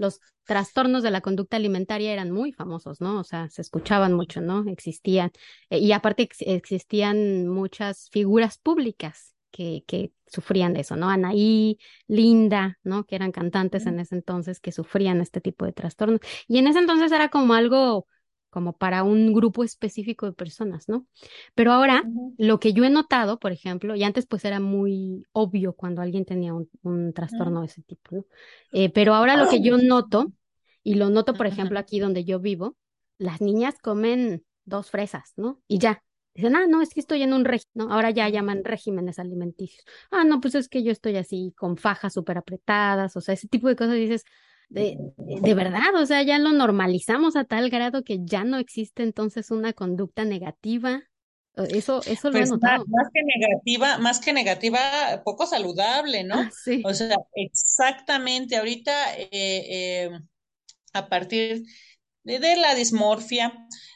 los 0.00 0.20
trastornos 0.44 1.02
de 1.02 1.10
la 1.10 1.20
conducta 1.20 1.56
alimentaria 1.56 2.12
eran 2.12 2.30
muy 2.30 2.52
famosos, 2.52 3.00
¿no? 3.00 3.20
O 3.20 3.24
sea, 3.24 3.48
se 3.50 3.62
escuchaban 3.62 4.14
mucho, 4.14 4.40
¿no? 4.40 4.64
Existían, 4.68 5.30
eh, 5.68 5.78
y 5.78 5.92
aparte 5.92 6.28
existían 6.40 7.46
muchas 7.46 8.08
figuras 8.10 8.58
públicas 8.58 9.34
que, 9.50 9.84
que 9.86 10.12
sufrían 10.26 10.72
de 10.72 10.80
eso, 10.80 10.96
¿no? 10.96 11.08
Anaí, 11.10 11.78
Linda, 12.08 12.78
¿no? 12.82 13.04
Que 13.04 13.16
eran 13.16 13.30
cantantes 13.30 13.86
en 13.86 14.00
ese 14.00 14.14
entonces 14.14 14.58
que 14.60 14.72
sufrían 14.72 15.20
este 15.20 15.40
tipo 15.40 15.66
de 15.66 15.72
trastornos. 15.72 16.20
Y 16.48 16.58
en 16.58 16.66
ese 16.66 16.78
entonces 16.78 17.12
era 17.12 17.28
como 17.28 17.54
algo 17.54 18.06
como 18.50 18.76
para 18.76 19.04
un 19.04 19.32
grupo 19.32 19.64
específico 19.64 20.26
de 20.26 20.32
personas, 20.32 20.88
¿no? 20.88 21.06
Pero 21.54 21.72
ahora, 21.72 22.02
lo 22.36 22.60
que 22.60 22.72
yo 22.72 22.84
he 22.84 22.90
notado, 22.90 23.38
por 23.38 23.52
ejemplo, 23.52 23.94
y 23.96 24.02
antes 24.02 24.26
pues 24.26 24.44
era 24.44 24.60
muy 24.60 25.24
obvio 25.32 25.72
cuando 25.72 26.02
alguien 26.02 26.24
tenía 26.24 26.52
un, 26.54 27.12
trastorno 27.14 27.60
de 27.60 27.66
ese 27.66 27.82
tipo, 27.82 28.16
¿no? 28.16 28.24
Eh, 28.72 28.90
pero 28.90 29.14
ahora 29.14 29.36
lo 29.36 29.48
que 29.48 29.62
yo 29.62 29.78
noto, 29.82 30.32
y 30.82 30.94
lo 30.94 31.10
noto, 31.10 31.34
por 31.34 31.46
ejemplo, 31.46 31.78
aquí 31.78 32.00
donde 32.00 32.24
yo 32.24 32.40
vivo, 32.40 32.76
las 33.18 33.40
niñas 33.40 33.76
comen 33.80 34.44
dos 34.64 34.90
fresas, 34.90 35.32
¿no? 35.36 35.60
Y 35.68 35.78
ya. 35.78 36.02
Dicen, 36.32 36.54
ah, 36.54 36.66
no, 36.68 36.80
es 36.80 36.94
que 36.94 37.00
estoy 37.00 37.22
en 37.22 37.32
un 37.32 37.44
régimen, 37.44 37.72
¿no? 37.74 37.92
Ahora 37.92 38.10
ya 38.10 38.28
llaman 38.28 38.62
regímenes 38.64 39.18
alimenticios. 39.18 39.84
Ah, 40.12 40.22
no, 40.24 40.40
pues 40.40 40.54
es 40.54 40.68
que 40.68 40.84
yo 40.84 40.92
estoy 40.92 41.16
así 41.16 41.52
con 41.56 41.76
fajas 41.76 42.14
súper 42.14 42.38
apretadas, 42.38 43.16
o 43.16 43.20
sea, 43.20 43.34
ese 43.34 43.48
tipo 43.48 43.68
de 43.68 43.74
cosas. 43.76 43.94
dices, 43.94 44.24
de, 44.70 44.96
de 45.16 45.54
verdad, 45.54 45.94
o 45.96 46.06
sea, 46.06 46.22
ya 46.22 46.38
lo 46.38 46.52
normalizamos 46.52 47.34
a 47.34 47.44
tal 47.44 47.70
grado 47.70 48.04
que 48.04 48.20
ya 48.22 48.44
no 48.44 48.56
existe 48.56 49.02
entonces 49.02 49.50
una 49.50 49.72
conducta 49.72 50.24
negativa. 50.24 51.02
Eso, 51.56 52.00
eso 52.06 52.30
lo 52.30 52.36
he 52.36 52.42
pues 52.42 52.50
notado. 52.50 52.84
Más, 52.86 53.08
que 53.12 53.20
negativa, 53.22 53.98
más 53.98 54.20
que 54.20 54.32
negativa, 54.32 54.80
poco 55.24 55.44
saludable, 55.46 56.22
¿no? 56.22 56.36
Ah, 56.36 56.50
sí. 56.64 56.82
O 56.86 56.94
sea, 56.94 57.16
exactamente, 57.34 58.56
ahorita 58.56 59.18
eh, 59.18 59.28
eh, 59.32 60.10
a 60.92 61.08
partir 61.08 61.64
de, 62.22 62.38
de, 62.38 62.56
la 62.56 62.76
dismorfia, 62.76 63.52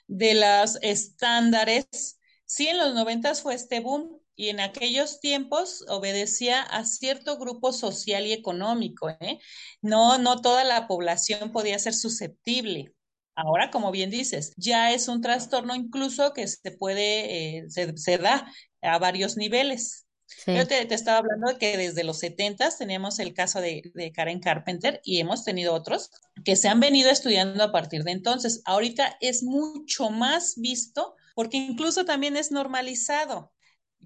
de 0.08 0.34
las 0.34 0.80
estándares, 0.82 2.18
sí, 2.44 2.66
en 2.66 2.78
los 2.78 2.94
noventas 2.94 3.42
fue 3.42 3.54
este 3.54 3.78
boom, 3.78 4.20
y 4.36 4.48
en 4.48 4.60
aquellos 4.60 5.20
tiempos 5.20 5.84
obedecía 5.88 6.62
a 6.62 6.84
cierto 6.84 7.38
grupo 7.38 7.72
social 7.72 8.26
y 8.26 8.32
económico, 8.32 9.10
¿eh? 9.10 9.38
No, 9.80 10.18
no 10.18 10.40
toda 10.40 10.64
la 10.64 10.86
población 10.86 11.52
podía 11.52 11.78
ser 11.78 11.94
susceptible. 11.94 12.92
Ahora, 13.36 13.70
como 13.70 13.90
bien 13.90 14.10
dices, 14.10 14.52
ya 14.56 14.92
es 14.92 15.08
un 15.08 15.20
trastorno 15.20 15.74
incluso 15.74 16.32
que 16.32 16.46
se 16.46 16.70
puede, 16.70 17.58
eh, 17.58 17.64
se, 17.68 18.18
da 18.18 18.46
a 18.82 18.98
varios 18.98 19.36
niveles. 19.36 20.06
Yo 20.46 20.66
te, 20.66 20.92
estaba 20.92 21.18
hablando 21.18 21.52
de 21.52 21.58
que 21.58 21.76
desde 21.76 22.02
los 22.02 22.18
70 22.18 22.70
teníamos 22.76 23.18
el 23.18 23.34
caso 23.34 23.60
de, 23.60 23.82
de, 23.94 24.12
Karen 24.12 24.40
Carpenter 24.40 25.00
y 25.04 25.20
hemos 25.20 25.44
tenido 25.44 25.74
otros 25.74 26.10
que 26.44 26.56
se 26.56 26.68
han 26.68 26.80
venido 26.80 27.10
estudiando 27.10 27.62
a 27.62 27.72
partir 27.72 28.04
de 28.04 28.12
entonces. 28.12 28.62
Ahorita 28.64 29.16
es 29.20 29.42
mucho 29.42 30.10
más 30.10 30.54
visto 30.56 31.14
porque 31.34 31.56
incluso 31.56 32.04
también 32.04 32.36
es 32.36 32.50
normalizado 32.50 33.52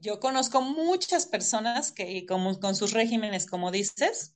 yo 0.00 0.20
conozco 0.20 0.60
muchas 0.60 1.26
personas 1.26 1.92
que 1.92 2.26
como, 2.26 2.58
con 2.60 2.74
sus 2.74 2.92
regímenes, 2.92 3.46
como 3.46 3.70
dices, 3.70 4.34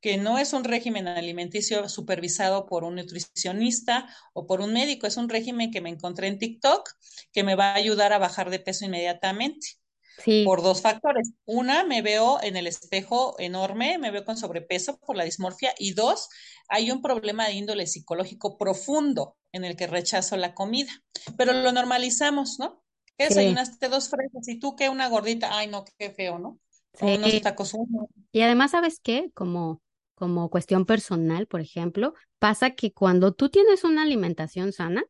que 0.00 0.16
no 0.16 0.38
es 0.38 0.52
un 0.52 0.64
régimen 0.64 1.08
alimenticio 1.08 1.88
supervisado 1.88 2.66
por 2.66 2.84
un 2.84 2.96
nutricionista 2.96 4.08
o 4.32 4.46
por 4.46 4.60
un 4.60 4.72
médico, 4.72 5.06
es 5.06 5.16
un 5.16 5.28
régimen 5.28 5.70
que 5.70 5.80
me 5.80 5.90
encontré 5.90 6.26
en 6.28 6.38
TikTok 6.38 6.88
que 7.32 7.44
me 7.44 7.54
va 7.54 7.72
a 7.72 7.74
ayudar 7.74 8.12
a 8.12 8.18
bajar 8.18 8.50
de 8.50 8.60
peso 8.60 8.84
inmediatamente. 8.84 9.76
Sí. 10.24 10.42
Por 10.44 10.62
dos 10.62 10.82
factores. 10.82 11.32
Una, 11.46 11.82
me 11.84 12.02
veo 12.02 12.42
en 12.42 12.56
el 12.56 12.66
espejo 12.66 13.36
enorme, 13.38 13.96
me 13.96 14.10
veo 14.10 14.24
con 14.24 14.36
sobrepeso 14.36 14.98
por 14.98 15.16
la 15.16 15.24
dismorfia. 15.24 15.72
Y 15.78 15.94
dos, 15.94 16.28
hay 16.68 16.90
un 16.90 17.00
problema 17.00 17.46
de 17.46 17.54
índole 17.54 17.86
psicológico 17.86 18.58
profundo 18.58 19.38
en 19.52 19.64
el 19.64 19.76
que 19.76 19.86
rechazo 19.86 20.36
la 20.36 20.54
comida. 20.54 20.92
Pero 21.38 21.54
lo 21.54 21.72
normalizamos, 21.72 22.58
¿no? 22.58 22.82
¿Qué 23.20 23.28
desayunaste 23.28 23.88
dos 23.90 24.08
fresas 24.08 24.48
y 24.48 24.58
tú 24.58 24.74
qué 24.76 24.88
una 24.88 25.08
gordita? 25.08 25.50
Ay, 25.52 25.68
no, 25.68 25.84
qué 25.98 26.10
feo, 26.10 26.38
¿no? 26.38 26.58
unos 27.02 27.42
tacos 27.42 27.76
Y 28.32 28.40
además, 28.40 28.70
¿sabes 28.70 28.98
qué? 29.02 29.30
Como, 29.34 29.82
como 30.14 30.48
cuestión 30.48 30.86
personal, 30.86 31.46
por 31.46 31.60
ejemplo, 31.60 32.14
pasa 32.38 32.70
que 32.70 32.92
cuando 32.92 33.32
tú 33.32 33.50
tienes 33.50 33.84
una 33.84 34.02
alimentación 34.02 34.72
sana, 34.72 35.04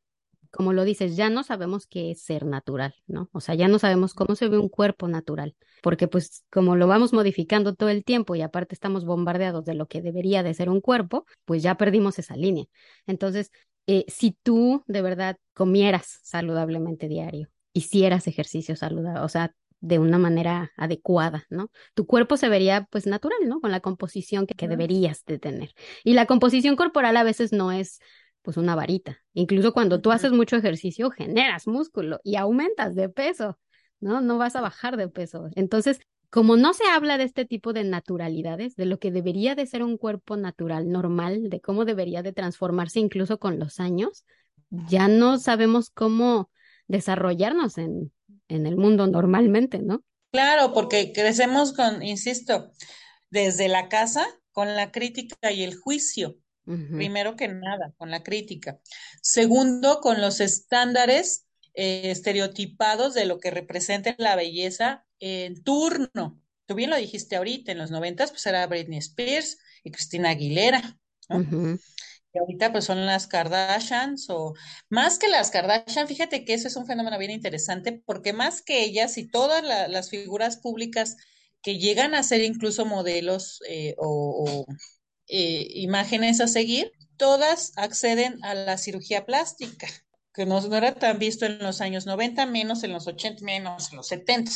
como 0.50 0.72
lo 0.72 0.84
dices, 0.84 1.14
ya 1.14 1.30
no 1.30 1.44
sabemos 1.44 1.86
qué 1.86 2.10
es 2.10 2.22
ser 2.22 2.44
natural, 2.44 2.94
¿no? 3.06 3.30
O 3.32 3.40
sea, 3.40 3.54
ya 3.54 3.68
no 3.68 3.78
sabemos 3.78 4.12
cómo 4.12 4.34
se 4.34 4.48
ve 4.48 4.58
un 4.58 4.68
cuerpo 4.68 5.06
natural, 5.06 5.54
porque 5.80 6.08
pues 6.08 6.44
como 6.50 6.74
lo 6.74 6.88
vamos 6.88 7.12
modificando 7.12 7.76
todo 7.76 7.90
el 7.90 8.04
tiempo 8.04 8.34
y 8.34 8.42
aparte 8.42 8.74
estamos 8.74 9.04
bombardeados 9.04 9.64
de 9.64 9.74
lo 9.74 9.86
que 9.86 10.02
debería 10.02 10.42
de 10.42 10.54
ser 10.54 10.68
un 10.68 10.80
cuerpo, 10.80 11.24
pues 11.44 11.62
ya 11.62 11.76
perdimos 11.76 12.18
esa 12.18 12.34
línea. 12.34 12.64
Entonces, 13.06 13.52
eh, 13.86 14.04
si 14.08 14.32
tú 14.42 14.82
de 14.88 15.02
verdad 15.02 15.36
comieras 15.54 16.18
saludablemente 16.24 17.06
diario, 17.06 17.48
hicieras 17.72 18.26
ejercicio 18.26 18.76
saludable, 18.76 19.20
o 19.20 19.28
sea, 19.28 19.54
de 19.80 19.98
una 19.98 20.18
manera 20.18 20.72
adecuada, 20.76 21.46
¿no? 21.48 21.70
Tu 21.94 22.06
cuerpo 22.06 22.36
se 22.36 22.48
vería 22.48 22.86
pues 22.90 23.06
natural, 23.06 23.38
¿no? 23.46 23.60
Con 23.60 23.70
la 23.70 23.80
composición 23.80 24.46
que, 24.46 24.54
que 24.54 24.68
deberías 24.68 25.24
de 25.24 25.38
tener. 25.38 25.72
Y 26.04 26.12
la 26.12 26.26
composición 26.26 26.76
corporal 26.76 27.16
a 27.16 27.22
veces 27.22 27.52
no 27.52 27.72
es 27.72 28.00
pues 28.42 28.56
una 28.56 28.74
varita. 28.74 29.18
Incluso 29.32 29.72
cuando 29.72 30.00
tú 30.00 30.12
haces 30.12 30.32
mucho 30.32 30.56
ejercicio, 30.56 31.10
generas 31.10 31.66
músculo 31.66 32.20
y 32.24 32.36
aumentas 32.36 32.94
de 32.94 33.08
peso, 33.08 33.58
¿no? 34.00 34.20
No 34.20 34.38
vas 34.38 34.56
a 34.56 34.60
bajar 34.60 34.96
de 34.96 35.08
peso. 35.08 35.48
Entonces, 35.54 36.00
como 36.30 36.56
no 36.56 36.74
se 36.74 36.84
habla 36.86 37.18
de 37.18 37.24
este 37.24 37.44
tipo 37.44 37.72
de 37.72 37.84
naturalidades, 37.84 38.76
de 38.76 38.86
lo 38.86 38.98
que 38.98 39.10
debería 39.10 39.54
de 39.54 39.66
ser 39.66 39.82
un 39.82 39.98
cuerpo 39.98 40.36
natural, 40.36 40.88
normal, 40.90 41.50
de 41.50 41.60
cómo 41.60 41.84
debería 41.84 42.22
de 42.22 42.32
transformarse 42.32 43.00
incluso 43.00 43.38
con 43.38 43.58
los 43.58 43.80
años, 43.80 44.24
ya 44.70 45.08
no 45.08 45.38
sabemos 45.38 45.90
cómo 45.90 46.50
desarrollarnos 46.90 47.78
en, 47.78 48.12
en 48.48 48.66
el 48.66 48.76
mundo 48.76 49.06
normalmente, 49.06 49.78
¿no? 49.78 50.02
Claro, 50.32 50.72
porque 50.72 51.12
crecemos 51.12 51.72
con, 51.72 52.02
insisto, 52.02 52.70
desde 53.30 53.68
la 53.68 53.88
casa 53.88 54.26
con 54.52 54.74
la 54.74 54.90
crítica 54.90 55.52
y 55.52 55.62
el 55.62 55.74
juicio. 55.74 56.36
Primero 56.94 57.34
que 57.34 57.48
nada, 57.48 57.92
con 57.96 58.12
la 58.12 58.22
crítica. 58.22 58.78
Segundo, 59.22 59.98
con 60.00 60.20
los 60.20 60.38
estándares 60.38 61.48
eh, 61.74 62.12
estereotipados 62.12 63.12
de 63.12 63.24
lo 63.24 63.40
que 63.40 63.50
representa 63.50 64.14
la 64.18 64.36
belleza 64.36 65.04
en 65.18 65.64
turno. 65.64 66.40
Tú 66.66 66.76
bien 66.76 66.90
lo 66.90 66.96
dijiste 66.96 67.34
ahorita, 67.34 67.72
en 67.72 67.78
los 67.78 67.90
noventas, 67.90 68.30
pues 68.30 68.46
era 68.46 68.68
Britney 68.68 68.98
Spears 68.98 69.58
y 69.82 69.90
Cristina 69.90 70.30
Aguilera. 70.30 70.96
¿no? 71.28 71.76
Y 72.32 72.38
ahorita 72.38 72.70
pues 72.70 72.84
son 72.84 73.06
las 73.06 73.26
Kardashians 73.26 74.30
o 74.30 74.54
más 74.88 75.18
que 75.18 75.28
las 75.28 75.50
Kardashian, 75.50 76.06
fíjate 76.06 76.44
que 76.44 76.54
eso 76.54 76.68
es 76.68 76.76
un 76.76 76.86
fenómeno 76.86 77.18
bien 77.18 77.32
interesante 77.32 78.02
porque 78.06 78.32
más 78.32 78.62
que 78.62 78.84
ellas 78.84 79.18
y 79.18 79.28
todas 79.28 79.64
las 79.64 80.10
figuras 80.10 80.56
públicas 80.56 81.16
que 81.62 81.78
llegan 81.78 82.14
a 82.14 82.22
ser 82.22 82.42
incluso 82.42 82.86
modelos 82.86 83.60
eh, 83.68 83.94
o, 83.98 84.64
eh, 85.28 85.66
imágenes 85.74 86.40
a 86.40 86.48
seguir, 86.48 86.92
todas 87.16 87.72
acceden 87.76 88.42
a 88.44 88.54
la 88.54 88.78
cirugía 88.78 89.26
plástica 89.26 89.88
que 90.32 90.46
no, 90.46 90.58
era 90.74 90.94
tan 90.94 91.18
visto 91.18 91.44
en 91.44 91.58
los 91.58 91.80
años 91.80 92.06
90, 92.06 92.46
menos 92.46 92.84
en 92.84 92.92
los 92.92 93.08
80, 93.08 93.44
menos 93.44 93.90
en 93.90 93.96
los 93.96 94.06
70. 94.06 94.52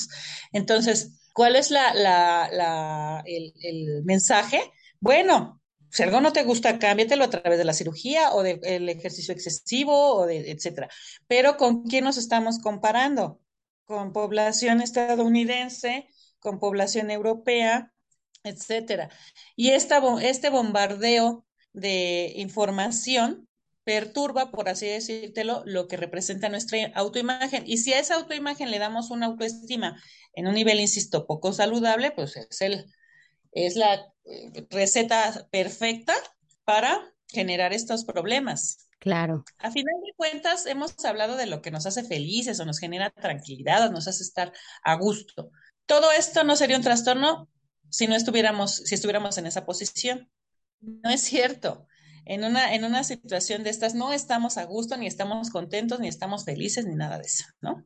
Entonces, 0.53 1.29
¿cuál 1.33 1.57
es 1.57 1.72
la, 1.72 3.22
el 3.27 4.05
mensaje? 4.05 4.62
Bueno, 5.01 5.61
si 5.95 6.03
algo 6.03 6.20
no 6.20 6.32
te 6.32 6.42
gusta, 6.42 6.80
cámbiatelo 6.80 7.22
a 7.22 7.30
través 7.30 7.57
de 7.57 7.64
la 7.64 7.72
cirugía 7.72 8.32
o 8.32 8.42
del 8.42 8.88
ejercicio 8.88 9.32
excesivo 9.32 10.16
o 10.16 10.26
de 10.26 10.51
etcétera. 10.51 10.88
Pero 11.28 11.57
¿con 11.57 11.84
quién 11.84 12.03
nos 12.03 12.16
estamos 12.16 12.59
comparando? 12.59 13.40
Con 13.84 14.12
población 14.12 14.80
estadounidense, 14.80 16.09
con 16.40 16.59
población 16.59 17.12
europea, 17.12 17.92
etcétera. 18.42 19.09
Y 19.55 19.70
esta, 19.70 20.03
este 20.20 20.51
bombardeo 20.51 21.47
de 21.72 22.32
información 22.38 23.49
perturba, 23.84 24.51
por 24.51 24.68
así 24.68 24.86
decírtelo, 24.86 25.62
lo 25.64 25.86
que 25.86 25.97
representa 25.97 26.49
nuestra 26.49 26.90
autoimagen. 26.97 27.62
Y 27.68 27.76
si 27.78 27.92
a 27.92 28.01
esa 28.01 28.16
autoimagen 28.16 28.72
le 28.72 28.80
damos 28.80 29.12
una 29.12 29.26
autoestima 29.26 30.03
en 30.32 30.49
un 30.49 30.55
nivel, 30.55 30.80
insisto, 30.80 31.24
poco 31.28 31.53
saludable, 31.53 32.11
pues 32.11 32.36
es 32.36 32.61
el, 32.62 32.86
es 33.55 33.76
la 33.76 33.94
eh, 34.24 34.66
receta 34.70 35.48
perfecta 35.50 36.14
para 36.64 37.14
generar 37.28 37.72
estos 37.72 38.05
problemas. 38.05 38.88
Claro. 38.98 39.44
A 39.59 39.70
final 39.70 39.94
de 40.05 40.14
cuentas, 40.16 40.66
hemos 40.66 41.02
hablado 41.05 41.36
de 41.36 41.46
lo 41.46 41.62
que 41.62 41.70
nos 41.70 41.86
hace 41.86 42.05
felices 42.05 42.59
o 42.61 42.64
nos 42.64 42.78
genera 42.78 43.11
tranquilidad 43.11 43.86
o 43.86 43.92
nos 43.92 44.09
hace 44.09 44.22
estar 44.22 44.52
a 44.82 44.94
gusto. 44.96 45.50
Todo 45.86 46.11
esto 46.12 46.44
no 46.44 46.57
sería 46.57 46.76
un 46.76 46.82
trastorno 46.82 47.48
si 47.90 48.07
no 48.07 48.16
estuviéramos, 48.16 48.76
si 48.76 48.94
estuviéramos 48.94 49.38
en 49.38 49.46
esa 49.46 49.66
posición. 49.66 50.30
No 50.80 51.11
es 51.11 51.20
cierto. 51.20 51.86
En 52.24 52.44
una, 52.44 52.74
en 52.74 52.84
una 52.84 53.05
situación 53.05 53.62
de 53.62 53.70
estas 53.70 53.94
no 53.94 54.12
estamos 54.12 54.57
a 54.57 54.64
gusto, 54.64 54.96
ni 54.96 55.07
estamos 55.07 55.50
contentos, 55.50 56.00
ni 56.00 56.09
estamos 56.09 56.44
felices, 56.44 56.86
ni 56.86 56.94
nada 56.94 57.18
de 57.18 57.24
eso, 57.24 57.44
¿no? 57.61 57.84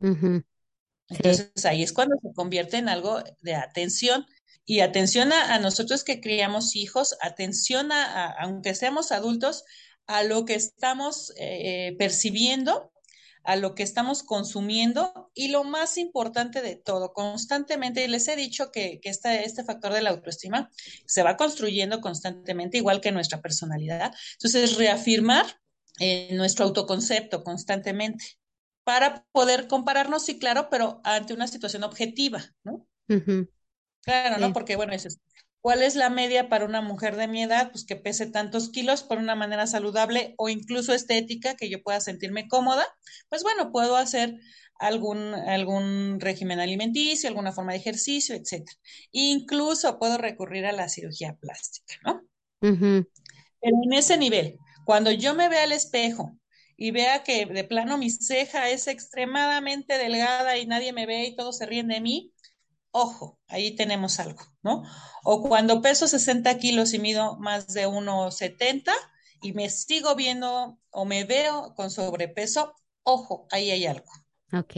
Entonces 1.09 1.65
ahí 1.65 1.83
es 1.83 1.93
cuando 1.93 2.17
se 2.23 2.33
convierte 2.33 2.77
en 2.77 2.89
algo 2.89 3.21
de 3.43 3.57
atención. 3.57 4.25
Y 4.69 4.81
atención 4.81 5.33
a, 5.33 5.59
nosotros 5.61 6.05
que 6.05 6.21
criamos 6.21 6.77
hijos, 6.77 7.17
atención 7.23 7.91
a, 7.91 8.27
aunque 8.33 8.75
seamos 8.75 9.13
adultos, 9.13 9.65
a 10.07 10.25
lo 10.25 10.45
que 10.45 10.57
estamos 10.57 11.33
eh, 11.39 11.97
percibiendo 11.99 12.93
a 13.45 13.57
lo 13.57 13.75
que 13.75 13.83
estamos 13.83 14.23
consumiendo 14.23 15.31
y 15.33 15.49
lo 15.49 15.65
más 15.65 15.97
importante 15.97 16.61
de 16.61 16.77
todo, 16.77 17.15
constantemente, 17.15 18.07
les 18.07 18.29
he 18.29 18.37
dicho 18.37 18.71
que, 18.71 19.01
que 19.01 19.09
este, 19.09 19.47
este 19.47 19.65
factor 19.65 19.95
de 19.95 20.03
la 20.03 20.11
autoestima 20.11 20.69
se 21.07 21.23
va 21.23 21.39
construyendo 21.39 22.03
constantemente, 22.03 22.77
igual 22.77 23.01
que 23.01 23.11
nuestra 23.11 23.41
personalidad. 23.41 24.15
Entonces, 24.35 24.77
reafirmar 24.77 25.47
eh, 25.99 26.29
nuestro 26.35 26.67
autoconcepto 26.67 27.43
constantemente 27.43 28.23
para 28.85 29.25
poder 29.33 29.67
compararnos, 29.67 30.27
sí, 30.27 30.39
claro, 30.39 30.69
pero 30.71 31.01
ante 31.03 31.33
una 31.33 31.47
situación 31.47 31.85
objetiva, 31.85 32.45
¿no? 32.65 32.87
Claro, 34.09 34.39
¿no? 34.39 34.53
Porque, 34.53 34.77
bueno, 34.77 34.95
es, 34.95 35.21
¿Cuál 35.61 35.83
es 35.83 35.97
la 35.97 36.09
media 36.09 36.49
para 36.49 36.65
una 36.65 36.81
mujer 36.81 37.17
de 37.17 37.29
mi 37.29 37.43
edad? 37.43 37.71
Pues 37.73 37.85
que 37.85 37.97
pese 37.97 38.27
tantos 38.27 38.71
kilos 38.71 39.03
por 39.03 39.19
una 39.19 39.35
manera 39.35 39.67
saludable 39.67 40.35
o 40.39 40.49
incluso 40.49 40.95
estética, 40.95 41.57
que 41.57 41.69
yo 41.69 41.83
pueda 41.83 42.01
sentirme 42.01 42.49
cómoda. 42.49 42.87
Pues 43.29 43.43
bueno, 43.43 43.73
puedo 43.73 43.97
hacer 43.97 44.39
algún, 44.79 45.35
algún 45.35 46.21
régimen 46.21 46.61
alimenticio, 46.61 47.29
alguna 47.29 47.53
forma 47.53 47.73
de 47.73 47.79
ejercicio, 47.79 48.37
etc. 48.37 48.65
Incluso 49.11 49.99
puedo 49.99 50.17
recurrir 50.17 50.65
a 50.65 50.73
la 50.73 50.89
cirugía 50.89 51.35
plástica, 51.35 51.97
¿no? 52.05 52.23
Pero 52.61 53.77
en 53.85 53.93
ese 53.93 54.17
nivel, 54.17 54.59
cuando 54.85 55.11
yo 55.11 55.35
me 55.35 55.49
vea 55.49 55.65
al 55.65 55.73
espejo 55.73 56.39
y 56.77 56.93
vea 56.93 57.25
que 57.25 57.45
de 57.45 57.65
plano 57.65 57.99
mi 57.99 58.11
ceja 58.11 58.71
es 58.71 58.87
extremadamente 58.87 59.99
delgada 59.99 60.57
y 60.57 60.67
nadie 60.67 60.93
me 60.93 61.07
ve 61.07 61.25
y 61.25 61.37
todos 61.37 61.59
se 61.59 61.67
ríen 61.67 61.89
de 61.89 62.01
mí, 62.01 62.33
ojo, 62.91 63.39
ahí 63.49 63.77
tenemos 63.77 64.19
algo, 64.21 64.43
¿no? 64.63 64.83
O 65.25 65.43
cuando 65.43 65.83
peso 65.83 66.09
60 66.09 66.59
kilos 66.59 66.95
y 66.95 66.99
mido 66.99 67.37
más 67.39 67.69
de 67.69 67.87
1,70 67.87 68.93
y 69.43 69.53
me 69.53 69.71
sigo 69.71 70.15
viendo 70.15 70.79
o 70.91 71.05
me 71.05 71.25
veo 71.25 71.75
con 71.75 71.91
sobrepeso, 71.91 72.75
ojo, 73.03 73.47
ahí 73.51 73.71
hay 73.71 73.87
algo. 73.87 74.11
Ok. 74.53 74.77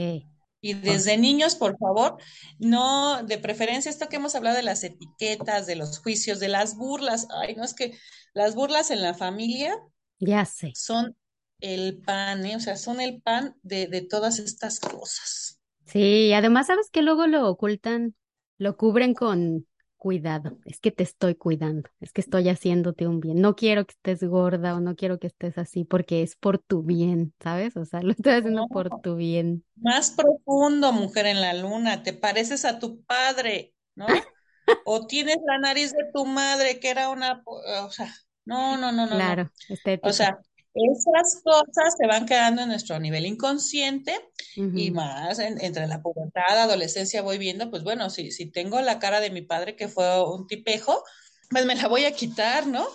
Y 0.63 0.75
desde 0.75 1.17
niños, 1.17 1.55
por 1.55 1.75
favor, 1.79 2.17
no, 2.59 3.23
de 3.23 3.39
preferencia, 3.39 3.89
esto 3.89 4.07
que 4.07 4.17
hemos 4.17 4.35
hablado 4.35 4.55
de 4.55 4.61
las 4.61 4.83
etiquetas, 4.83 5.65
de 5.65 5.75
los 5.75 5.97
juicios, 5.99 6.39
de 6.39 6.49
las 6.49 6.75
burlas. 6.75 7.27
Ay, 7.31 7.55
no 7.55 7.63
es 7.63 7.73
que 7.73 7.97
las 8.33 8.53
burlas 8.53 8.91
en 8.91 9.01
la 9.01 9.15
familia. 9.15 9.75
Ya 10.19 10.45
sé. 10.45 10.73
Son 10.75 11.17
el 11.61 12.03
pan, 12.03 12.45
¿eh? 12.45 12.55
o 12.55 12.59
sea, 12.59 12.77
son 12.77 13.01
el 13.01 13.21
pan 13.23 13.55
de, 13.63 13.87
de 13.87 14.01
todas 14.01 14.37
estas 14.37 14.79
cosas. 14.79 15.60
Sí, 15.91 16.27
y 16.27 16.33
además, 16.33 16.67
¿sabes 16.67 16.89
que 16.89 17.01
Luego 17.01 17.27
lo 17.27 17.47
ocultan, 17.47 18.15
lo 18.57 18.77
cubren 18.77 19.13
con 19.13 19.67
cuidado. 20.01 20.57
Es 20.65 20.79
que 20.79 20.89
te 20.89 21.03
estoy 21.03 21.35
cuidando, 21.35 21.87
es 21.99 22.11
que 22.11 22.21
estoy 22.21 22.49
haciéndote 22.49 23.05
un 23.07 23.19
bien. 23.19 23.39
No 23.39 23.55
quiero 23.55 23.85
que 23.85 23.91
estés 23.91 24.23
gorda 24.27 24.75
o 24.75 24.79
no 24.79 24.95
quiero 24.95 25.19
que 25.19 25.27
estés 25.27 25.59
así 25.59 25.83
porque 25.83 26.23
es 26.23 26.35
por 26.35 26.57
tu 26.57 26.81
bien, 26.81 27.35
¿sabes? 27.39 27.77
O 27.77 27.85
sea, 27.85 28.01
lo 28.03 28.11
estoy 28.11 28.33
haciendo 28.33 28.67
por 28.67 28.89
tu 29.01 29.15
bien. 29.15 29.63
Más 29.75 30.09
profundo, 30.11 30.91
mujer 30.91 31.27
en 31.27 31.39
la 31.39 31.53
luna, 31.53 32.01
te 32.01 32.13
pareces 32.13 32.65
a 32.65 32.79
tu 32.79 33.03
padre, 33.03 33.75
¿no? 33.93 34.07
o 34.85 35.05
tienes 35.05 35.37
la 35.45 35.59
nariz 35.59 35.91
de 35.91 36.09
tu 36.11 36.25
madre, 36.25 36.79
que 36.79 36.89
era 36.89 37.09
una, 37.09 37.43
o 37.45 37.91
sea, 37.91 38.11
no, 38.45 38.77
no, 38.77 38.91
no, 38.91 39.05
no. 39.05 39.15
Claro, 39.15 39.51
no. 39.69 39.99
O 40.01 40.13
sea, 40.13 40.39
esas 40.73 41.41
cosas 41.43 41.95
se 41.97 42.07
van 42.07 42.25
quedando 42.25 42.61
en 42.61 42.69
nuestro 42.69 42.99
nivel 42.99 43.25
inconsciente 43.25 44.17
y 44.55 44.91
más 44.91 45.39
entre 45.39 45.87
la 45.87 46.01
pubertad, 46.01 46.59
adolescencia 46.59 47.21
voy 47.21 47.37
viendo, 47.37 47.69
pues 47.69 47.83
bueno, 47.83 48.09
si, 48.09 48.31
si 48.31 48.45
tengo 48.45 48.79
la 48.81 48.99
cara 48.99 49.19
de 49.19 49.31
mi 49.31 49.41
padre 49.41 49.75
que 49.75 49.87
fue 49.87 50.23
un 50.23 50.47
tipejo, 50.47 51.03
pues 51.49 51.65
me 51.65 51.75
la 51.75 51.87
voy 51.87 52.05
a 52.05 52.13
quitar, 52.13 52.67
¿no? 52.67 52.87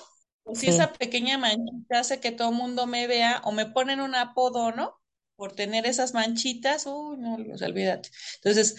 Pues 0.45 0.61
si 0.61 0.69
esa 0.69 0.93
pequeña 0.93 1.39
manchita 1.39 1.99
hace 1.99 2.21
que 2.21 2.31
todo 2.31 2.51
el 2.51 2.55
mundo 2.55 2.87
me 2.87 3.07
vea 3.07 3.43
o 3.45 3.53
me 3.53 3.67
ponen 3.67 4.01
un 4.01 4.15
apodo, 4.15 4.73
¿no? 4.73 4.95
Por 5.35 5.53
tener 5.53 5.87
esas 5.87 6.15
manchitas, 6.15 6.87
uy, 6.87 7.19
no, 7.19 7.35
olvídate. 7.35 8.11
Entonces, 8.37 8.77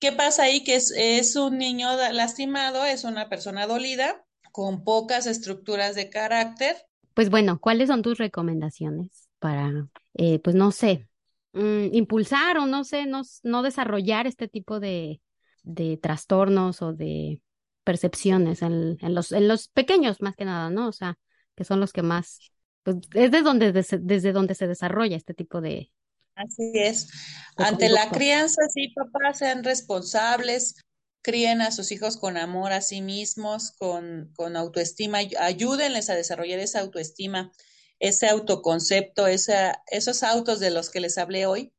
¿qué 0.00 0.10
pasa 0.10 0.44
ahí? 0.44 0.64
Que 0.64 0.76
es, 0.76 0.92
es 0.96 1.36
un 1.36 1.58
niño 1.58 1.94
lastimado, 2.12 2.84
es 2.84 3.04
una 3.04 3.28
persona 3.28 3.66
dolida, 3.66 4.24
con 4.52 4.82
pocas 4.82 5.26
estructuras 5.26 5.94
de 5.94 6.10
carácter, 6.10 6.76
pues 7.20 7.28
bueno, 7.28 7.60
¿cuáles 7.60 7.88
son 7.88 8.00
tus 8.00 8.16
recomendaciones 8.16 9.28
para, 9.40 9.70
eh, 10.14 10.38
pues 10.38 10.56
no 10.56 10.72
sé, 10.72 11.06
mm, 11.52 11.92
impulsar 11.92 12.56
o 12.56 12.64
no 12.64 12.82
sé, 12.82 13.04
no, 13.04 13.20
no 13.42 13.62
desarrollar 13.62 14.26
este 14.26 14.48
tipo 14.48 14.80
de, 14.80 15.20
de 15.62 15.98
trastornos 15.98 16.80
o 16.80 16.94
de 16.94 17.42
percepciones 17.84 18.62
en, 18.62 18.96
en, 19.02 19.14
los, 19.14 19.32
en 19.32 19.48
los 19.48 19.68
pequeños 19.68 20.22
más 20.22 20.34
que 20.34 20.46
nada, 20.46 20.70
¿no? 20.70 20.88
O 20.88 20.92
sea, 20.92 21.18
que 21.54 21.64
son 21.64 21.78
los 21.78 21.92
que 21.92 22.00
más, 22.00 22.38
pues 22.84 22.96
es 23.12 23.30
de 23.30 23.42
donde, 23.42 23.70
desde 23.74 24.32
donde 24.32 24.54
se 24.54 24.66
desarrolla 24.66 25.18
este 25.18 25.34
tipo 25.34 25.60
de... 25.60 25.92
Así 26.36 26.72
es. 26.72 27.10
Ante 27.58 27.90
la 27.90 28.08
crianza, 28.08 28.62
sí, 28.72 28.94
papás 28.96 29.40
sean 29.40 29.62
responsables, 29.62 30.80
críen 31.22 31.60
a 31.60 31.70
sus 31.70 31.92
hijos 31.92 32.16
con 32.16 32.36
amor 32.36 32.72
a 32.72 32.80
sí 32.80 33.02
mismos, 33.02 33.72
con, 33.72 34.32
con 34.36 34.56
autoestima, 34.56 35.18
ayúdenles 35.38 36.10
a 36.10 36.14
desarrollar 36.14 36.58
esa 36.58 36.80
autoestima, 36.80 37.52
ese 37.98 38.28
autoconcepto, 38.28 39.26
esos 39.26 40.22
autos 40.22 40.60
de 40.60 40.70
los 40.70 40.90
que 40.90 41.00
les 41.00 41.18
hablé 41.18 41.46
hoy, 41.46 41.72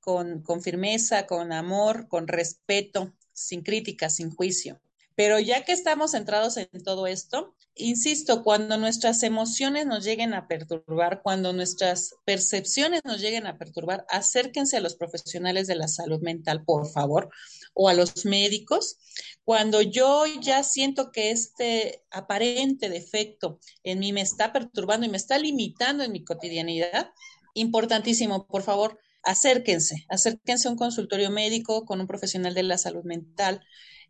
con, 0.00 0.42
con 0.42 0.62
firmeza, 0.62 1.26
con 1.26 1.52
amor, 1.52 2.08
con 2.08 2.28
respeto, 2.28 3.14
sin 3.32 3.62
crítica, 3.62 4.08
sin 4.08 4.30
juicio. 4.30 4.80
Pero 5.16 5.40
ya 5.40 5.64
que 5.64 5.72
estamos 5.72 6.10
centrados 6.10 6.58
en 6.58 6.68
todo 6.84 7.06
esto, 7.06 7.54
insisto, 7.74 8.44
cuando 8.44 8.76
nuestras 8.76 9.22
emociones 9.22 9.86
nos 9.86 10.04
lleguen 10.04 10.34
a 10.34 10.46
perturbar, 10.46 11.22
cuando 11.22 11.54
nuestras 11.54 12.14
percepciones 12.26 13.00
nos 13.02 13.22
lleguen 13.22 13.46
a 13.46 13.56
perturbar, 13.56 14.04
acérquense 14.10 14.76
a 14.76 14.80
los 14.80 14.94
profesionales 14.94 15.66
de 15.68 15.74
la 15.74 15.88
salud 15.88 16.20
mental, 16.20 16.64
por 16.64 16.86
favor, 16.86 17.30
o 17.72 17.88
a 17.88 17.94
los 17.94 18.26
médicos. 18.26 18.98
Cuando 19.42 19.80
yo 19.80 20.24
ya 20.42 20.62
siento 20.62 21.10
que 21.10 21.30
este 21.30 22.02
aparente 22.10 22.90
defecto 22.90 23.58
en 23.84 24.00
mí 24.00 24.12
me 24.12 24.20
está 24.20 24.52
perturbando 24.52 25.06
y 25.06 25.08
me 25.08 25.16
está 25.16 25.38
limitando 25.38 26.04
en 26.04 26.12
mi 26.12 26.24
cotidianidad, 26.24 27.10
importantísimo, 27.54 28.46
por 28.46 28.62
favor, 28.62 28.98
acérquense, 29.22 30.04
acérquense 30.10 30.68
a 30.68 30.72
un 30.72 30.76
consultorio 30.76 31.30
médico 31.30 31.86
con 31.86 32.02
un 32.02 32.06
profesional 32.06 32.52
de 32.52 32.64
la 32.64 32.76
salud 32.76 33.04
mental 33.04 33.62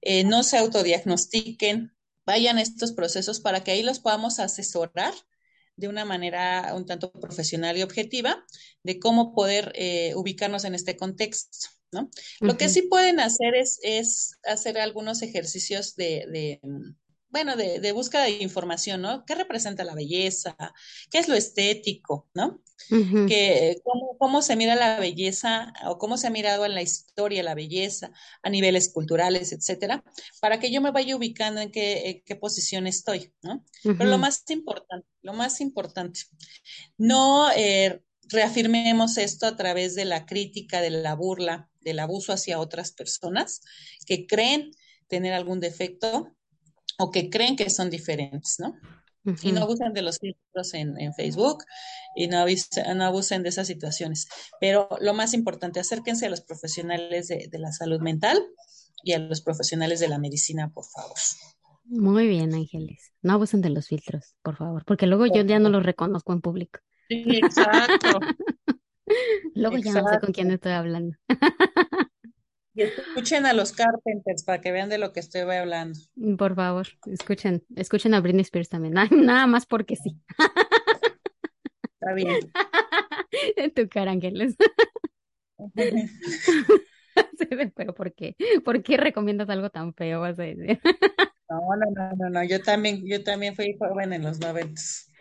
eh, 0.02 0.24
no 0.24 0.42
se 0.42 0.58
autodiagnostiquen, 0.58 1.92
vayan 2.24 2.58
a 2.58 2.62
estos 2.62 2.92
procesos 2.92 3.40
para 3.40 3.62
que 3.62 3.70
ahí 3.70 3.82
los 3.82 4.00
podamos 4.00 4.40
asesorar 4.40 5.14
de 5.76 5.88
una 5.88 6.04
manera 6.04 6.72
un 6.74 6.86
tanto 6.86 7.12
profesional 7.12 7.76
y 7.76 7.82
objetiva 7.82 8.44
de 8.82 8.98
cómo 8.98 9.34
poder 9.34 9.72
eh, 9.74 10.14
ubicarnos 10.14 10.64
en 10.64 10.74
este 10.74 10.96
contexto. 10.96 11.68
¿no? 11.92 12.10
Lo 12.40 12.56
que 12.56 12.68
sí 12.68 12.82
pueden 12.82 13.20
hacer 13.20 13.54
es, 13.54 13.78
es 13.82 14.38
hacer 14.44 14.78
algunos 14.78 15.22
ejercicios 15.22 15.94
de, 15.96 16.60
bueno, 17.36 17.54
de, 17.54 17.80
de, 17.80 17.92
búsqueda 17.92 18.22
de 18.22 18.42
información, 18.42 19.02
¿no? 19.02 19.26
¿Qué 19.26 19.34
representa 19.34 19.84
la 19.84 19.94
belleza? 19.94 20.56
¿Qué 21.10 21.18
es 21.18 21.28
lo 21.28 21.34
estético? 21.34 22.30
¿No? 22.32 22.62
que, 22.88 23.76
cómo, 24.18 24.40
se 24.40 24.56
mira 24.56 24.74
la 24.74 24.98
belleza 24.98 25.72
o 25.86 25.98
cómo 25.98 26.16
se 26.16 26.28
ha 26.28 26.30
mirado 26.30 26.64
en 26.64 26.74
la 26.74 26.80
historia 26.80 27.42
la 27.42 27.54
belleza 27.54 28.10
a 28.42 28.48
niveles 28.48 28.90
culturales, 28.90 29.52
etcétera, 29.52 30.02
para 30.40 30.60
que 30.60 30.70
yo 30.70 30.80
me 30.80 30.92
vaya 30.92 31.14
ubicando 31.14 31.60
en 31.60 31.70
qué, 31.70 32.22
qué 32.24 32.36
posición 32.36 32.86
estoy, 32.86 33.34
¿no? 33.42 33.62
Pero 33.82 34.06
lo 34.06 34.16
más 34.16 34.42
importante, 34.48 35.06
lo 35.20 35.34
más 35.34 35.60
importante, 35.60 36.20
no 36.96 37.50
eh, 37.52 38.00
reafirmemos 38.30 39.18
esto 39.18 39.46
a 39.46 39.56
través 39.56 39.94
de 39.94 40.06
la 40.06 40.24
crítica, 40.24 40.80
de 40.80 40.90
la 40.90 41.14
burla, 41.14 41.68
del 41.80 41.98
abuso 41.98 42.32
hacia 42.32 42.60
otras 42.60 42.92
personas 42.92 43.60
que 44.06 44.26
creen 44.26 44.70
tener 45.06 45.34
algún 45.34 45.60
defecto 45.60 46.35
o 46.98 47.10
que 47.10 47.30
creen 47.30 47.56
que 47.56 47.70
son 47.70 47.90
diferentes, 47.90 48.56
¿no? 48.58 48.74
Y 49.42 49.50
no 49.50 49.62
abusen 49.62 49.92
de 49.92 50.02
los 50.02 50.18
filtros 50.20 50.72
en, 50.74 51.00
en 51.00 51.12
Facebook 51.12 51.64
y 52.14 52.28
no, 52.28 52.44
no, 52.94 53.04
abusen 53.04 53.42
de 53.42 53.48
esas 53.48 53.66
situaciones. 53.66 54.28
Pero 54.60 54.88
lo 55.00 55.14
más 55.14 55.34
importante, 55.34 55.80
acérquense 55.80 56.26
a 56.26 56.30
los 56.30 56.42
profesionales 56.42 57.26
de, 57.26 57.48
de 57.50 57.58
la 57.58 57.72
salud 57.72 58.00
mental 58.00 58.40
y 59.02 59.14
a 59.14 59.18
los 59.18 59.40
profesionales 59.40 59.98
de 59.98 60.08
la 60.08 60.18
medicina, 60.18 60.70
por 60.72 60.84
favor. 60.84 61.16
Muy 61.84 62.28
bien, 62.28 62.54
Ángeles. 62.54 63.12
No 63.22 63.34
abusen 63.34 63.62
de 63.62 63.70
los 63.70 63.88
filtros, 63.88 64.34
por 64.42 64.56
favor, 64.56 64.84
porque 64.84 65.06
luego 65.06 65.26
yo 65.26 65.42
ya 65.42 65.58
no 65.58 65.70
los 65.70 65.82
reconozco 65.82 66.32
en 66.32 66.40
público. 66.40 66.80
Sí, 67.08 67.24
exacto. 67.42 68.20
Luego 69.54 69.78
ya 69.78 69.92
no 69.92 70.08
sé 70.08 70.18
con 70.20 70.32
quién 70.32 70.50
estoy 70.50 70.72
hablando. 70.72 71.16
Y 72.76 72.82
escuchen 72.82 73.46
a 73.46 73.54
los 73.54 73.72
Carpenters 73.72 74.44
para 74.44 74.60
que 74.60 74.70
vean 74.70 74.90
de 74.90 74.98
lo 74.98 75.14
que 75.14 75.20
estoy 75.20 75.40
hablando. 75.40 75.98
Por 76.36 76.54
favor, 76.54 76.86
escuchen, 77.06 77.64
escuchen 77.74 78.12
a 78.12 78.20
Britney 78.20 78.42
Spears 78.42 78.68
también. 78.68 78.92
Nada 78.92 79.46
más 79.46 79.64
porque 79.64 79.96
sí. 79.96 80.20
Está 81.94 82.12
bien. 82.14 82.52
En 83.56 83.72
tu 83.72 83.88
cara, 83.88 84.12
Ángeles. 84.12 84.56
Pero 87.74 87.94
¿por 87.94 88.14
qué? 88.14 88.36
¿Por 88.64 88.82
qué 88.82 88.96
recomiendas 88.96 89.48
algo 89.48 89.70
tan 89.70 89.94
feo? 89.94 90.20
Vas 90.20 90.38
a 90.38 90.42
decir. 90.42 90.80
No, 91.48 91.60
no, 91.76 91.88
no, 91.92 92.10
no, 92.16 92.28
no. 92.28 92.42
Yo 92.42 92.60
también, 92.60 93.04
yo 93.06 93.22
también 93.22 93.54
fui 93.54 93.76
joven 93.78 94.12
en 94.12 94.24
los 94.24 94.40
noventas. 94.40 95.12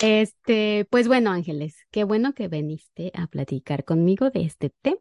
Este, 0.00 0.86
pues 0.88 1.08
bueno, 1.08 1.32
Ángeles, 1.32 1.74
qué 1.90 2.04
bueno 2.04 2.32
que 2.32 2.46
viniste 2.46 3.10
a 3.12 3.26
platicar 3.26 3.82
conmigo 3.82 4.30
de 4.30 4.44
este 4.44 4.70
tema. 4.70 5.00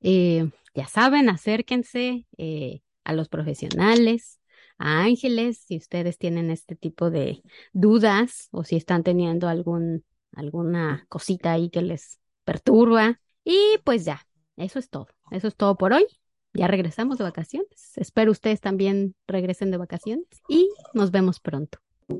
Eh, 0.00 0.48
ya 0.78 0.86
saben, 0.86 1.28
acérquense 1.28 2.24
eh, 2.36 2.82
a 3.02 3.12
los 3.12 3.28
profesionales, 3.28 4.38
a 4.78 5.00
Ángeles, 5.02 5.64
si 5.66 5.76
ustedes 5.76 6.18
tienen 6.18 6.50
este 6.52 6.76
tipo 6.76 7.10
de 7.10 7.42
dudas 7.72 8.48
o 8.52 8.62
si 8.62 8.76
están 8.76 9.02
teniendo 9.02 9.48
algún, 9.48 10.04
alguna 10.36 11.04
cosita 11.08 11.50
ahí 11.50 11.68
que 11.68 11.82
les 11.82 12.20
perturba. 12.44 13.20
Y 13.42 13.58
pues 13.84 14.04
ya, 14.04 14.24
eso 14.56 14.78
es 14.78 14.88
todo. 14.88 15.08
Eso 15.32 15.48
es 15.48 15.56
todo 15.56 15.76
por 15.76 15.92
hoy. 15.92 16.06
Ya 16.54 16.68
regresamos 16.68 17.18
de 17.18 17.24
vacaciones. 17.24 17.92
Espero 17.96 18.30
ustedes 18.30 18.60
también 18.60 19.16
regresen 19.26 19.72
de 19.72 19.78
vacaciones 19.78 20.28
y 20.48 20.70
nos 20.94 21.10
vemos 21.10 21.40
pronto. 21.40 21.78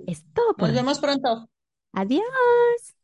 Es 0.08 0.24
todo 0.34 0.54
por 0.54 0.68
Nos 0.68 0.70
hoy. 0.70 0.76
vemos 0.82 0.98
pronto. 0.98 1.48
Adiós. 1.92 2.97